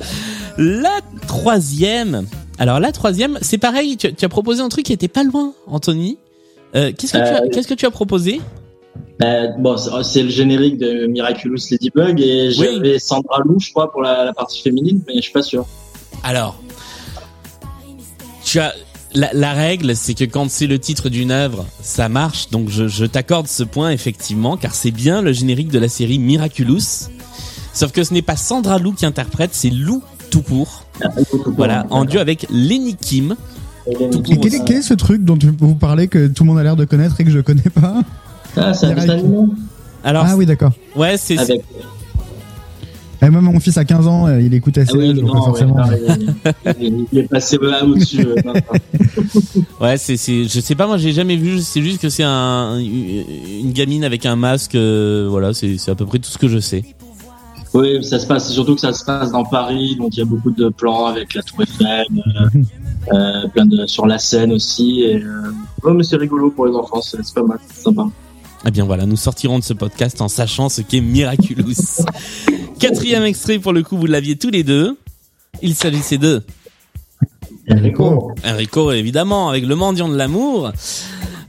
La 0.59 1.01
troisième. 1.27 2.27
Alors 2.59 2.79
la 2.79 2.93
troisième, 2.93 3.39
c'est 3.43 3.59
pareil. 3.59 3.97
Tu, 3.97 4.15
tu 4.15 4.25
as 4.25 4.29
proposé 4.29 4.61
un 4.63 4.69
truc 4.69 4.85
qui 4.85 4.93
était 4.93 5.09
pas 5.09 5.25
loin, 5.25 5.53
Anthony. 5.67 6.19
Euh, 6.75 6.93
qu'est-ce 6.97 7.13
que 7.15 7.19
tu 7.19 7.25
as, 7.25 7.43
Euh, 7.43 7.49
qu'est-ce 7.53 7.69
que 7.69 7.75
tu 7.75 7.87
as 7.87 7.91
proposé? 7.91 8.41
Euh, 9.23 9.49
bon, 9.59 9.77
c'est 9.77 9.91
c'est 10.03 10.23
le 10.23 10.31
générique 10.31 10.79
de 10.79 11.07
Miraculous 11.07 11.57
Ladybug 11.71 12.21
et 12.21 12.51
j'avais 12.51 12.99
Sandra 12.99 13.39
Lou, 13.45 13.59
je 13.61 13.71
crois, 13.71 13.91
pour 13.93 14.03
la, 14.03 14.25
la 14.25 14.33
partie 14.33 14.61
féminine, 14.63 15.01
mais 15.07 15.15
je 15.17 15.21
suis 15.23 15.33
pas 15.33 15.43
sûr. 15.43 15.65
Alors, 16.25 16.61
tu 18.45 18.59
as 18.59 18.75
la, 19.15 19.31
la 19.33 19.53
règle, 19.53 19.95
c'est 19.95 20.15
que 20.15 20.25
quand 20.25 20.51
c'est 20.51 20.67
le 20.67 20.79
titre 20.79 21.09
d'une 21.09 21.31
œuvre, 21.31 21.67
ça 21.83 22.09
marche. 22.09 22.49
Donc 22.51 22.69
je, 22.71 22.89
je 22.89 23.05
t'accorde 23.05 23.47
ce 23.47 23.63
point 23.63 23.91
effectivement, 23.91 24.57
car 24.57 24.75
c'est 24.75 24.91
bien 24.91 25.23
le 25.23 25.33
générique 25.33 25.69
de 25.69 25.79
la 25.79 25.89
série 25.89 26.19
Miraculous. 26.19 27.09
Sauf 27.75 27.93
que 27.93 28.05
ce 28.05 28.13
n'est 28.13 28.23
pas 28.23 28.37
Sandra 28.37 28.79
Lou 28.79 28.93
qui 28.93 29.07
interprète, 29.07 29.51
c'est 29.53 29.71
Lou 29.71 30.03
tout 30.31 30.43
court. 30.43 30.85
Voilà, 31.57 31.87
en 31.91 32.05
duo 32.07 32.21
avec 32.21 32.47
Lenny 32.51 32.97
Kim. 32.97 33.37
Tout 34.13 34.23
Quel, 34.23 34.55
est, 34.55 34.65
quel 34.65 34.77
est 34.77 34.83
ce 34.83 34.95
truc 34.95 35.25
dont 35.25 35.37
tu- 35.37 35.53
vous 35.59 35.75
parlez 35.75 36.07
que 36.09 36.29
tout 36.29 36.45
le 36.45 36.49
monde 36.51 36.59
a 36.59 36.63
l'air 36.63 36.77
de 36.77 36.85
connaître 36.85 37.21
et 37.21 37.25
que 37.25 37.31
je 37.31 37.41
connais 37.41 37.63
pas? 37.75 38.03
Ah, 38.57 38.75
c'est 38.75 38.87
un 38.87 38.95
dessin 38.95 39.11
animé 39.11 39.47
Alors, 40.05 40.25
Ah 40.27 40.37
oui, 40.37 40.47
d'accord. 40.47 40.73
ouais, 40.97 41.17
c'est 41.17 41.39
avec. 41.39 41.63
Et 43.25 43.31
même 43.31 43.41
mon 43.45 43.61
fils 43.61 43.79
a 43.79 43.85
15 43.85 44.09
ans, 44.09 44.27
euh, 44.27 44.41
il 44.41 44.53
écoute 44.53 44.77
Ah 44.79 44.85
SCH, 44.85 44.95
oui, 44.97 45.15
donc 45.15 45.27
non, 45.27 45.35
ouais, 45.35 45.45
forcément. 45.45 45.77
non, 45.77 47.05
il, 47.13 47.19
est 47.19 47.29
passé 47.29 47.57
là 47.63 47.85
au-dessus. 47.85 48.27
euh, 48.27 48.35
ouais, 49.81 49.97
c'est 49.97 50.17
c'est 50.17 50.43
je 50.43 50.61
sais 50.61 50.75
pas 50.75 50.89
moi, 50.89 50.97
j'ai 50.97 51.13
jamais 51.13 51.37
vu, 51.37 51.61
c'est 51.61 51.83
juste 51.83 52.01
que 52.01 52.09
c'est 52.09 52.25
un 52.25 52.79
une 52.81 53.73
gamine 53.73 54.03
avec 54.03 54.27
un 54.27 54.35
masque 54.35 54.75
euh, 54.75 55.29
voilà, 55.31 55.55
c'est 55.55 55.79
c'est 55.79 55.93
à 55.93 55.95
peu 55.95 56.05
près 56.05 56.19
tout 56.19 56.31
ce 56.31 56.39
que 56.39 56.49
je 56.49 56.59
sais. 56.59 56.83
Oui, 57.75 58.05
ça 58.05 58.19
se 58.19 58.27
passe, 58.27 58.49
c'est 58.49 58.53
surtout 58.53 58.75
que 58.75 58.81
ça 58.81 58.93
se 58.93 59.05
passe 59.05 59.31
dans 59.31 59.45
Paris, 59.45 59.97
donc 59.97 60.15
il 60.17 60.19
y 60.19 60.23
a 60.23 60.27
beaucoup 60.27 60.51
de 60.51 60.69
plans 60.69 61.07
avec 61.07 61.33
la 61.35 61.43
Tour 61.43 61.63
Eiffel, 61.63 62.05
euh, 62.11 62.49
euh, 63.15 63.49
plein 63.49 63.65
de 63.67 63.87
sur 63.87 64.07
la 64.07 64.19
Seine 64.19 64.53
aussi. 64.53 65.03
Et, 65.03 65.23
euh, 65.23 65.53
ouais, 65.85 65.95
mais 65.95 66.03
c'est 66.03 66.17
rigolo 66.17 66.51
pour 66.51 66.67
les 66.67 66.75
enfants, 66.75 67.01
c'est 67.01 67.25
c'est 67.25 67.35
pas 67.35 67.43
mal, 67.45 67.59
c'est 67.73 67.83
sympa. 67.85 68.09
Eh 68.65 68.71
bien 68.71 68.85
voilà, 68.85 69.07
nous 69.07 69.17
sortirons 69.17 69.59
de 69.59 69.65
ce 69.65 69.73
podcast 69.73 70.21
en 70.21 70.29
sachant 70.29 70.69
ce 70.69 70.83
qu'est 70.83 71.01
Miraculous. 71.01 72.05
Quatrième 72.79 73.25
extrait 73.25 73.59
pour 73.59 73.73
le 73.73 73.83
coup, 73.83 73.97
vous 73.97 74.07
l'aviez 74.07 74.37
tous 74.37 74.51
les 74.51 74.63
deux. 74.63 74.97
Il 75.63 75.75
s'agissait 75.75 76.19
de 76.19 76.43
Enrico. 77.71 78.33
Enrico 78.45 78.93
évidemment 78.93 79.49
avec 79.49 79.67
le 79.67 79.75
mendiant 79.75 80.09
de 80.09 80.17
l'amour. 80.17 80.73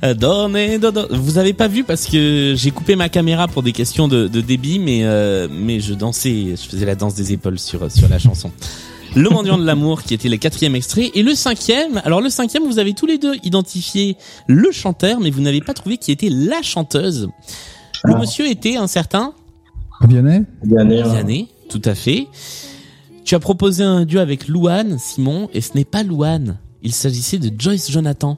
Euh. 0.03 1.07
Vous 1.11 1.37
avez 1.37 1.53
pas 1.53 1.67
vu 1.67 1.83
parce 1.83 2.05
que 2.05 2.55
j'ai 2.57 2.71
coupé 2.71 2.95
ma 2.95 3.09
caméra 3.09 3.47
pour 3.47 3.63
des 3.63 3.71
questions 3.71 4.07
de, 4.07 4.27
de 4.27 4.41
débit, 4.41 4.79
mais 4.79 5.01
euh, 5.03 5.47
mais 5.49 5.79
je 5.79 5.93
dansais, 5.93 6.55
je 6.55 6.69
faisais 6.69 6.85
la 6.85 6.95
danse 6.95 7.15
des 7.15 7.31
épaules 7.31 7.59
sur 7.59 7.89
sur 7.89 8.09
la 8.09 8.19
chanson. 8.19 8.51
Le 9.15 9.29
mendiant 9.29 9.57
de 9.59 9.65
l'amour 9.65 10.01
qui 10.01 10.13
était 10.15 10.29
le 10.29 10.37
quatrième 10.37 10.75
extrait 10.75 11.11
et 11.13 11.21
le 11.21 11.35
cinquième. 11.35 12.01
Alors 12.03 12.19
le 12.19 12.29
cinquième, 12.29 12.63
vous 12.63 12.79
avez 12.79 12.93
tous 12.93 13.05
les 13.05 13.19
deux 13.19 13.35
identifié 13.43 14.17
le 14.47 14.71
chanteur, 14.71 15.19
mais 15.19 15.29
vous 15.29 15.41
n'avez 15.41 15.61
pas 15.61 15.73
trouvé 15.73 15.97
qui 15.97 16.11
était 16.11 16.29
la 16.29 16.61
chanteuse. 16.63 17.29
Le 18.03 18.15
monsieur 18.17 18.49
était 18.49 18.75
un 18.75 18.87
certain 18.87 19.33
Vianney 20.01 20.43
Vianney, 20.63 21.03
ouais. 21.03 21.09
Vianney, 21.09 21.47
tout 21.69 21.81
à 21.85 21.95
fait. 21.95 22.27
Tu 23.23 23.35
as 23.35 23.39
proposé 23.39 23.83
un 23.83 24.03
duo 24.03 24.19
avec 24.19 24.47
Louane, 24.47 24.97
Simon, 24.99 25.49
et 25.53 25.61
ce 25.61 25.75
n'est 25.75 25.85
pas 25.85 26.03
Louane. 26.03 26.57
Il 26.81 26.91
s'agissait 26.91 27.37
de 27.37 27.51
Joyce 27.57 27.89
Jonathan. 27.89 28.37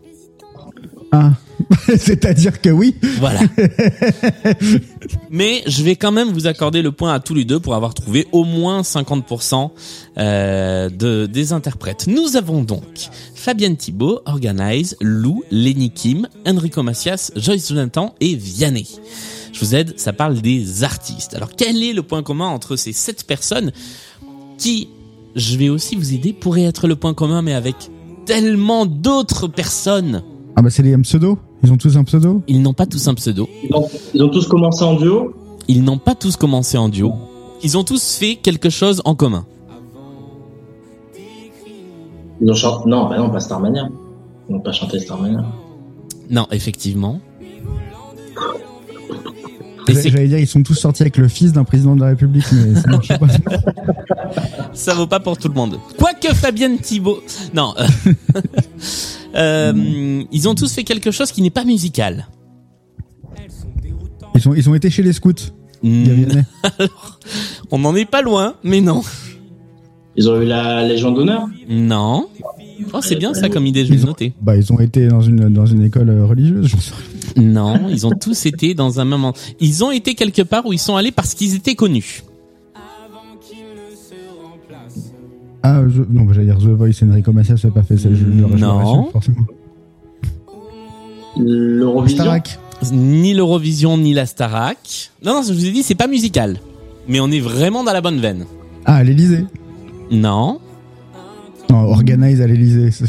Ah. 1.11 1.31
C'est-à-dire 1.87 2.61
que 2.61 2.69
oui. 2.69 2.95
Voilà. 3.19 3.41
Mais 5.29 5.63
je 5.67 5.83
vais 5.83 5.95
quand 5.95 6.11
même 6.11 6.29
vous 6.29 6.47
accorder 6.47 6.81
le 6.81 6.91
point 6.91 7.13
à 7.13 7.19
tous 7.19 7.33
les 7.33 7.45
deux 7.45 7.59
pour 7.59 7.75
avoir 7.75 7.93
trouvé 7.93 8.27
au 8.31 8.43
moins 8.43 8.81
50% 8.81 9.69
euh, 10.17 10.89
de, 10.89 11.25
des 11.25 11.53
interprètes. 11.53 12.07
Nous 12.07 12.35
avons 12.35 12.63
donc 12.63 13.09
Fabienne 13.35 13.77
Thibault, 13.77 14.21
Organize, 14.25 14.97
Lou, 15.01 15.43
Lenny 15.51 15.91
Kim, 15.91 16.27
Enrico 16.47 16.83
Macias, 16.83 17.31
Joyce 17.35 17.69
Jonathan 17.69 18.15
et 18.19 18.35
Vianney. 18.35 18.87
Je 19.53 19.59
vous 19.59 19.75
aide, 19.75 19.97
ça 19.97 20.13
parle 20.13 20.41
des 20.41 20.83
artistes. 20.83 21.33
Alors 21.33 21.49
quel 21.55 21.81
est 21.81 21.93
le 21.93 22.03
point 22.03 22.23
commun 22.23 22.47
entre 22.47 22.75
ces 22.75 22.91
sept 22.91 23.25
personnes 23.25 23.71
qui, 24.57 24.89
je 25.35 25.57
vais 25.57 25.69
aussi 25.69 25.95
vous 25.95 26.13
aider, 26.13 26.33
pourrait 26.33 26.63
être 26.63 26.87
le 26.87 26.95
point 26.95 27.13
commun 27.13 27.41
mais 27.41 27.53
avec 27.53 27.75
tellement 28.25 28.85
d'autres 28.85 29.47
personnes? 29.47 30.23
Ah 30.55 30.61
bah 30.61 30.69
c'est 30.69 30.83
les 30.83 30.97
pseudo 30.97 31.37
Ils 31.63 31.71
ont 31.71 31.77
tous 31.77 31.97
un 31.97 32.03
pseudo 32.05 32.41
Ils 32.47 32.61
n'ont 32.61 32.73
pas 32.73 32.85
tous 32.85 33.07
un 33.07 33.13
pseudo. 33.13 33.49
Ils 33.63 33.75
ont, 33.75 33.87
ils 34.13 34.23
ont 34.23 34.29
tous 34.29 34.47
commencé 34.47 34.83
en 34.83 34.95
duo. 34.95 35.33
Ils 35.67 35.83
n'ont 35.83 35.97
pas 35.97 36.15
tous 36.15 36.37
commencé 36.37 36.77
en 36.77 36.87
duo. 36.87 37.11
Ils 37.63 37.77
ont 37.77 37.83
tous 37.83 38.15
fait 38.15 38.35
quelque 38.35 38.69
chose 38.69 39.01
en 39.03 39.15
commun. 39.15 39.45
Ils 42.41 42.49
ont 42.49 42.53
chanté. 42.53 42.89
Non, 42.89 43.09
bah 43.09 43.17
non, 43.17 43.29
pas 43.29 43.39
Starmania. 43.39 43.89
Ils 44.47 44.53
n'ont 44.55 44.61
pas 44.61 44.71
chanté 44.71 44.99
Starmania. 44.99 45.43
Non, 46.29 46.47
effectivement. 46.51 47.19
J'allais 49.87 50.27
dire, 50.27 50.39
ils 50.39 50.47
sont 50.47 50.63
tous 50.63 50.73
sortis 50.75 51.03
avec 51.03 51.17
le 51.17 51.27
fils 51.27 51.53
d'un 51.53 51.63
président 51.63 51.95
de 51.95 52.01
la 52.01 52.07
République, 52.07 52.45
mais 52.51 52.75
ça 52.75 52.89
marche 52.89 53.07
pas. 53.07 53.27
ça 54.73 54.93
vaut 54.93 55.07
pas 55.07 55.19
pour 55.19 55.37
tout 55.37 55.47
le 55.47 55.53
monde. 55.53 55.79
Quoique 55.97 56.33
Fabienne 56.33 56.79
Thibault. 56.79 57.21
Non. 57.53 57.73
euh, 59.35 59.73
euh, 59.73 60.23
ils 60.31 60.49
ont 60.49 60.55
tous 60.55 60.73
fait 60.73 60.83
quelque 60.83 61.11
chose 61.11 61.31
qui 61.31 61.41
n'est 61.41 61.49
pas 61.49 61.65
musical. 61.65 62.27
Ils, 64.33 64.41
sont, 64.41 64.53
ils 64.53 64.69
ont 64.69 64.75
été 64.75 64.89
chez 64.89 65.03
les 65.03 65.13
scouts. 65.13 65.33
Hmm, 65.83 66.05
on 67.71 67.79
n'en 67.79 67.95
est 67.95 68.09
pas 68.09 68.21
loin, 68.21 68.55
mais 68.63 68.81
non. 68.81 69.01
Ils 70.15 70.29
ont 70.29 70.41
eu 70.41 70.45
la 70.45 70.85
Légion 70.85 71.11
d'honneur? 71.11 71.47
Non. 71.69 72.27
Oh, 72.93 72.99
c'est 73.01 73.15
bien 73.15 73.33
ça 73.33 73.49
comme 73.49 73.65
idée, 73.65 73.85
je 73.85 73.89
vais 73.89 73.95
Ils 73.95 73.99
le 73.99 74.03
ont- 74.05 74.07
noter. 74.09 74.33
Bah, 74.41 74.55
ils 74.57 74.71
ont 74.73 74.79
été 74.79 75.07
dans 75.07 75.21
une, 75.21 75.49
dans 75.49 75.65
une 75.65 75.83
école 75.83 76.09
euh, 76.09 76.25
religieuse, 76.25 76.67
j'en 76.67 76.79
sais. 76.79 76.93
Non, 77.37 77.87
ils 77.89 78.05
ont 78.07 78.11
tous 78.11 78.45
été 78.45 78.73
dans 78.73 78.99
un 78.99 79.05
moment. 79.05 79.33
Ils 79.59 79.83
ont 79.83 79.91
été 79.91 80.15
quelque 80.15 80.41
part 80.41 80.65
où 80.65 80.73
ils 80.73 80.79
sont 80.79 80.95
allés 80.95 81.11
parce 81.11 81.33
qu'ils 81.33 81.55
étaient 81.55 81.75
connus. 81.75 82.23
Ah, 85.63 85.81
je, 85.87 86.01
non, 86.09 86.23
bah, 86.25 86.33
j'allais 86.33 86.45
dire 86.47 86.57
The 86.59 86.67
Voice, 86.77 87.03
Enrico 87.09 87.31
Macias 87.31 87.55
n'a 87.63 87.71
pas 87.71 87.81
fait 87.83 87.97
ça. 87.97 88.09
Je, 88.11 88.15
je 88.15 88.23
l'aurais- 88.25 88.57
je 88.57 88.63
l'aurais 88.63 88.83
Non. 88.83 89.09
forcément. 89.11 89.37
L'Eurovision. 91.37 92.25
Ni 92.91 93.33
l'Eurovision, 93.33 93.97
ni 93.97 94.13
la 94.13 94.25
Starac. 94.25 95.11
Non, 95.23 95.33
non, 95.35 95.41
je 95.41 95.53
vous 95.53 95.65
ai 95.65 95.71
dit, 95.71 95.81
c'est 95.83 95.95
pas 95.95 96.07
musical. 96.07 96.57
Mais 97.07 97.19
on 97.19 97.29
est 97.31 97.39
vraiment 97.39 97.83
dans 97.83 97.93
la 97.93 98.01
bonne 98.01 98.19
veine. 98.19 98.45
Ah, 98.85 98.95
à 98.97 99.03
l'Elysée. 99.03 99.45
Non. 100.11 100.59
Non, 101.69 101.77
Organize 101.91 102.41
à 102.41 102.47
l'Elysée. 102.47 102.89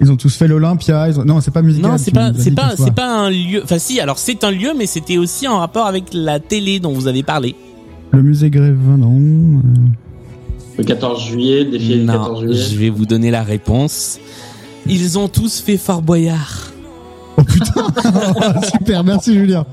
ils 0.00 0.10
ont 0.12 0.16
tous 0.16 0.34
fait 0.36 0.46
l'Olympia. 0.48 1.08
ont- 1.18 1.24
Non, 1.24 1.40
c'est 1.40 1.50
pas 1.50 1.62
musical. 1.62 1.90
Non, 1.90 1.98
c'est 1.98 2.12
pas, 2.12 2.32
c'est 2.36 2.50
pas, 2.52 2.74
c'est 2.76 2.94
pas 2.94 3.08
un 3.26 3.30
lieu. 3.30 3.60
Enfin, 3.64 3.78
si, 3.78 4.00
alors 4.00 4.18
c'est 4.18 4.44
un 4.44 4.50
lieu, 4.50 4.70
mais 4.76 4.86
c'était 4.86 5.18
aussi 5.18 5.46
en 5.48 5.58
rapport 5.58 5.86
avec 5.86 6.04
la 6.12 6.40
télé 6.40 6.80
dont 6.80 6.92
vous 6.92 7.06
avez 7.08 7.22
parlé. 7.22 7.54
Le 8.12 8.22
musée 8.22 8.50
Grévin, 8.50 8.96
non. 8.98 9.16
euh. 9.18 9.60
Le 10.78 10.84
14 10.84 11.24
juillet, 11.26 11.64
le 11.64 11.70
défilé 11.72 11.98
du 11.98 12.04
Non, 12.04 12.12
14 12.14 12.40
juillet. 12.42 12.62
je 12.70 12.78
vais 12.78 12.90
vous 12.90 13.04
donner 13.06 13.30
la 13.30 13.42
réponse. 13.42 14.18
Ils 14.86 15.18
ont 15.18 15.28
tous 15.28 15.60
fait 15.60 15.76
Fort 15.76 16.02
Boyard. 16.02 16.70
Oh 17.36 17.42
putain 17.42 17.84
Super, 18.72 19.04
merci 19.04 19.34
Julien. 19.34 19.66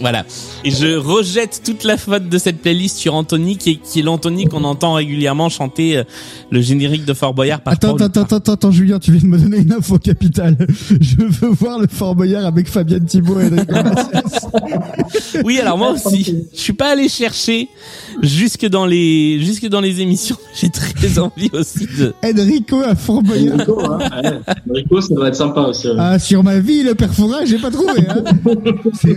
Voilà. 0.00 0.24
Et 0.64 0.70
je 0.70 0.96
rejette 0.96 1.62
toute 1.64 1.84
la 1.84 1.96
faute 1.96 2.28
de 2.28 2.38
cette 2.38 2.60
playlist 2.60 2.96
sur 2.96 3.14
Anthony, 3.14 3.56
qui 3.56 3.70
est, 3.72 3.76
qui 3.76 4.00
est 4.00 4.02
l'Anthony 4.02 4.46
qu'on 4.46 4.64
entend 4.64 4.94
régulièrement 4.94 5.48
chanter 5.48 5.98
euh, 5.98 6.04
le 6.50 6.60
générique 6.60 7.04
de 7.04 7.14
Fort 7.14 7.34
Boyard 7.34 7.60
par 7.60 7.74
Attends, 7.74 7.96
attends, 7.96 8.22
attends, 8.22 8.52
attends, 8.52 8.70
Julien, 8.70 8.98
tu 8.98 9.12
viens 9.12 9.20
de 9.20 9.26
me 9.26 9.38
donner 9.38 9.58
une 9.58 9.72
info 9.72 9.98
capitale. 9.98 10.56
Je 11.00 11.22
veux 11.22 11.48
voir 11.48 11.78
le 11.78 11.86
Fort 11.86 12.14
Boyard 12.14 12.46
avec 12.46 12.68
Fabienne 12.68 13.04
Thibault 13.04 13.40
et 13.40 13.46
Enrico. 13.46 13.74
Oui, 15.44 15.58
alors 15.60 15.78
moi 15.78 15.92
aussi, 16.06 16.44
je 16.52 16.58
suis 16.58 16.72
pas 16.72 16.92
allé 16.92 17.08
chercher 17.08 17.68
jusque 18.22 18.66
dans 18.66 18.86
les 18.86 19.40
jusque 19.40 19.68
dans 19.68 19.80
les 19.80 20.00
émissions. 20.00 20.36
J'ai 20.54 20.70
très 20.70 21.18
envie 21.18 21.50
aussi 21.52 21.86
de. 21.98 22.14
Enrico 22.24 22.80
à 22.80 22.94
Fort 22.94 23.22
Boyard. 23.22 23.58
Rico, 23.58 23.80
hein, 23.84 23.98
ouais. 24.22 24.40
Rico, 24.70 25.00
ça 25.00 25.14
va 25.16 25.28
être 25.28 25.36
sympa 25.36 25.62
aussi. 25.62 25.88
ouais. 25.88 25.94
Ah, 25.98 26.18
sur 26.18 26.42
ma 26.42 26.58
vie, 26.58 26.82
le 26.82 26.94
perforat, 26.94 27.44
j'ai 27.44 27.58
pas 27.58 27.70
trouvé, 27.70 28.06
hein. 28.08 28.22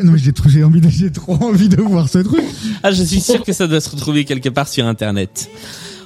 Non, 0.03 0.11
mais 0.11 0.17
j'ai 0.17 0.33
trop, 0.33 0.49
j'ai 0.49 0.63
envie 0.63 0.81
de, 0.81 0.89
j'ai 0.89 1.11
trop 1.11 1.35
envie 1.35 1.69
de 1.69 1.81
voir 1.81 2.09
ce 2.09 2.19
truc. 2.19 2.43
Ah, 2.83 2.91
je 2.91 3.03
suis 3.03 3.21
sûr 3.21 3.43
que 3.43 3.53
ça 3.53 3.67
doit 3.67 3.81
se 3.81 3.89
retrouver 3.89 4.25
quelque 4.25 4.49
part 4.49 4.67
sur 4.67 4.85
Internet. 4.85 5.49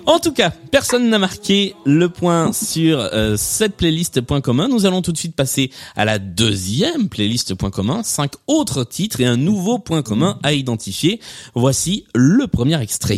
En 0.05 0.19
tout 0.19 0.31
cas, 0.31 0.51
personne 0.71 1.09
n'a 1.09 1.19
marqué 1.19 1.75
le 1.85 2.09
point 2.09 2.53
sur 2.53 2.99
euh, 2.99 3.35
cette 3.37 3.75
playlist 3.75 4.21
point 4.21 4.41
commun. 4.41 4.67
Nous 4.67 4.85
allons 4.85 5.01
tout 5.01 5.11
de 5.11 5.17
suite 5.17 5.35
passer 5.35 5.71
à 5.95 6.05
la 6.05 6.19
deuxième 6.19 7.09
playlist 7.09 7.55
point 7.55 7.71
commun. 7.71 8.01
Cinq 8.03 8.33
autres 8.47 8.83
titres 8.83 9.21
et 9.21 9.25
un 9.25 9.37
nouveau 9.37 9.79
point 9.79 10.01
commun 10.01 10.39
à 10.43 10.53
identifier. 10.53 11.19
Voici 11.55 12.05
le 12.15 12.47
premier 12.47 12.81
extrait. 12.81 13.17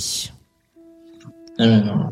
Non. 1.60 2.12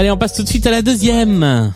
Allez, 0.00 0.10
on 0.10 0.16
passe 0.16 0.32
tout 0.32 0.42
de 0.42 0.48
suite 0.48 0.66
à 0.66 0.70
la 0.70 0.80
deuxième. 0.80 1.74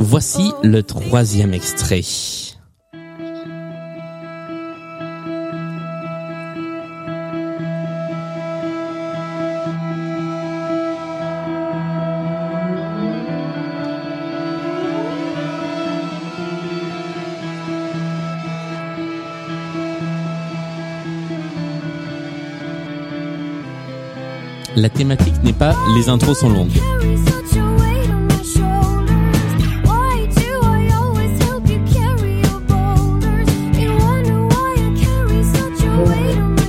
Voici 0.00 0.52
le 0.64 0.82
troisième 0.82 1.54
extrait. 1.54 2.02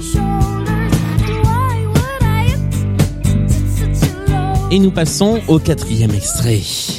Shoulders. 0.02 0.90
And 1.24 1.44
why 1.44 1.86
would 1.94 2.24
I 2.24 2.56
such 3.78 4.10
a 4.10 4.14
load? 4.28 4.72
Et 4.72 4.80
nous 4.80 4.92
passons 4.92 5.40
au 5.48 5.60
quatrième 5.60 6.12
extrait. 6.12 6.99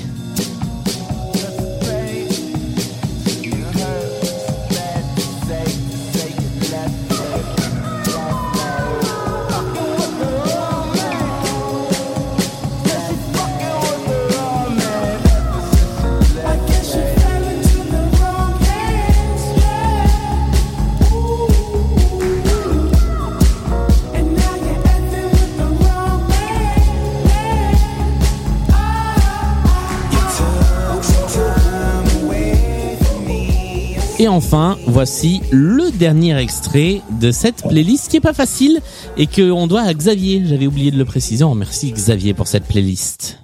Enfin, 34.31 34.79
voici 34.87 35.43
le 35.51 35.91
dernier 35.91 36.37
extrait 36.39 37.03
de 37.21 37.33
cette 37.33 37.63
playlist 37.69 38.11
qui 38.11 38.17
est 38.17 38.21
pas 38.21 38.33
facile 38.33 38.81
et 39.17 39.27
que 39.27 39.51
on 39.51 39.67
doit 39.67 39.83
à 39.83 39.93
Xavier. 39.93 40.43
J'avais 40.47 40.67
oublié 40.67 40.91
de 40.91 40.99
le 40.99 41.05
préciser. 41.05 41.45
On 41.45 41.51
remercie 41.51 41.93
Xavier 41.93 42.33
pour 42.33 42.47
cette 42.47 42.65
playlist. 42.65 43.40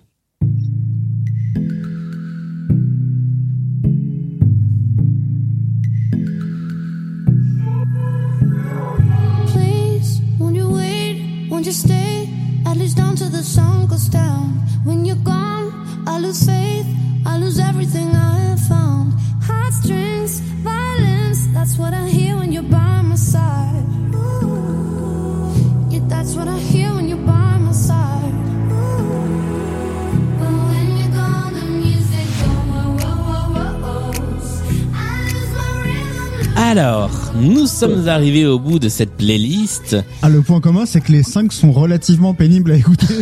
Nous 37.41 37.67
sommes 37.67 38.09
arrivés 38.09 38.47
au 38.47 38.59
bout 38.59 38.79
de 38.79 38.89
cette 38.89 39.17
playlist. 39.17 39.97
Ah, 40.23 40.29
le 40.29 40.43
point 40.43 40.61
commun, 40.61 40.87
c'est 40.87 41.01
que 41.01 41.13
les 41.13 41.23
cinq 41.23 41.53
sont 41.53 41.73
relativement 41.73 42.35
pénibles 42.35 42.73
à 42.73 42.77
écouter. 42.77 43.07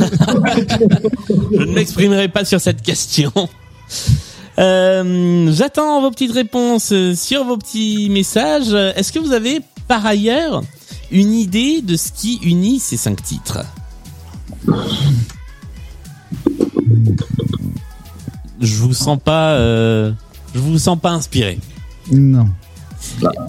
Je 1.53 1.59
ne 1.65 1.73
m'exprimerai 1.73 2.29
pas 2.29 2.45
sur 2.45 2.61
cette 2.61 2.83
question. 2.83 3.33
Euh, 4.59 5.53
J'attends 5.53 6.01
vos 6.01 6.11
petites 6.11 6.33
réponses 6.33 6.93
sur 7.15 7.45
vos 7.45 7.57
petits 7.57 8.09
messages. 8.11 8.73
Est-ce 8.97 9.13
que 9.13 9.19
vous 9.19 9.33
avez 9.33 9.61
par 9.89 10.05
ailleurs 10.07 10.63
une 11.11 11.33
idée 11.33 11.83
de 11.83 11.97
ce 11.97 12.11
qui 12.13 12.39
unit 12.43 12.79
ces 12.79 12.97
cinq 12.97 13.23
titres? 13.23 13.59
Je 18.61 18.77
vous 18.77 18.95
sens 18.95 19.19
pas, 19.23 19.53
euh, 19.55 20.13
je 20.55 20.61
vous 20.61 20.79
sens 20.79 20.99
pas 20.99 21.11
inspiré. 21.11 21.59
non. 22.13 22.49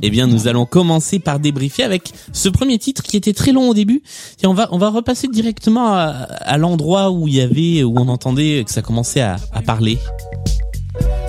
Eh 0.02 0.10
bien, 0.10 0.28
nous 0.28 0.48
allons 0.48 0.66
commencer 0.66 1.20
par 1.20 1.40
débriefer 1.40 1.84
avec 1.84 2.12
ce 2.34 2.50
premier 2.50 2.78
titre 2.78 3.04
qui 3.04 3.18
était 3.18 3.34
très 3.34 3.52
long 3.52 3.70
au 3.70 3.74
début. 3.74 4.02
Et 4.44 4.48
on 4.48 4.54
va 4.54 4.68
on 4.72 4.78
va 4.78 4.90
repasser 4.90 5.28
directement 5.28 5.94
à, 5.94 6.08
à 6.08 6.58
l'endroit 6.58 7.12
où 7.12 7.28
il 7.28 7.36
y 7.36 7.42
avait 7.42 7.84
où 7.84 7.94
on 7.98 8.08
entendait 8.08 8.64
que 8.66 8.72
ça 8.72 8.82
commençait 8.82 9.22
à, 9.22 9.38
à 9.54 9.62
parler. 9.62 9.98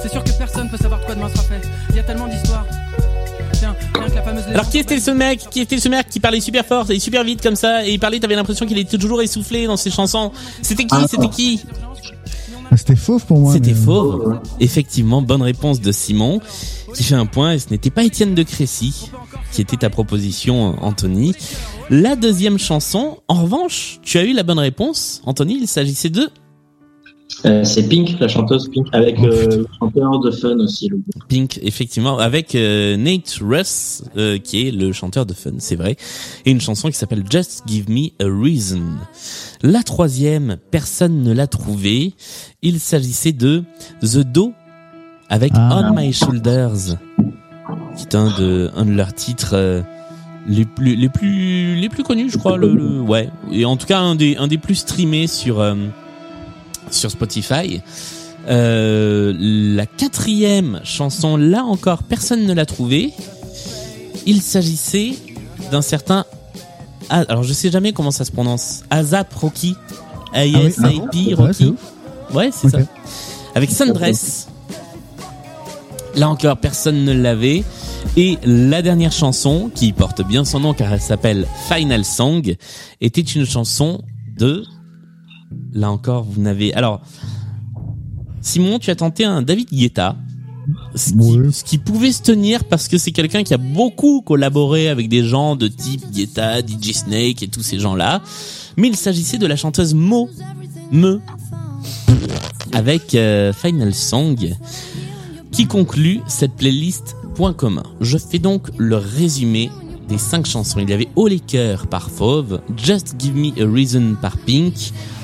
C'est 0.02 0.10
sûr 0.10 0.22
que 0.22 0.30
personne 0.38 0.68
peut 0.70 0.76
savoir 0.76 1.00
de 1.00 1.06
quoi 1.06 1.14
demain 1.14 1.28
sera 1.28 1.42
fait. 1.44 1.60
Il 1.90 1.96
y 1.96 1.98
a 1.98 2.02
tellement 2.02 2.28
d'histoires. 2.28 2.64
Alors 4.48 4.68
qui 4.68 4.78
était 4.78 5.00
ce 5.00 5.10
mec 5.10 5.40
Qui 5.50 5.60
était 5.60 5.78
ce 5.78 5.88
mec 5.88 6.08
qui 6.08 6.20
parlait 6.20 6.40
super 6.40 6.64
fort 6.64 6.90
et 6.90 6.98
super 6.98 7.24
vite 7.24 7.42
comme 7.42 7.56
ça 7.56 7.86
et 7.86 7.92
il 7.92 7.98
parlait 7.98 8.20
T'avais 8.20 8.34
l'impression 8.36 8.66
qu'il 8.66 8.78
était 8.78 8.98
toujours 8.98 9.22
essoufflé 9.22 9.66
dans 9.66 9.76
ses 9.76 9.90
chansons. 9.90 10.30
C'était 10.62 10.84
qui? 10.84 10.94
Ah, 10.94 11.06
C'était 11.08 11.28
qui? 11.28 11.62
Ah, 12.70 12.76
C'était 12.76 12.96
fauve 12.96 13.24
pour 13.26 13.38
moi. 13.38 13.52
C'était 13.52 13.72
mais- 13.72 13.76
fauve. 13.76 14.38
Effectivement, 14.60 15.22
bonne 15.22 15.42
réponse 15.42 15.80
de 15.80 15.90
Simon 15.92 16.40
qui 16.94 17.02
fait 17.02 17.14
un 17.14 17.26
point 17.26 17.52
et 17.52 17.58
ce 17.58 17.70
n'était 17.70 17.90
pas 17.90 18.04
Étienne 18.04 18.34
de 18.34 18.42
Crécy 18.42 19.10
qui 19.52 19.60
était 19.60 19.76
ta 19.76 19.90
proposition 19.90 20.76
Anthony. 20.82 21.34
La 21.90 22.16
deuxième 22.16 22.58
chanson, 22.58 23.18
en 23.28 23.42
revanche, 23.42 23.98
tu 24.02 24.18
as 24.18 24.24
eu 24.24 24.32
la 24.32 24.42
bonne 24.42 24.58
réponse 24.58 25.22
Anthony, 25.24 25.58
il 25.60 25.68
s'agissait 25.68 26.10
de 26.10 26.28
Euh, 27.44 27.64
c'est 27.64 27.88
Pink, 27.88 28.18
la 28.18 28.28
chanteuse 28.28 28.70
Pink, 28.72 28.86
avec 28.92 29.18
euh, 29.20 29.58
le 29.58 29.66
chanteur 29.78 30.20
de 30.20 30.30
Fun 30.30 30.58
aussi. 30.58 30.88
Le 30.88 30.96
groupe. 30.96 31.28
Pink, 31.28 31.58
effectivement, 31.62 32.18
avec 32.18 32.54
euh, 32.54 32.96
Nate 32.96 33.38
Russ, 33.40 34.04
euh, 34.16 34.38
qui 34.38 34.66
est 34.66 34.70
le 34.70 34.92
chanteur 34.92 35.26
de 35.26 35.34
Fun, 35.34 35.52
c'est 35.58 35.76
vrai, 35.76 35.96
et 36.44 36.50
une 36.50 36.60
chanson 36.60 36.88
qui 36.88 36.96
s'appelle 36.96 37.24
Just 37.28 37.62
Give 37.66 37.90
Me 37.90 38.08
a 38.20 38.26
Reason. 38.26 38.82
La 39.62 39.82
troisième, 39.82 40.56
personne 40.70 41.22
ne 41.22 41.32
l'a 41.32 41.46
trouvée. 41.46 42.14
Il 42.62 42.80
s'agissait 42.80 43.32
de 43.32 43.64
The 44.00 44.20
Do 44.20 44.52
avec 45.30 45.52
Ah. 45.54 45.90
On 45.90 45.94
My 45.94 46.12
Shoulders, 46.12 46.96
qui 47.96 48.02
est 48.04 48.14
un 48.14 48.28
de 48.38 48.70
un 48.76 48.84
de 48.84 48.92
leurs 48.92 49.12
titres 49.14 49.50
euh, 49.54 49.82
les 50.46 50.64
plus 50.64 50.94
les 50.96 51.08
plus 51.08 51.74
les 51.76 51.88
plus 51.88 52.02
connus, 52.04 52.30
je 52.30 52.38
crois. 52.38 52.56
Le, 52.56 52.74
le- 52.74 53.00
ouais, 53.00 53.30
et 53.50 53.64
en 53.64 53.76
tout 53.76 53.86
cas 53.86 53.98
un 54.00 54.14
des 54.14 54.36
un 54.36 54.46
des 54.46 54.58
plus 54.58 54.76
streamés 54.76 55.26
sur 55.26 55.60
euh, 55.60 55.74
sur 56.90 57.10
Spotify. 57.10 57.82
Euh, 58.48 59.34
la 59.38 59.86
quatrième 59.86 60.80
chanson, 60.84 61.36
là 61.36 61.64
encore, 61.64 62.04
personne 62.04 62.46
ne 62.46 62.54
l'a 62.54 62.64
trouvée. 62.66 63.12
Il 64.24 64.40
s'agissait 64.42 65.14
d'un 65.72 65.82
certain. 65.82 66.24
Ah, 67.10 67.24
alors 67.28 67.42
je 67.42 67.52
sais 67.52 67.70
jamais 67.70 67.92
comment 67.92 68.12
ça 68.12 68.24
se 68.24 68.30
prononce. 68.32 68.82
Azap 68.90 69.32
Rocky. 69.34 69.74
A-S-A-P 70.32 71.34
Rocky. 71.34 71.74
Ouais, 72.34 72.50
c'est 72.52 72.68
ça. 72.68 72.78
Avec 73.56 73.70
Sundress. 73.70 74.48
Là 76.16 76.30
encore, 76.30 76.56
personne 76.56 77.04
ne 77.04 77.12
l'avait. 77.12 77.62
Et 78.16 78.38
la 78.42 78.80
dernière 78.80 79.12
chanson, 79.12 79.70
qui 79.74 79.92
porte 79.92 80.26
bien 80.26 80.46
son 80.46 80.60
nom 80.60 80.72
car 80.72 80.92
elle 80.92 81.00
s'appelle 81.00 81.46
Final 81.68 82.04
Song, 82.04 82.56
était 83.02 83.20
une 83.20 83.44
chanson 83.44 84.02
de... 84.38 84.64
Là 85.72 85.90
encore, 85.90 86.24
vous 86.24 86.40
n'avez... 86.40 86.72
Alors, 86.72 87.02
Simon, 88.40 88.78
tu 88.78 88.90
as 88.90 88.96
tenté 88.96 89.24
un 89.26 89.42
David 89.42 89.68
Guetta. 89.70 90.16
Ce 90.94 91.10
qui, 91.10 91.52
ce 91.52 91.64
qui 91.64 91.78
pouvait 91.78 92.12
se 92.12 92.22
tenir 92.22 92.64
parce 92.64 92.88
que 92.88 92.96
c'est 92.96 93.12
quelqu'un 93.12 93.44
qui 93.44 93.52
a 93.52 93.58
beaucoup 93.58 94.22
collaboré 94.22 94.88
avec 94.88 95.08
des 95.08 95.22
gens 95.22 95.54
de 95.54 95.68
type 95.68 96.10
Guetta, 96.10 96.60
DJ 96.60 96.92
Snake 96.92 97.42
et 97.42 97.48
tous 97.48 97.62
ces 97.62 97.78
gens-là. 97.78 98.22
Mais 98.78 98.88
il 98.88 98.96
s'agissait 98.96 99.38
de 99.38 99.46
la 99.46 99.56
chanteuse 99.56 99.94
Mo. 99.94 100.30
Me. 100.90 101.20
Avec 102.72 103.14
euh, 103.14 103.52
Final 103.52 103.94
Song 103.94 104.36
qui 105.56 105.66
conclut 105.66 106.20
cette 106.28 106.52
playlist 106.52 107.16
point 107.34 107.54
commun. 107.54 107.82
Je 108.02 108.18
fais 108.18 108.38
donc 108.38 108.68
le 108.76 108.96
résumé 108.96 109.70
des 110.06 110.18
cinq 110.18 110.44
chansons. 110.44 110.80
Il 110.80 110.90
y 110.90 110.92
avait 110.92 111.08
les 111.28 111.40
cœurs 111.40 111.86
par 111.86 112.10
Fauve, 112.10 112.60
Just 112.76 113.14
Give 113.18 113.34
Me 113.34 113.48
a 113.58 113.66
Reason 113.66 114.16
par 114.20 114.36
Pink, 114.36 114.74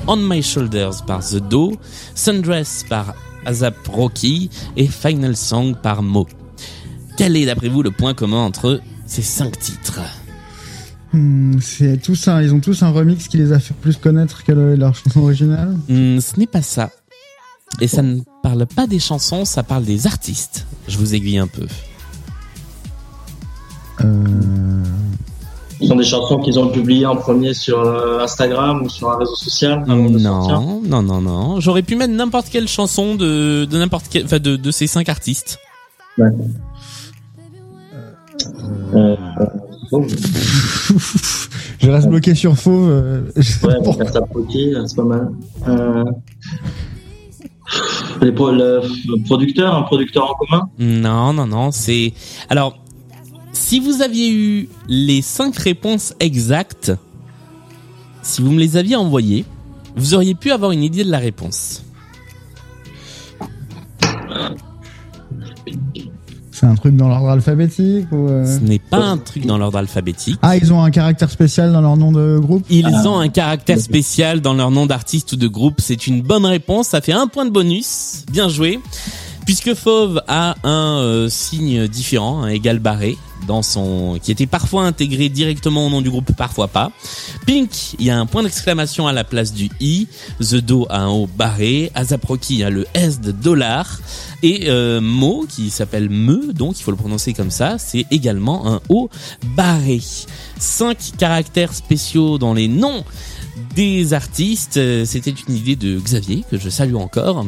On 0.06 0.16
My 0.16 0.42
Shoulders 0.42 1.04
par 1.06 1.20
The 1.20 1.36
Do, 1.36 1.74
Sundress 2.14 2.86
par 2.88 3.14
Azap 3.44 3.76
Rocky 3.88 4.48
et 4.78 4.86
Final 4.86 5.36
Song 5.36 5.76
par 5.82 6.02
Mo. 6.02 6.26
Quel 7.18 7.36
est 7.36 7.44
d'après 7.44 7.68
vous 7.68 7.82
le 7.82 7.90
point 7.90 8.14
commun 8.14 8.38
entre 8.42 8.80
ces 9.06 9.22
cinq 9.22 9.58
titres 9.58 10.00
Hmm, 11.12 11.58
c'est 11.60 12.00
tous 12.00 12.26
un, 12.28 12.40
ils 12.40 12.54
ont 12.54 12.60
tous 12.60 12.82
un 12.82 12.88
remix 12.88 13.28
qui 13.28 13.36
les 13.36 13.52
a 13.52 13.58
fait 13.58 13.74
plus 13.74 13.98
connaître 13.98 14.44
que 14.44 14.52
le- 14.52 14.76
leur 14.76 14.94
chanson 14.94 15.20
originale. 15.20 15.76
Hmm, 15.86 16.18
Ce 16.20 16.40
n'est 16.40 16.46
pas 16.46 16.62
ça. 16.62 16.88
Et 17.80 17.88
ça 17.88 18.02
ne 18.02 18.20
parle 18.42 18.66
pas 18.66 18.86
des 18.86 18.98
chansons, 18.98 19.44
ça 19.44 19.62
parle 19.62 19.84
des 19.84 20.06
artistes. 20.06 20.66
Je 20.88 20.98
vous 20.98 21.14
aiguille 21.14 21.38
un 21.38 21.46
peu. 21.46 21.66
Euh, 24.02 24.84
Ce 25.80 25.86
sont 25.86 25.96
des 25.96 26.04
chansons 26.04 26.38
qu'ils 26.38 26.58
ont 26.58 26.68
publiées 26.68 27.06
en 27.06 27.16
premier 27.16 27.54
sur 27.54 27.80
euh, 27.80 28.20
Instagram 28.20 28.82
ou 28.82 28.88
sur 28.88 29.10
un 29.10 29.16
réseau 29.18 29.34
social. 29.36 29.84
Non, 29.86 30.80
non, 30.84 31.02
non, 31.02 31.20
non. 31.20 31.60
J'aurais 31.60 31.82
pu 31.82 31.96
mettre 31.96 32.12
n'importe 32.14 32.48
quelle 32.50 32.68
chanson 32.68 33.14
de, 33.16 33.64
de 33.64 33.78
n'importe 33.78 34.06
quel, 34.10 34.24
enfin 34.24 34.38
de, 34.38 34.56
de 34.56 34.70
ces 34.70 34.86
cinq 34.86 35.08
artistes. 35.08 35.58
D'accord. 36.18 36.46
Euh, 38.94 39.16
bon, 39.90 40.06
je 41.80 41.90
reste 41.90 42.08
bloqué 42.08 42.34
sur 42.34 42.56
fauve. 42.56 42.88
euh, 42.90 43.22
ouais, 43.36 44.06
ça 44.12 44.20
bloqué, 44.32 44.74
c'est 44.86 44.96
pas 44.96 45.04
mal. 45.04 45.30
Le 48.20 48.32
producteur, 49.24 49.74
un 49.74 49.82
producteur 49.82 50.30
en 50.30 50.34
commun. 50.34 50.68
Non, 50.78 51.32
non, 51.32 51.46
non. 51.46 51.70
C'est 51.70 52.12
alors 52.48 52.78
si 53.52 53.80
vous 53.80 54.02
aviez 54.02 54.30
eu 54.32 54.68
les 54.88 55.22
cinq 55.22 55.56
réponses 55.56 56.14
exactes, 56.20 56.92
si 58.22 58.42
vous 58.42 58.50
me 58.50 58.58
les 58.58 58.76
aviez 58.76 58.96
envoyées, 58.96 59.44
vous 59.96 60.14
auriez 60.14 60.34
pu 60.34 60.50
avoir 60.50 60.72
une 60.72 60.82
idée 60.82 61.04
de 61.04 61.10
la 61.10 61.18
réponse. 61.18 61.82
C'est 66.62 66.68
un 66.68 66.76
truc 66.76 66.94
dans 66.94 67.08
l'ordre 67.08 67.28
alphabétique 67.28 68.06
ou 68.12 68.28
euh, 68.28 68.46
Ce 68.46 68.60
n'est 68.60 68.78
pas 68.78 68.98
un 68.98 69.18
truc 69.18 69.46
dans 69.46 69.58
l'ordre 69.58 69.78
alphabétique. 69.78 70.38
Ah, 70.42 70.56
ils 70.56 70.72
ont 70.72 70.80
un 70.80 70.92
caractère 70.92 71.28
spécial 71.28 71.72
dans 71.72 71.80
leur 71.80 71.96
nom 71.96 72.12
de 72.12 72.38
groupe? 72.38 72.64
Ils 72.70 72.86
ont 72.86 73.18
un 73.18 73.28
caractère 73.28 73.80
spécial 73.80 74.40
dans 74.40 74.54
leur 74.54 74.70
nom 74.70 74.86
d'artiste 74.86 75.32
ou 75.32 75.36
de 75.36 75.48
groupe. 75.48 75.80
C'est 75.80 76.06
une 76.06 76.22
bonne 76.22 76.46
réponse. 76.46 76.86
Ça 76.86 77.00
fait 77.00 77.14
un 77.14 77.26
point 77.26 77.46
de 77.46 77.50
bonus. 77.50 78.24
Bien 78.30 78.48
joué. 78.48 78.78
Puisque 79.44 79.74
Fauve 79.74 80.22
a 80.28 80.54
un 80.62 80.98
euh, 81.00 81.28
signe 81.28 81.88
différent, 81.88 82.44
un 82.44 82.48
égal 82.50 82.78
barré, 82.78 83.18
dans 83.46 83.62
son, 83.62 84.18
qui 84.22 84.30
était 84.30 84.46
parfois 84.46 84.84
intégré 84.84 85.28
directement 85.28 85.86
au 85.86 85.90
nom 85.90 86.00
du 86.00 86.10
groupe, 86.10 86.32
parfois 86.36 86.68
pas. 86.68 86.92
Pink, 87.46 87.94
il 87.98 88.06
y 88.06 88.10
a 88.10 88.18
un 88.18 88.26
point 88.26 88.42
d'exclamation 88.42 89.06
à 89.06 89.12
la 89.12 89.24
place 89.24 89.52
du 89.52 89.70
i. 89.80 90.06
The 90.40 90.56
Do 90.56 90.86
a 90.88 91.00
un 91.00 91.08
O 91.08 91.26
barré. 91.26 91.90
Azaproki 91.94 92.62
a 92.64 92.70
le 92.70 92.86
S 92.94 93.20
de 93.20 93.32
dollar. 93.32 94.00
Et 94.42 94.68
euh, 94.68 95.00
Mo, 95.00 95.46
qui 95.48 95.70
s'appelle 95.70 96.10
Me, 96.10 96.52
donc 96.52 96.78
il 96.80 96.82
faut 96.82 96.90
le 96.90 96.96
prononcer 96.96 97.32
comme 97.32 97.50
ça, 97.50 97.78
c'est 97.78 98.06
également 98.10 98.66
un 98.66 98.80
O 98.88 99.08
barré. 99.56 100.00
Cinq 100.58 101.12
caractères 101.16 101.72
spéciaux 101.72 102.38
dans 102.38 102.54
les 102.54 102.68
noms 102.68 103.04
des 103.74 104.12
artistes. 104.14 104.76
Euh, 104.76 105.04
C'était 105.04 105.34
une 105.48 105.56
idée 105.56 105.76
de 105.76 105.98
Xavier, 105.98 106.44
que 106.50 106.58
je 106.58 106.68
salue 106.68 106.96
encore. 106.96 107.46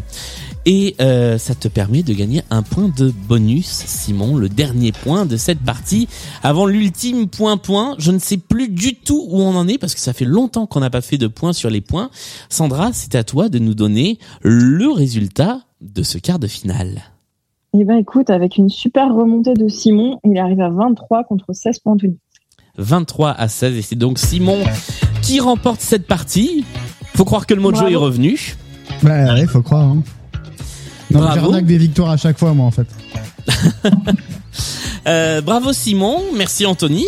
Et 0.66 0.96
euh, 1.00 1.36
ça 1.36 1.54
te 1.54 1.68
permet 1.68 2.02
de 2.02 2.14
gagner 2.14 2.42
un 2.50 2.62
point 2.62 2.88
de 2.88 3.12
bonus, 3.28 3.66
Simon, 3.66 4.36
le 4.36 4.48
dernier 4.48 4.92
point 4.92 5.26
de 5.26 5.36
cette 5.36 5.60
partie. 5.60 6.08
Avant 6.42 6.64
l'ultime 6.64 7.28
point-point, 7.28 7.96
je 7.98 8.10
ne 8.10 8.18
sais 8.18 8.38
plus 8.38 8.68
du 8.68 8.94
tout 8.94 9.26
où 9.28 9.40
on 9.40 9.54
en 9.56 9.68
est 9.68 9.76
parce 9.76 9.94
que 9.94 10.00
ça 10.00 10.14
fait 10.14 10.24
longtemps 10.24 10.66
qu'on 10.66 10.80
n'a 10.80 10.90
pas 10.90 11.02
fait 11.02 11.18
de 11.18 11.26
points 11.26 11.52
sur 11.52 11.68
les 11.68 11.82
points. 11.82 12.10
Sandra, 12.48 12.90
c'est 12.94 13.14
à 13.14 13.24
toi 13.24 13.50
de 13.50 13.58
nous 13.58 13.74
donner 13.74 14.18
le 14.42 14.90
résultat 14.90 15.60
de 15.82 16.02
ce 16.02 16.16
quart 16.16 16.38
de 16.38 16.46
finale. 16.46 17.02
Eh 17.78 17.84
ben, 17.84 17.96
écoute, 17.96 18.30
avec 18.30 18.56
une 18.56 18.68
super 18.70 19.12
remontée 19.12 19.54
de 19.54 19.68
Simon, 19.68 20.20
il 20.24 20.38
arrive 20.38 20.60
à 20.60 20.70
23 20.70 21.24
contre 21.24 21.52
16 21.52 21.80
pour 21.80 21.92
Anthony. 21.92 22.18
23 22.78 23.30
à 23.30 23.48
16 23.48 23.76
et 23.76 23.82
c'est 23.82 23.96
donc 23.96 24.18
Simon 24.18 24.58
qui 25.22 25.40
remporte 25.40 25.80
cette 25.80 26.06
partie. 26.06 26.64
Faut 27.14 27.24
croire 27.24 27.46
que 27.46 27.54
le 27.54 27.60
mojo 27.60 27.80
Bravo. 27.80 27.90
est 27.90 27.96
revenu. 27.96 28.56
Bah 29.02 29.34
ouais, 29.34 29.46
faut 29.46 29.62
croire. 29.62 29.88
Hein. 29.88 30.02
Non, 31.11 31.20
j'arnaque 31.34 31.66
des 31.66 31.78
victoires 31.78 32.11
à 32.11 32.16
chaque 32.16 32.38
fois, 32.38 32.55
moi, 32.55 32.66
en 32.66 32.70
fait. 32.70 32.86
Euh, 35.07 35.42
bravo 35.42 35.74
Simon, 35.74 36.22
merci 36.34 36.64
Anthony. 36.64 37.05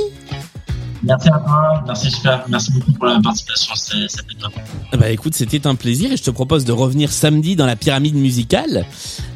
Merci 1.07 1.29
à 1.29 1.39
toi, 1.39 1.85
merci 1.87 2.11
super, 2.11 2.45
merci 2.49 2.73
beaucoup 2.73 2.93
pour 2.93 3.07
la 3.07 3.21
participation, 3.21 3.75
c'était 3.77 4.35
top. 4.41 4.53
Bah 4.99 5.09
écoute, 5.11 5.35
c'était 5.35 5.67
un 5.69 5.77
plaisir 5.77 6.11
et 6.11 6.17
je 6.17 6.23
te 6.25 6.31
propose 6.31 6.65
de 6.65 6.73
revenir 6.73 7.13
samedi 7.13 7.55
dans 7.55 7.67
la 7.67 7.77
pyramide 7.77 8.17
musicale 8.17 8.85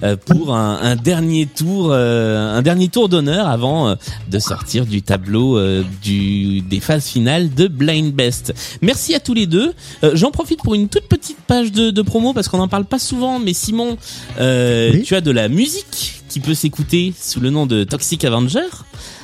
euh, 0.03 0.17
pour 0.17 0.57
un, 0.57 0.79
un 0.83 0.97
dernier 0.97 1.47
tour, 1.47 1.91
euh, 1.93 2.57
un 2.59 2.63
dernier 2.63 2.89
tour 2.89 3.09
d'honneur 3.09 3.47
avant 3.47 3.89
euh, 3.91 3.95
de 4.29 4.39
sortir 4.41 4.85
du 4.85 5.03
tableau 5.03 5.59
euh, 5.59 5.85
du 6.03 6.61
des 6.63 6.81
phases 6.81 7.07
finales 7.07 7.55
de 7.55 7.69
Blind 7.69 8.13
Best. 8.13 8.53
Merci 8.83 9.15
à 9.15 9.21
tous 9.21 9.35
les 9.35 9.47
deux. 9.47 9.73
Euh, 10.03 10.11
J'en 10.15 10.33
profite 10.33 10.63
pour 10.65 10.75
une 10.75 10.89
toute 10.89 11.07
petite 11.09 11.39
page 11.47 11.71
de, 11.71 11.91
de 11.91 12.03
promo 12.03 12.33
parce 12.33 12.49
qu'on 12.49 12.59
n'en 12.59 12.69
parle 12.69 12.85
pas 12.85 12.99
souvent, 12.99 13.39
mais 13.39 13.53
Simon, 13.53 13.97
euh, 14.41 14.91
Oui. 14.93 15.03
tu 15.03 15.15
as 15.15 15.21
de 15.21 15.31
la 15.31 15.49
musique 15.49 16.20
qui 16.31 16.41
peut 16.41 16.55
s'écouter 16.55 17.13
sous 17.21 17.41
le 17.41 17.51
nom 17.51 17.67
de 17.67 17.85
Toxic 17.85 18.25
Avenger. 18.25 18.69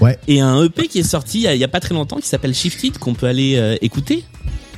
Ouais. 0.01 0.19
Et 0.29 0.41
un 0.41 0.63
EP 0.63 0.89
qui 0.89 0.99
est 0.99 1.05
sorti 1.05 1.45
il 1.45 1.57
y 1.57 1.65
a, 1.65 1.69
pas 1.69 1.81
très 1.81 1.95
longtemps 1.95 2.17
qui 2.17 2.29
s'appelle 2.29 2.53
Shifted 2.53 2.99
qu'on 2.99 3.15
peut 3.15 3.27
aller 3.27 3.57
euh, 3.57 3.77
écouter. 3.81 4.25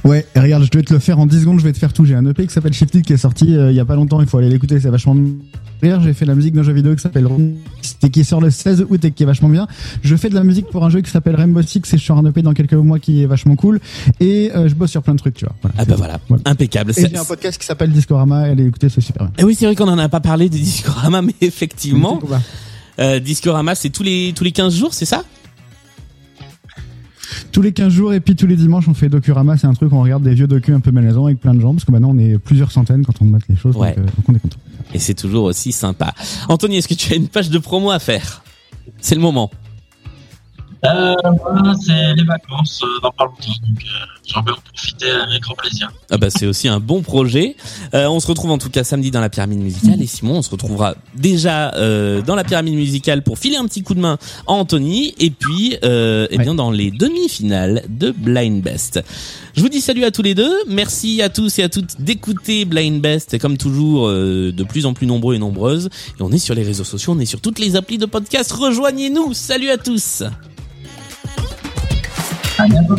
Ouais, 0.04 0.26
et 0.36 0.40
regarde, 0.40 0.62
je 0.62 0.78
vais 0.78 0.84
te 0.84 0.92
le 0.92 1.00
faire 1.00 1.18
en 1.18 1.26
10 1.26 1.40
secondes, 1.40 1.58
je 1.58 1.64
vais 1.64 1.72
te 1.72 1.78
faire 1.78 1.92
tout. 1.92 2.04
J'ai 2.04 2.14
un 2.14 2.24
EP 2.26 2.46
qui 2.46 2.52
s'appelle 2.52 2.72
Shifted 2.72 3.02
qui 3.02 3.14
est 3.14 3.18
sorti 3.18 3.56
euh, 3.56 3.70
il 3.70 3.76
y 3.76 3.80
a 3.80 3.84
pas 3.84 3.96
longtemps, 3.96 4.20
il 4.20 4.28
faut 4.28 4.38
aller 4.38 4.50
l'écouter, 4.50 4.78
c'est 4.78 4.90
vachement. 4.90 5.16
J'ai 5.82 6.12
fait 6.12 6.24
de 6.24 6.30
la 6.30 6.34
musique 6.34 6.54
d'un 6.54 6.62
jeu 6.62 6.72
vidéo 6.72 6.94
qui 6.96 7.02
s'appelle 7.02 7.26
Rune, 7.26 7.56
et 8.02 8.10
qui 8.10 8.24
sort 8.24 8.40
le 8.40 8.50
16 8.50 8.86
août 8.90 9.04
et 9.04 9.10
qui 9.12 9.22
est 9.22 9.26
vachement 9.26 9.48
bien. 9.48 9.66
Je 10.02 10.16
fais 10.16 10.28
de 10.28 10.34
la 10.34 10.42
musique 10.44 10.66
pour 10.68 10.84
un 10.84 10.90
jeu 10.90 11.00
qui 11.00 11.10
s'appelle 11.10 11.36
Rainbow 11.36 11.62
Six 11.62 11.82
et 11.92 11.98
je 11.98 12.04
sors 12.04 12.18
un 12.18 12.26
EP 12.26 12.42
dans 12.42 12.52
quelques 12.54 12.74
mois 12.74 12.98
qui 12.98 13.22
est 13.22 13.26
vachement 13.26 13.56
cool. 13.56 13.80
Et 14.20 14.50
euh, 14.54 14.68
je 14.68 14.74
bosse 14.74 14.90
sur 14.90 15.02
plein 15.02 15.14
de 15.14 15.18
trucs, 15.18 15.34
tu 15.34 15.44
vois. 15.44 15.54
Voilà, 15.62 15.76
Ah 15.78 15.84
bah 15.84 15.94
voilà, 15.96 16.18
impeccable. 16.44 16.92
Et 16.96 17.08
j'ai 17.08 17.16
un 17.16 17.24
podcast 17.24 17.58
qui 17.60 17.66
s'appelle 17.66 17.90
Discorama, 17.92 18.38
allez 18.40 18.66
écouter, 18.66 18.88
c'est 18.88 19.00
super 19.00 19.24
bien. 19.26 19.32
Eh 19.38 19.44
oui, 19.44 19.54
c'est 19.54 19.66
vrai 19.66 19.74
qu'on 19.76 19.88
en 19.88 19.98
a 19.98 20.08
pas 20.08 20.20
parlé 20.20 20.48
des 20.48 20.58
Discorama, 20.58 21.22
mais 21.22 21.34
effectivement, 21.40 22.20
euh, 22.98 23.20
Discorama, 23.20 23.74
c'est 23.74 23.90
tous 23.90 24.02
les 24.02 24.32
tous 24.34 24.44
les 24.44 24.52
15 24.52 24.74
jours, 24.74 24.94
c'est 24.94 25.04
ça? 25.06 25.24
Tous 27.52 27.62
les 27.62 27.72
15 27.72 27.92
jours 27.92 28.12
et 28.14 28.20
puis 28.20 28.36
tous 28.36 28.46
les 28.46 28.56
dimanches 28.56 28.88
on 28.88 28.94
fait 28.94 29.08
Docurama, 29.08 29.56
c'est 29.56 29.66
un 29.66 29.74
truc 29.74 29.92
où 29.92 29.96
on 29.96 30.02
regarde 30.02 30.22
des 30.22 30.34
vieux 30.34 30.46
docus 30.46 30.74
un 30.74 30.80
peu 30.80 30.90
malaisants 30.90 31.26
avec 31.26 31.40
plein 31.40 31.54
de 31.54 31.60
gens 31.60 31.72
parce 31.72 31.84
que 31.84 31.92
maintenant 31.92 32.10
on 32.14 32.18
est 32.18 32.38
plusieurs 32.38 32.72
centaines 32.72 33.04
quand 33.04 33.14
on 33.20 33.24
mate 33.26 33.42
les 33.48 33.56
choses 33.56 33.76
Ouais. 33.76 33.90
donc, 33.94 33.98
euh, 33.98 34.02
donc 34.02 34.28
on 34.28 34.34
est 34.34 34.38
content. 34.38 34.58
Et 34.94 34.98
c'est 34.98 35.14
toujours 35.14 35.44
aussi 35.44 35.72
sympa. 35.72 36.14
Anthony, 36.48 36.78
est-ce 36.78 36.88
que 36.88 36.94
tu 36.94 37.12
as 37.12 37.16
une 37.16 37.28
page 37.28 37.50
de 37.50 37.58
promo 37.58 37.90
à 37.90 37.98
faire? 37.98 38.42
C'est 39.00 39.14
le 39.14 39.20
moment. 39.20 39.50
Euh, 40.84 41.14
voilà, 41.42 41.74
c'est 41.84 42.14
les 42.14 42.22
vacances 42.22 42.80
euh, 42.84 43.00
dans 43.02 43.10
pas 43.10 43.24
longtemps, 43.24 43.52
donc 43.66 43.82
euh, 43.82 44.06
j'en 44.28 44.42
vais 44.42 44.52
en 44.52 44.60
profiter 44.72 45.10
avec 45.10 45.42
grand 45.42 45.54
plaisir. 45.54 45.90
Ah 46.08 46.18
bah 46.18 46.30
c'est 46.30 46.46
aussi 46.46 46.68
un 46.68 46.78
bon 46.78 47.02
projet. 47.02 47.56
Euh, 47.94 48.06
on 48.06 48.20
se 48.20 48.28
retrouve 48.28 48.52
en 48.52 48.58
tout 48.58 48.70
cas 48.70 48.84
samedi 48.84 49.10
dans 49.10 49.20
la 49.20 49.28
pyramide 49.28 49.58
musicale 49.58 50.00
et 50.00 50.06
Simon, 50.06 50.36
on 50.38 50.42
se 50.42 50.50
retrouvera 50.50 50.94
déjà 51.16 51.74
euh, 51.74 52.22
dans 52.22 52.36
la 52.36 52.44
pyramide 52.44 52.74
musicale 52.74 53.22
pour 53.22 53.38
filer 53.38 53.56
un 53.56 53.66
petit 53.66 53.82
coup 53.82 53.94
de 53.94 54.00
main 54.00 54.18
à 54.46 54.52
Anthony 54.52 55.14
et 55.18 55.30
puis 55.30 55.76
euh, 55.82 56.28
eh 56.30 56.38
bien 56.38 56.54
dans 56.54 56.70
les 56.70 56.92
demi-finales 56.92 57.82
de 57.88 58.12
Blind 58.12 58.62
Best. 58.62 59.00
Je 59.56 59.62
vous 59.62 59.68
dis 59.68 59.80
salut 59.80 60.04
à 60.04 60.12
tous 60.12 60.22
les 60.22 60.36
deux. 60.36 60.54
Merci 60.68 61.22
à 61.22 61.28
tous 61.28 61.58
et 61.58 61.64
à 61.64 61.68
toutes 61.68 62.00
d'écouter 62.00 62.64
Blind 62.64 63.00
Best 63.00 63.34
et 63.34 63.40
comme 63.40 63.56
toujours 63.56 64.06
euh, 64.06 64.52
de 64.52 64.62
plus 64.62 64.86
en 64.86 64.94
plus 64.94 65.08
nombreux 65.08 65.34
et 65.34 65.38
nombreuses. 65.38 65.86
Et 66.18 66.22
on 66.22 66.30
est 66.30 66.38
sur 66.38 66.54
les 66.54 66.62
réseaux 66.62 66.84
sociaux, 66.84 67.14
on 67.16 67.18
est 67.18 67.26
sur 67.26 67.40
toutes 67.40 67.58
les 67.58 67.74
applis 67.74 67.98
de 67.98 68.06
podcast. 68.06 68.52
Rejoignez-nous. 68.52 69.34
Salut 69.34 69.70
à 69.70 69.76
tous. 69.76 70.22
tanya 72.58 72.82
tuh. 72.90 72.98